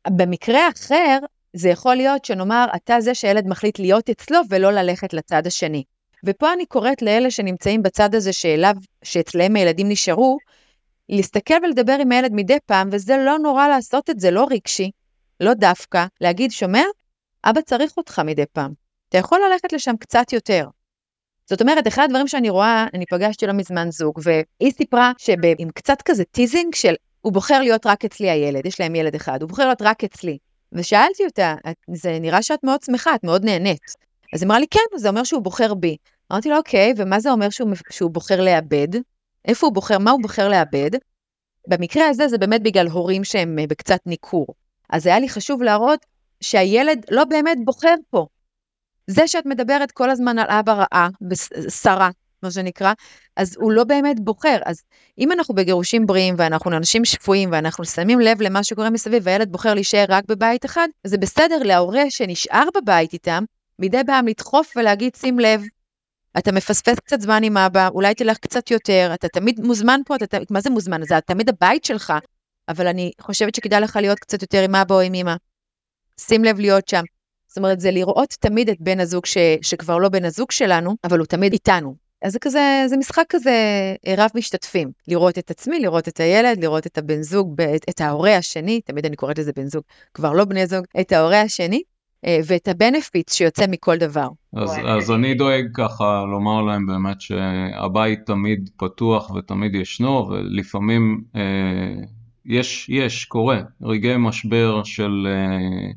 במקרה 0.09 0.68
אחר, 0.68 1.18
זה 1.53 1.68
יכול 1.68 1.94
להיות 1.94 2.24
שנאמר, 2.24 2.66
אתה 2.76 3.01
זה 3.01 3.14
שהילד 3.14 3.46
מחליט 3.46 3.78
להיות 3.78 4.11
אצלו 4.11 4.38
ולא 4.51 4.70
ללכת 4.70 5.12
לצד 5.12 5.46
השני. 5.46 5.84
ופה 6.24 6.53
אני 6.53 6.66
קוראת 6.66 7.03
לאלה 7.03 7.30
שנמצאים 7.30 7.82
בצד 7.82 8.14
הזה 8.14 8.32
שאליו, 8.32 8.74
שאצלם 9.05 9.57
הילדים 9.57 9.88
נשארו, 9.88 10.38
להסתכל 11.09 11.55
ולדבר 11.62 11.96
עם 12.01 12.12
הילד 12.12 12.32
מדי 12.34 12.59
פעם, 12.66 12.88
וזה 12.92 13.16
לא 13.26 13.38
נורא 13.38 13.68
לעשות 13.68 14.11
את 14.11 14.20
זה, 14.20 14.30
לא 14.30 14.46
רגשי, 14.51 14.90
לא 15.40 15.55
דווקא, 15.55 16.07
להגיד, 16.20 16.51
שומע? 16.51 16.82
אבא 17.44 17.61
צריך 17.61 17.96
אותך 17.96 18.18
מדי 18.18 18.46
פעם. 18.53 18.72
אתה 19.09 19.18
יכול 19.18 19.40
ללכת 19.51 19.72
לשם 19.72 19.96
קצת 19.96 20.32
יותר. 20.32 20.68
זאת 21.46 21.61
אומרת, 21.61 21.86
אחד 21.88 22.03
הדברים 22.05 22.28
שאני 22.28 22.51
רואה, 22.51 22.86
אני 22.94 23.07
פגשתי 23.07 23.46
לא 23.46 23.53
מזמן 23.53 23.90
זוג, 23.90 24.20
והיא 24.22 24.72
סיפרה 24.72 25.12
שעם 25.18 25.70
קצת 25.74 26.03
כזה 26.03 26.24
teasing 26.24 26.74
של 26.74 26.94
הוא 27.20 27.32
בוחר 27.32 27.60
להיות 27.60 27.86
רק 27.86 28.04
אצלי 28.04 28.30
הילד, 28.30 28.66
יש 28.66 28.80
להם 28.80 28.94
ילד 28.94 29.14
אחד, 29.14 29.42
הוא 29.42 29.48
בוחר 29.48 29.64
להיות 29.64 29.82
רק 29.82 30.04
אצלי. 30.04 30.38
ושאלתי 30.72 31.24
אותה, 31.24 31.54
זה 31.94 32.18
נראה 32.20 32.42
שאת 32.42 32.64
מאוד 32.64 32.82
שמחה, 32.82 33.14
את 33.14 33.24
מאוד 33.24 33.44
נהנית. 33.44 33.94
אז 34.34 34.44
אמרה 34.44 34.58
לי, 34.58 34.66
כן, 34.70 34.98
זה 34.98 35.08
אומר 35.08 35.24
שהוא 35.24 35.42
בוחר 35.42 35.74
בי. 35.74 35.96
אמרתי 36.32 36.48
לו, 36.48 36.56
אוקיי, 36.56 36.92
ומה 36.96 37.20
זה 37.20 37.30
אומר 37.30 37.50
שהוא, 37.50 37.70
שהוא 37.90 38.10
בוחר 38.10 38.40
לאבד? 38.40 38.88
איפה 39.44 39.66
הוא 39.66 39.74
בוחר, 39.74 39.98
מה 39.98 40.10
הוא 40.10 40.22
בוחר 40.22 40.48
לאבד? 40.48 40.90
במקרה 41.68 42.08
הזה 42.08 42.28
זה 42.28 42.38
באמת 42.38 42.62
בגלל 42.62 42.86
הורים 42.86 43.24
שהם 43.24 43.58
אה, 43.58 43.66
בקצת 43.66 44.00
ניכור. 44.06 44.46
אז 44.90 45.06
היה 45.06 45.18
לי 45.18 45.28
חשוב 45.28 45.62
להראות 45.62 46.06
שהילד 46.40 47.04
לא 47.10 47.24
באמת 47.24 47.58
בוחר 47.64 47.94
פה. 48.10 48.26
זה 49.06 49.28
שאת 49.28 49.46
מדברת 49.46 49.92
כל 49.92 50.10
הזמן 50.10 50.38
על 50.38 50.46
אבא 50.48 50.72
רעה, 50.72 51.08
שרה, 51.68 52.10
מה 52.43 52.51
שנקרא, 52.51 52.93
אז 53.36 53.57
הוא 53.57 53.72
לא 53.72 53.84
באמת 53.84 54.20
בוחר. 54.20 54.59
אז 54.64 54.82
אם 55.18 55.32
אנחנו 55.32 55.55
בגירושים 55.55 56.07
בריאים 56.07 56.34
ואנחנו 56.39 56.76
אנשים 56.76 57.05
שפויים 57.05 57.49
ואנחנו 57.53 57.84
שמים 57.84 58.20
לב 58.20 58.43
למה 58.43 58.64
שקורה 58.64 58.91
מסביב 58.91 59.22
והילד 59.26 59.53
בוחר 59.53 59.74
להישאר 59.74 60.05
רק 60.09 60.24
בבית 60.28 60.64
אחד, 60.64 60.89
זה 61.05 61.18
בסדר 61.18 61.59
להורה 61.59 62.11
שנשאר 62.11 62.64
בבית 62.76 63.12
איתם, 63.12 63.45
מדי 63.78 64.01
פעם 64.07 64.26
לדחוף 64.26 64.72
ולהגיד, 64.76 65.14
שים 65.16 65.39
לב, 65.39 65.62
אתה 66.39 66.53
מפספס 66.53 66.99
קצת 66.99 67.20
זמן 67.20 67.43
עם 67.43 67.57
אבא, 67.57 67.89
אולי 67.89 68.14
תלך 68.14 68.39
קצת 68.39 68.70
יותר, 68.70 69.11
אתה 69.14 69.28
תמיד 69.28 69.61
מוזמן 69.61 70.01
פה, 70.07 70.16
אתה, 70.16 70.39
מה 70.51 70.61
זה 70.61 70.70
מוזמן? 70.70 71.05
זה 71.05 71.20
תמיד 71.26 71.49
הבית 71.49 71.84
שלך, 71.84 72.12
אבל 72.68 72.86
אני 72.86 73.12
חושבת 73.20 73.55
שכדאי 73.55 73.80
לך 73.80 73.97
להיות 73.97 74.18
קצת 74.18 74.43
יותר 74.43 74.62
עם 74.62 74.74
אבא 74.74 74.95
או 74.95 75.01
עם 75.01 75.14
אמא. 75.14 75.34
שים 76.20 76.45
לב 76.45 76.59
להיות 76.59 76.89
שם. 76.89 77.03
זאת 77.49 77.57
אומרת, 77.57 77.80
זה 77.80 77.91
לראות 77.91 78.30
תמיד 78.41 78.68
את 78.68 78.76
בן 78.80 79.01
הזוג 79.01 79.26
ש, 79.26 79.36
שכבר 79.62 79.99
לא 79.99 80.09
בן 80.09 80.24
הזוג 80.24 80.51
שלנו, 80.51 80.97
אבל 81.05 81.18
הוא 81.18 81.26
תמיד 81.26 81.53
איתנו. 81.53 82.07
אז 82.22 82.32
זה 82.32 82.38
כזה, 82.38 82.84
זה 82.86 82.96
משחק 82.96 83.24
כזה 83.28 83.50
אה, 84.06 84.14
רב 84.18 84.30
משתתפים. 84.34 84.90
לראות 85.08 85.38
את 85.38 85.50
עצמי, 85.50 85.80
לראות 85.80 86.08
את 86.08 86.20
הילד, 86.20 86.64
לראות 86.64 86.86
את 86.86 86.98
הבן 86.98 87.22
זוג, 87.22 87.60
את, 87.60 87.84
את 87.90 88.00
ההורה 88.00 88.36
השני, 88.36 88.80
תמיד 88.80 89.06
אני 89.06 89.16
קוראת 89.16 89.38
לזה 89.38 89.52
בן 89.56 89.66
זוג, 89.66 89.82
כבר 90.14 90.32
לא 90.32 90.44
בני 90.44 90.66
זוג, 90.66 90.84
את 91.00 91.12
ההורה 91.12 91.40
השני, 91.40 91.82
אה, 92.26 92.38
ואת 92.46 92.68
הבנפיט 92.68 93.28
שיוצא 93.28 93.64
מכל 93.68 93.96
דבר. 93.96 94.28
אז, 94.56 94.70
אז 94.86 95.10
אני 95.10 95.34
דואג 95.34 95.64
ככה 95.74 96.24
לומר 96.32 96.62
להם 96.62 96.86
באמת 96.86 97.20
שהבית 97.20 98.20
תמיד 98.26 98.70
פתוח 98.76 99.30
ותמיד 99.30 99.74
ישנו, 99.74 100.28
ולפעמים 100.28 101.22
אה, 101.36 101.40
יש, 102.46 102.88
יש, 102.88 103.24
קורה, 103.24 103.60
רגעי 103.82 104.16
משבר 104.18 104.82
של 104.82 105.26
אה, 105.26 105.90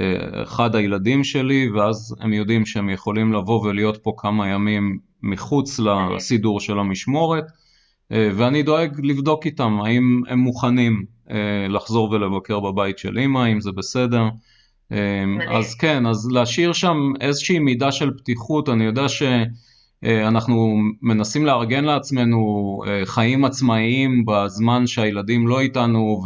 אה, 0.00 0.42
אחד 0.42 0.74
הילדים 0.74 1.24
שלי, 1.24 1.70
ואז 1.70 2.14
הם 2.20 2.32
יודעים 2.32 2.66
שהם 2.66 2.90
יכולים 2.90 3.32
לבוא 3.32 3.66
ולהיות 3.66 3.96
פה 4.02 4.14
כמה 4.18 4.48
ימים 4.48 4.98
מחוץ 5.22 5.80
לסידור 5.80 6.60
של 6.60 6.78
המשמורת, 6.78 7.44
אה, 8.12 8.30
ואני 8.34 8.62
דואג 8.62 9.00
לבדוק 9.02 9.46
איתם 9.46 9.80
האם 9.84 10.22
הם 10.28 10.38
מוכנים 10.38 11.04
אה, 11.30 11.66
לחזור 11.68 12.10
ולבקר 12.10 12.60
בבית 12.60 12.98
של 12.98 13.18
אמא, 13.18 13.46
אם 13.52 13.60
זה 13.60 13.72
בסדר. 13.72 14.24
אז 15.48 15.74
כן, 15.74 16.06
אז 16.06 16.30
להשאיר 16.30 16.72
שם 16.72 16.96
איזושהי 17.20 17.58
מידה 17.58 17.92
של 17.92 18.10
פתיחות, 18.18 18.68
אני 18.68 18.84
יודע 18.84 19.06
שאנחנו 19.08 20.76
מנסים 21.02 21.46
לארגן 21.46 21.84
לעצמנו 21.84 22.80
חיים 23.04 23.44
עצמאיים 23.44 24.24
בזמן 24.26 24.86
שהילדים 24.86 25.48
לא 25.48 25.60
איתנו, 25.60 26.22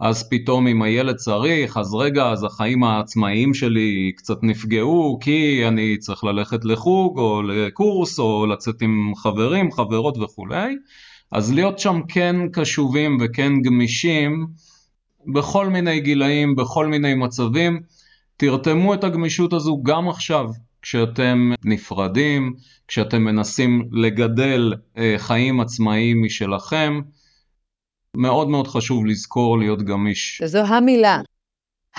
אז 0.00 0.28
פתאום 0.28 0.66
אם 0.66 0.82
הילד 0.82 1.16
צריך, 1.16 1.76
אז 1.76 1.94
רגע, 1.94 2.26
אז 2.30 2.44
החיים 2.44 2.84
העצמאיים 2.84 3.54
שלי 3.54 4.12
קצת 4.16 4.42
נפגעו, 4.42 5.18
כי 5.20 5.68
אני 5.68 5.98
צריך 5.98 6.24
ללכת 6.24 6.64
לחוג, 6.64 7.18
או 7.18 7.42
לקורס, 7.42 8.18
או 8.18 8.46
לצאת 8.46 8.82
עם 8.82 9.12
חברים, 9.16 9.72
חברות 9.72 10.18
וכולי. 10.18 10.74
אז 11.32 11.52
להיות 11.52 11.78
שם 11.78 12.00
כן 12.08 12.36
קשובים 12.52 13.18
וכן 13.20 13.52
גמישים, 13.62 14.46
בכל 15.32 15.68
מיני 15.68 16.00
גילאים, 16.00 16.56
בכל 16.56 16.86
מיני 16.86 17.14
מצבים. 17.14 17.80
תרתמו 18.36 18.94
את 18.94 19.04
הגמישות 19.04 19.52
הזו 19.52 19.82
גם 19.82 20.08
עכשיו, 20.08 20.50
כשאתם 20.82 21.52
נפרדים, 21.64 22.54
כשאתם 22.88 23.22
מנסים 23.22 23.88
לגדל 23.92 24.74
אה, 24.98 25.14
חיים 25.18 25.60
עצמאיים 25.60 26.22
משלכם. 26.22 27.00
מאוד 28.16 28.48
מאוד 28.48 28.66
חשוב 28.66 29.06
לזכור 29.06 29.58
להיות 29.58 29.82
גמיש. 29.82 30.42
זו 30.44 30.58
המילה. 30.58 31.20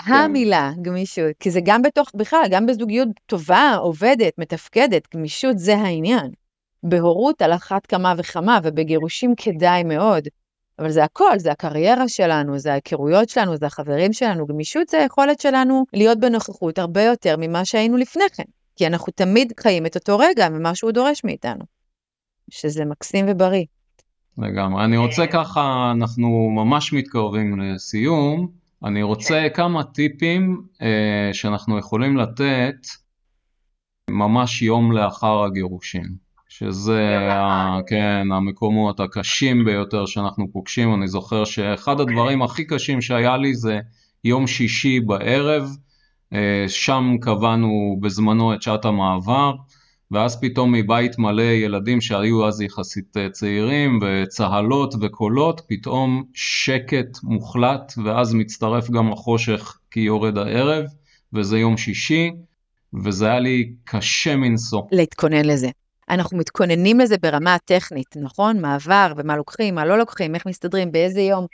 כן. 0.05 0.13
המילה, 0.13 0.71
גמישות. 0.81 1.31
כי 1.39 1.51
זה 1.51 1.59
גם 1.63 1.81
בתוך, 1.81 2.11
בכלל, 2.15 2.43
גם 2.49 2.65
בזוגיות 2.65 3.07
טובה, 3.25 3.75
עובדת, 3.81 4.33
מתפקדת, 4.37 5.15
גמישות 5.15 5.59
זה 5.59 5.75
העניין. 5.75 6.31
בהורות 6.83 7.41
על 7.41 7.53
אחת 7.53 7.85
כמה 7.85 8.13
וכמה, 8.17 8.59
ובגירושים 8.63 9.33
כדאי 9.37 9.83
מאוד. 9.83 10.27
אבל 10.79 10.91
זה 10.91 11.03
הכל, 11.03 11.39
זה 11.39 11.51
הקריירה 11.51 12.07
שלנו, 12.07 12.59
זה 12.59 12.71
ההיכרויות 12.71 13.29
שלנו, 13.29 13.57
זה 13.57 13.65
החברים 13.65 14.13
שלנו. 14.13 14.47
גמישות 14.47 14.87
זה 14.89 14.97
היכולת 14.97 15.39
שלנו 15.39 15.85
להיות 15.93 16.19
בנוכחות 16.19 16.79
הרבה 16.79 17.03
יותר 17.03 17.35
ממה 17.39 17.65
שהיינו 17.65 17.97
לפני 17.97 18.23
כן. 18.33 18.43
כי 18.75 18.87
אנחנו 18.87 19.13
תמיד 19.15 19.53
חיים 19.59 19.85
את 19.85 19.95
אותו 19.95 20.17
רגע 20.17 20.49
ממה 20.49 20.75
שהוא 20.75 20.91
דורש 20.91 21.23
מאיתנו. 21.23 21.65
שזה 22.49 22.85
מקסים 22.85 23.25
ובריא. 23.29 23.65
לגמרי. 24.41 24.83
אני 24.85 24.97
רוצה 24.97 25.27
ככה, 25.27 25.91
אנחנו 25.95 26.49
ממש 26.55 26.93
מתקרבים 26.93 27.59
לסיום. 27.59 28.47
אני 28.83 29.03
רוצה 29.03 29.47
כמה 29.53 29.83
טיפים 29.83 30.61
אה, 30.81 31.29
שאנחנו 31.33 31.77
יכולים 31.77 32.17
לתת 32.17 32.75
ממש 34.09 34.61
יום 34.61 34.91
לאחר 34.91 35.43
הגירושים. 35.43 36.29
שזה, 36.49 37.31
ה, 37.31 37.79
כן, 37.87 38.27
המקומות 38.33 38.99
הקשים 38.99 39.65
ביותר 39.65 40.05
שאנחנו 40.05 40.51
פוגשים. 40.51 40.93
אני 40.93 41.07
זוכר 41.07 41.45
שאחד 41.45 41.99
הדברים 41.99 42.41
הכי 42.41 42.65
קשים 42.65 43.01
שהיה 43.01 43.37
לי 43.37 43.55
זה 43.55 43.79
יום 44.23 44.47
שישי 44.47 44.99
בערב, 44.99 45.69
אה, 46.33 46.65
שם 46.67 47.15
קבענו 47.21 47.97
בזמנו 48.01 48.53
את 48.53 48.61
שעת 48.61 48.85
המעבר. 48.85 49.53
ואז 50.11 50.41
פתאום 50.41 50.71
מבית 50.71 51.17
מלא 51.17 51.41
ילדים 51.41 52.01
שהיו 52.01 52.47
אז 52.47 52.61
יחסית 52.61 53.17
אה, 53.17 53.29
צעירים 53.29 53.99
וצהלות 54.01 54.93
וקולות, 55.01 55.61
פתאום 55.67 56.23
שקט 56.33 57.17
מוחלט 57.23 57.93
ואז 58.05 58.33
מצטרף 58.33 58.89
גם 58.89 59.13
החושך 59.13 59.77
כי 59.91 59.99
יורד 59.99 60.37
הערב 60.37 60.85
וזה 61.33 61.59
יום 61.59 61.77
שישי 61.77 62.31
וזה 63.03 63.25
היה 63.25 63.39
לי 63.39 63.73
קשה 63.83 64.35
מנשוא. 64.35 64.81
להתכונן 64.91 65.45
לזה. 65.45 65.69
אנחנו 66.09 66.37
מתכוננים 66.37 66.99
לזה 66.99 67.15
ברמה 67.21 67.55
הטכנית, 67.55 68.17
נכון? 68.17 68.61
מעבר 68.61 69.13
ומה 69.17 69.37
לוקחים, 69.37 69.75
מה 69.75 69.85
לא 69.85 69.97
לוקחים, 69.97 70.35
איך 70.35 70.45
מסתדרים, 70.45 70.91
באיזה 70.91 71.21
יום, 71.21 71.45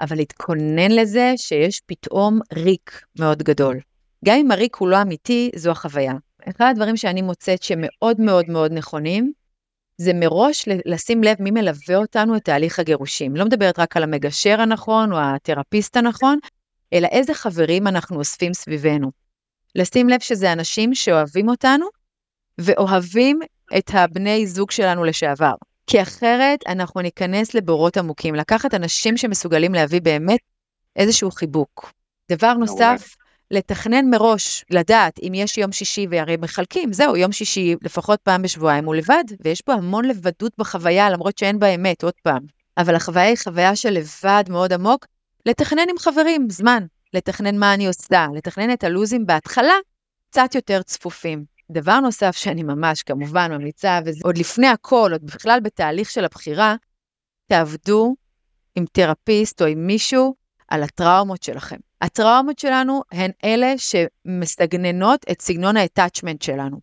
אבל 0.00 0.16
להתכונן 0.16 0.90
לזה 0.90 1.32
שיש 1.36 1.80
פתאום 1.86 2.40
ריק 2.52 3.02
מאוד 3.18 3.42
גדול. 3.42 3.80
גם 4.24 4.36
אם 4.38 4.50
הריק 4.50 4.76
הוא 4.76 4.88
לא 4.88 5.02
אמיתי, 5.02 5.50
זו 5.56 5.70
החוויה. 5.70 6.12
אחד 6.50 6.70
הדברים 6.70 6.96
שאני 6.96 7.22
מוצאת 7.22 7.62
שמאוד 7.62 8.20
מאוד 8.20 8.50
מאוד 8.50 8.72
נכונים, 8.72 9.32
זה 9.96 10.12
מראש 10.14 10.68
לשים 10.86 11.22
לב 11.24 11.36
מי 11.40 11.50
מלווה 11.50 11.96
אותנו 11.96 12.36
את 12.36 12.44
תהליך 12.44 12.78
הגירושים. 12.78 13.36
לא 13.36 13.44
מדברת 13.44 13.78
רק 13.78 13.96
על 13.96 14.02
המגשר 14.02 14.60
הנכון 14.60 15.12
או 15.12 15.18
התרפיסט 15.20 15.96
הנכון, 15.96 16.38
אלא 16.92 17.06
איזה 17.06 17.34
חברים 17.34 17.86
אנחנו 17.86 18.18
אוספים 18.18 18.54
סביבנו. 18.54 19.10
לשים 19.74 20.08
לב 20.08 20.20
שזה 20.20 20.52
אנשים 20.52 20.94
שאוהבים 20.94 21.48
אותנו 21.48 21.86
ואוהבים 22.58 23.40
את 23.78 23.90
הבני 23.94 24.46
זוג 24.46 24.70
שלנו 24.70 25.04
לשעבר. 25.04 25.54
כי 25.86 26.02
אחרת 26.02 26.60
אנחנו 26.68 27.00
ניכנס 27.00 27.54
לבורות 27.54 27.96
עמוקים, 27.96 28.34
לקחת 28.34 28.74
אנשים 28.74 29.16
שמסוגלים 29.16 29.74
להביא 29.74 30.00
באמת 30.00 30.40
איזשהו 30.96 31.30
חיבוק. 31.30 31.92
דבר 32.30 32.52
נוסף, 32.52 33.14
לתכנן 33.52 34.10
מראש, 34.10 34.64
לדעת 34.70 35.20
אם 35.22 35.32
יש 35.34 35.58
יום 35.58 35.72
שישי, 35.72 36.06
והרי 36.10 36.36
מחלקים, 36.36 36.92
זהו, 36.92 37.16
יום 37.16 37.32
שישי 37.32 37.74
לפחות 37.82 38.20
פעם 38.20 38.42
בשבועיים 38.42 38.84
הוא 38.84 38.94
לבד, 38.94 39.24
ויש 39.40 39.60
פה 39.60 39.72
המון 39.72 40.04
לבדות 40.04 40.52
בחוויה, 40.58 41.10
למרות 41.10 41.38
שאין 41.38 41.58
בה 41.58 41.66
אמת, 41.66 42.02
עוד 42.02 42.14
פעם. 42.22 42.42
אבל 42.78 42.94
החוויה 42.94 43.24
היא 43.24 43.36
חוויה 43.44 43.76
של 43.76 43.90
לבד 43.90 44.44
מאוד 44.48 44.72
עמוק, 44.72 45.06
לתכנן 45.46 45.84
עם 45.90 45.98
חברים, 45.98 46.50
זמן, 46.50 46.86
לתכנן 47.14 47.58
מה 47.58 47.74
אני 47.74 47.86
עושה, 47.86 48.26
לתכנן 48.34 48.72
את 48.72 48.84
הלוזים 48.84 49.26
בהתחלה, 49.26 49.74
קצת 50.30 50.54
יותר 50.54 50.82
צפופים. 50.82 51.44
דבר 51.70 52.00
נוסף 52.00 52.36
שאני 52.36 52.62
ממש 52.62 53.02
כמובן 53.02 53.52
ממליצה, 53.52 54.00
וזה 54.04 54.20
עוד 54.24 54.38
לפני 54.38 54.66
הכל, 54.66 55.10
עוד 55.12 55.26
בכלל 55.26 55.60
בתהליך 55.62 56.10
של 56.10 56.24
הבחירה, 56.24 56.74
תעבדו 57.46 58.14
עם 58.74 58.84
תרפיסט 58.92 59.62
או 59.62 59.66
עם 59.66 59.86
מישהו 59.86 60.34
על 60.68 60.82
הטראומות 60.82 61.42
שלכם. 61.42 61.76
הטראומות 62.00 62.58
שלנו 62.58 63.02
הן 63.12 63.30
אלה 63.44 63.74
שמסגננות 63.78 65.24
את 65.30 65.42
סגנון 65.42 65.76
ה-attachment 65.76 66.44
שלנו. 66.44 66.80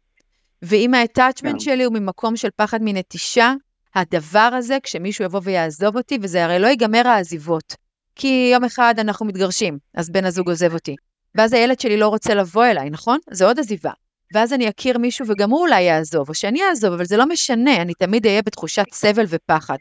ואם 0.61 0.93
ה-attachment 0.93 1.47
yeah. 1.47 1.51
כן. 1.51 1.59
שלי 1.59 1.83
הוא 1.83 1.93
ממקום 1.93 2.37
של 2.37 2.49
פחד 2.55 2.79
מנטישה, 2.81 3.53
הדבר 3.95 4.49
הזה, 4.57 4.77
כשמישהו 4.83 5.25
יבוא 5.25 5.41
ויעזוב 5.43 5.97
אותי, 5.97 6.17
וזה 6.21 6.45
הרי 6.45 6.59
לא 6.59 6.67
ייגמר 6.67 7.07
העזיבות. 7.07 7.75
כי 8.15 8.49
יום 8.53 8.63
אחד 8.63 8.95
אנחנו 8.97 9.25
מתגרשים, 9.25 9.77
אז 9.93 10.09
בן 10.09 10.25
הזוג 10.25 10.49
עוזב 10.49 10.73
אותי. 10.73 10.95
ואז 11.35 11.53
הילד 11.53 11.79
שלי 11.79 11.97
לא 11.97 12.07
רוצה 12.07 12.35
לבוא 12.35 12.65
אליי, 12.65 12.89
נכון? 12.89 13.19
זה 13.31 13.45
עוד 13.45 13.59
עזיבה. 13.59 13.91
ואז 14.33 14.53
אני 14.53 14.69
אכיר 14.69 14.97
מישהו 14.97 15.25
וגם 15.27 15.49
הוא 15.49 15.59
אולי 15.59 15.81
יעזוב, 15.81 16.29
או 16.29 16.33
שאני 16.33 16.59
אעזוב, 16.63 16.93
אבל 16.93 17.05
זה 17.05 17.17
לא 17.17 17.25
משנה, 17.25 17.81
אני 17.81 17.93
תמיד 17.93 18.25
אהיה 18.25 18.41
בתחושת 18.41 18.85
סבל 18.93 19.25
ופחד. 19.27 19.77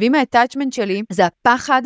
ואם 0.00 0.14
ה-attachment 0.14 0.70
שלי 0.70 1.02
זה 1.12 1.26
הפחד 1.26 1.82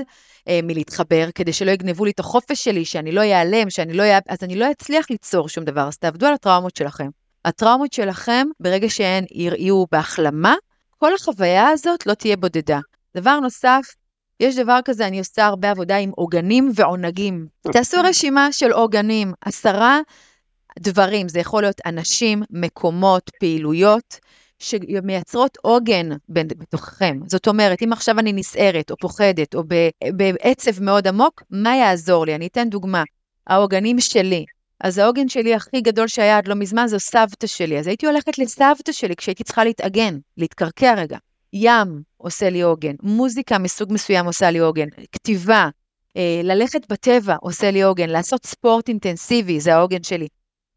אה, 0.49 0.61
מלהתחבר, 0.63 1.29
כדי 1.35 1.53
שלא 1.53 1.71
יגנבו 1.71 2.05
לי 2.05 2.11
את 2.11 2.21
החופש 2.21 2.65
שלי, 2.65 2.85
שאני 2.85 3.13
לא 3.13 3.21
אעלם, 3.21 3.71
שאני 3.71 3.93
לא. 3.93 4.05
אז 4.29 4.39
אני 4.43 4.55
לא 4.55 4.71
אצליח 4.71 5.11
ליצור 5.11 5.49
שום 5.49 5.65
דבר, 5.65 5.89
אז 5.89 5.99
תעבדו 5.99 6.27
על 6.27 6.35
הטראומות 6.35 6.77
שלכם. 6.77 7.09
הטראומות 7.45 7.93
שלכם, 7.93 8.47
ברגע 8.61 8.91
שהן 8.91 9.25
יהיו 9.31 9.85
בהחלמה, 9.93 10.55
כל 10.99 11.15
החוויה 11.15 11.69
הזאת 11.69 12.07
לא 12.07 12.15
תהיה 12.15 12.37
בודדה. 12.37 12.81
דבר 13.17 13.41
נוסף, 13.41 13.95
יש 14.41 14.57
דבר 14.57 14.79
כזה, 14.85 15.07
אני 15.07 15.19
עושה 15.19 15.47
הרבה 15.47 15.71
עבודה 15.71 15.97
עם 15.97 16.11
עוגנים 16.17 16.73
ועונגים. 16.75 17.47
תעשו 17.73 17.97
רשימה 18.05 18.53
של 18.53 18.73
עוגנים, 18.73 19.33
עשרה 19.41 20.01
דברים, 20.79 21.29
זה 21.29 21.41
יכול 21.41 21.63
להיות 21.63 21.81
אנשים, 21.87 22.43
מקומות, 22.51 23.31
פעילויות, 23.41 24.19
שמייצרות 24.63 25.59
עוגן 25.63 26.09
בתוככם. 26.29 27.19
זאת 27.27 27.49
אומרת, 27.49 27.83
אם 27.83 27.93
עכשיו 27.93 28.19
אני 28.19 28.33
נסערת 28.33 28.91
או 28.91 28.97
פוחדת 28.97 29.55
או 29.55 29.63
בעצב 30.17 30.83
מאוד 30.83 31.09
עמוק, 31.09 31.43
מה 31.51 31.77
יעזור 31.77 32.27
לי? 32.27 32.35
אני 32.35 32.47
אתן 32.47 32.71
דוגמה. 32.71 33.03
העוגנים 33.47 34.01
שלי. 34.01 34.45
אז 34.81 34.99
העוגן 34.99 35.29
שלי 35.29 35.55
הכי 35.55 35.81
גדול 35.81 36.09
שהיה 36.09 36.39
עד 36.39 36.49
לא 36.49 36.55
מזמן 36.55 36.87
זו 36.87 37.01
סבתא 37.01 37.47
שלי. 37.47 37.79
אז 37.79 37.87
הייתי 37.87 38.07
הולכת 38.07 38.39
לסבתא 38.39 38.93
שלי 38.93 39.17
כשהייתי 39.17 39.45
צריכה 39.45 39.65
להתאגן, 39.65 40.19
להתקרקע 40.37 40.95
רגע. 40.95 41.19
ים 41.53 42.03
עושה 42.17 42.51
לי 42.51 42.63
עוגן, 42.63 42.95
מוזיקה 43.03 43.59
מסוג 43.59 43.93
מסוים 43.93 44.27
עושה 44.27 44.51
לי 44.51 44.59
עוגן, 44.59 44.87
כתיבה, 45.13 45.69
אה, 46.17 46.41
ללכת 46.45 46.93
בטבע 46.93 47.37
עושה 47.41 47.71
לי 47.71 47.83
עוגן, 47.83 48.11
לעשות 48.11 48.47
ספורט 48.47 48.89
אינטנסיבי 48.89 49.61
זה 49.61 49.75
העוגן 49.75 50.03
שלי. 50.03 50.29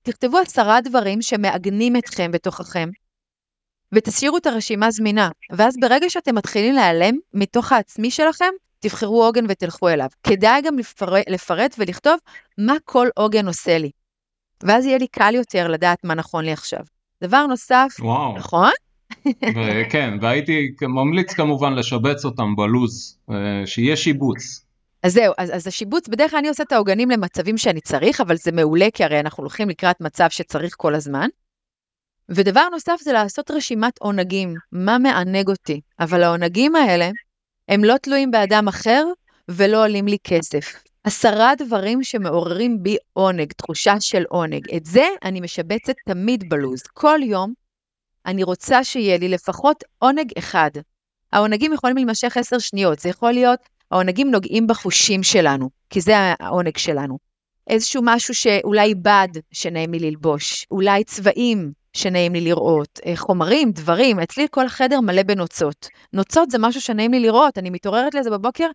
תכתבו 0.02 0.38
עשרה 0.38 0.82
דברים 0.82 1.22
שמעגנים 1.22 1.96
אתכם 1.96 2.32
בתוככם, 2.32 2.90
ותשאירו 3.92 4.38
את 4.38 4.46
הרשימה 4.46 4.92
זמינה, 4.92 5.30
ואז 5.52 5.76
ברגע 5.80 6.10
שאתם 6.10 6.36
מתחילים 6.36 6.76
להיעלם 6.76 7.16
מתוך 7.34 7.72
העצמי 7.72 8.12
שלכם, 8.12 8.50
תבחרו 8.80 9.24
עוגן 9.24 9.46
ותלכו 9.50 9.90
אליו. 9.90 10.08
כדאי 10.24 10.62
גם 10.62 10.80
לפרט, 10.80 11.30
לפרט 11.30 11.76
ולכתוב 11.78 12.18
מה 12.58 12.74
כל 12.86 13.08
עוגן 13.16 13.48
עושה 13.48 13.78
לי. 13.78 13.92
ואז 14.64 14.86
יהיה 14.86 14.98
לי 14.98 15.08
קל 15.08 15.36
יותר 15.36 15.68
לדעת 15.68 16.04
מה 16.04 16.14
נכון 16.14 16.46
לי 16.46 16.52
עכשיו. 16.52 16.80
דבר 17.24 17.46
נוסף, 17.46 17.96
וואו. 18.00 18.38
נכון? 18.38 18.72
כן, 19.92 20.14
והייתי 20.22 20.72
ממליץ 20.82 21.34
כמובן 21.34 21.74
לשבץ 21.74 22.26
אותם 22.26 22.56
בלוז, 22.56 23.18
אה, 23.32 23.36
שיהיה 23.66 23.96
שיבוץ. 23.96 24.66
אז 25.04 25.14
זהו, 25.14 25.34
אז, 25.38 25.56
אז 25.56 25.68
השיבוץ, 25.68 26.08
בדרך 26.08 26.32
כלל 26.32 26.40
אני 26.40 26.48
עושה 26.50 26.64
את 26.64 26.72
העוגנים 26.72 27.10
למצבים 27.10 27.58
שאני 27.58 27.82
צריך, 27.82 28.22
אבל 28.22 28.36
זה 28.36 28.52
מעולה, 28.52 28.88
כי 28.94 29.04
הרי 29.04 29.20
אנחנו 29.20 29.44
הולכים 29.44 29.70
לקראת 29.70 30.02
מצב 30.02 30.28
שצריך 30.30 30.74
כל 30.78 30.96
הזמן. 30.96 31.28
ודבר 32.30 32.70
נוסף 32.72 32.98
זה 33.02 33.14
לעשות 33.14 33.52
רשימת 33.52 33.98
עונגים, 34.00 34.56
מה 34.72 34.98
מענג 34.98 35.48
אותי. 35.50 35.82
אבל 36.00 36.24
העונגים 36.24 36.76
האלה, 36.76 37.10
הם 37.70 37.84
לא 37.84 37.98
תלויים 37.98 38.32
באדם 38.32 38.68
אחר 38.68 39.06
ולא 39.50 39.84
עולים 39.84 40.08
לי 40.08 40.18
כסף. 40.24 40.84
עשרה 41.04 41.54
דברים 41.58 42.04
שמעוררים 42.04 42.84
בי 42.84 42.98
עונג, 43.14 43.54
תחושה 43.54 44.00
של 44.00 44.24
עונג. 44.30 44.76
את 44.76 44.86
זה 44.86 45.06
אני 45.24 45.42
משבצת 45.42 45.94
תמיד 46.06 46.50
בלוז. 46.50 46.82
כל 46.94 47.20
יום 47.24 47.54
אני 48.26 48.44
רוצה 48.44 48.84
שיהיה 48.84 49.18
לי 49.18 49.30
לפחות 49.30 49.84
עונג 50.00 50.32
אחד. 50.38 50.72
העונגים 51.34 51.74
יכולים 51.74 51.96
להימשך 51.96 52.38
עשר 52.38 52.60
שניות, 52.60 53.00
זה 53.00 53.10
יכול 53.10 53.32
להיות, 53.32 53.60
העונגים 53.92 54.32
נוגעים 54.32 54.68
בחושים 54.68 55.24
שלנו, 55.24 55.70
כי 55.90 56.02
זה 56.02 56.14
העונג 56.40 56.78
שלנו. 56.78 57.18
איזשהו 57.68 58.02
משהו 58.06 58.36
שאולי 58.36 58.96
בד 58.96 59.28
שנעים 59.52 59.92
לי 59.92 60.00
ללבוש, 60.00 60.66
אולי 60.72 61.04
צבעים 61.04 61.72
שנעים 61.96 62.34
לי 62.34 62.42
לראות, 62.42 63.00
אה, 63.06 63.14
חומרים, 63.16 63.72
דברים, 63.72 64.20
אצלי 64.20 64.48
כל 64.52 64.66
החדר 64.66 65.00
מלא 65.02 65.24
בנוצות. 65.24 65.88
נוצות 66.14 66.52
זה 66.52 66.58
משהו 66.60 66.82
שנעים 66.82 67.12
לי 67.12 67.20
לראות, 67.20 67.58
אני 67.58 67.70
מתעוררת 67.70 68.14
לזה 68.14 68.30
בבוקר, 68.30 68.68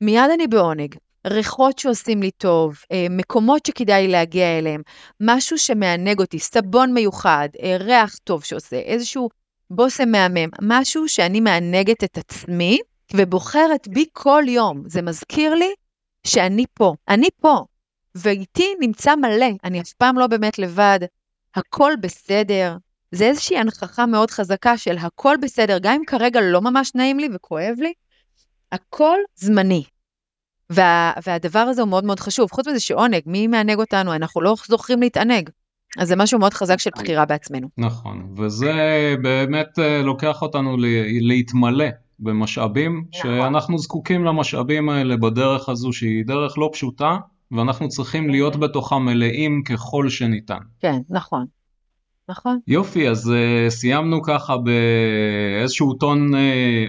מיד 0.00 0.30
אני 0.34 0.46
בעונג. 0.46 0.94
ריחות 1.26 1.78
שעושים 1.78 2.22
לי 2.22 2.30
טוב, 2.30 2.78
אה, 2.92 3.06
מקומות 3.10 3.66
שכדאי 3.66 4.06
לי 4.06 4.12
להגיע 4.12 4.58
אליהם, 4.58 4.82
משהו 5.20 5.58
שמענג 5.58 6.20
אותי, 6.20 6.38
סבון 6.38 6.94
מיוחד, 6.94 7.48
אה, 7.62 7.76
ריח 7.80 8.16
טוב 8.24 8.44
שעושה, 8.44 8.76
איזשהו 8.76 9.28
בושם 9.70 10.08
מהמם, 10.08 10.48
משהו 10.62 11.08
שאני 11.08 11.40
מענגת 11.40 12.04
את 12.04 12.18
עצמי 12.18 12.78
ובוחרת 13.14 13.88
בי 13.88 14.04
כל 14.12 14.42
יום. 14.48 14.82
זה 14.86 15.02
מזכיר 15.02 15.54
לי 15.54 15.72
שאני 16.26 16.64
פה, 16.74 16.94
אני 17.08 17.28
פה, 17.40 17.64
ואיתי 18.14 18.74
נמצא 18.80 19.16
מלא, 19.16 19.46
אני 19.64 19.80
אף 19.80 19.92
פעם 19.92 20.18
לא 20.18 20.26
באמת 20.26 20.58
לבד, 20.58 21.00
הכל 21.54 21.92
בסדר. 22.00 22.76
זה 23.12 23.24
איזושהי 23.24 23.58
הנכחה 23.58 24.06
מאוד 24.06 24.30
חזקה 24.30 24.78
של 24.78 24.98
הכל 24.98 25.34
בסדר, 25.42 25.78
גם 25.82 25.94
אם 25.94 26.04
כרגע 26.06 26.40
לא 26.40 26.60
ממש 26.60 26.92
נעים 26.94 27.18
לי 27.18 27.28
וכואב 27.34 27.74
לי, 27.78 27.92
הכל 28.72 29.18
זמני. 29.34 29.84
וה, 30.70 31.12
והדבר 31.26 31.58
הזה 31.58 31.80
הוא 31.82 31.88
מאוד 31.88 32.04
מאוד 32.04 32.20
חשוב. 32.20 32.50
חוץ 32.52 32.68
מזה 32.68 32.80
שעונג, 32.80 33.20
מי 33.26 33.46
מענג 33.46 33.78
אותנו? 33.78 34.14
אנחנו 34.14 34.40
לא 34.40 34.54
זוכרים 34.68 35.00
להתענג. 35.00 35.50
אז 35.98 36.08
זה 36.08 36.16
משהו 36.16 36.38
מאוד 36.38 36.54
חזק 36.54 36.78
של 36.78 36.90
בחירה 36.96 37.24
בעצמנו. 37.24 37.68
נכון, 37.78 38.34
וזה 38.36 38.72
באמת 39.22 39.78
אה, 39.78 40.02
לוקח 40.02 40.42
אותנו 40.42 40.76
להתמלא 41.20 41.84
במשאבים, 42.18 43.04
נכון. 43.14 43.30
שאנחנו 43.30 43.78
זקוקים 43.78 44.24
למשאבים 44.24 44.88
האלה 44.88 45.16
בדרך 45.16 45.68
הזו 45.68 45.92
שהיא 45.92 46.24
דרך 46.24 46.58
לא 46.58 46.70
פשוטה, 46.72 47.16
ואנחנו 47.54 47.88
צריכים 47.88 48.30
להיות 48.30 48.56
בתוכה 48.56 48.98
מלאים 48.98 49.62
ככל 49.62 50.08
שניתן. 50.08 50.58
כן, 50.80 50.98
נכון. 51.10 51.46
נכון. 52.28 52.58
יופי, 52.66 53.08
אז 53.08 53.32
uh, 53.32 53.70
סיימנו 53.70 54.22
ככה 54.22 54.56
באיזשהו 54.56 55.94
טון 55.94 56.34
uh, 56.34 56.38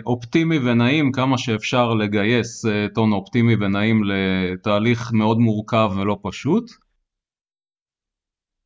אופטימי 0.05 0.57
ונעים, 0.57 1.11
כמה 1.11 1.37
שאפשר 1.37 1.93
לגייס 1.93 2.65
uh, 2.65 2.69
טון 2.93 3.11
אופטימי 3.11 3.55
ונעים 3.55 4.01
לתהליך 4.03 5.13
מאוד 5.13 5.39
מורכב 5.39 5.91
ולא 5.95 6.17
פשוט. 6.21 6.71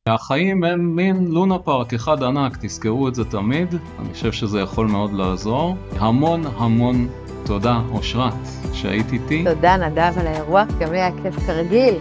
החיים 0.08 0.64
הם 0.64 0.96
מין 0.96 1.24
לונה 1.28 1.58
פארק 1.58 1.94
אחד 1.94 2.22
ענק, 2.22 2.56
תזכרו 2.60 3.08
את 3.08 3.14
זה 3.14 3.24
תמיד, 3.24 3.74
אני 3.98 4.12
חושב 4.12 4.32
שזה 4.32 4.60
יכול 4.60 4.86
מאוד 4.86 5.12
לעזור. 5.12 5.76
המון 5.90 6.40
המון 6.46 7.08
תודה, 7.50 7.80
אושרת, 7.92 8.32
שהיית 8.72 9.12
איתי. 9.12 9.44
תודה, 9.44 9.76
נדב, 9.76 10.12
על 10.16 10.26
האירוע, 10.26 10.64
גם 10.78 10.92
לי 10.92 10.98
היה 11.00 11.10
כיף 11.22 11.46
כרגיל, 11.46 11.94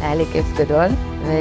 היה 0.00 0.14
לי 0.14 0.24
כיף 0.32 0.46
גדול. 0.56 0.86
ו... 1.26 1.32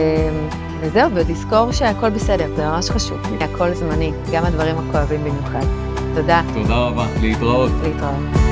וזהו, 0.81 1.11
ולזכור 1.13 1.71
שהכל 1.71 2.09
בסדר, 2.09 2.55
זה 2.55 2.65
ממש 2.65 2.89
חשוב, 2.89 3.17
הכל 3.39 3.73
זמני, 3.73 4.11
גם 4.33 4.45
הדברים 4.45 4.75
הכואבים 4.77 5.19
במיוחד. 5.23 5.65
תודה. 6.15 6.41
תודה 6.53 6.75
רבה, 6.75 7.05
להתראות. 7.21 7.71
להתראות. 7.83 8.46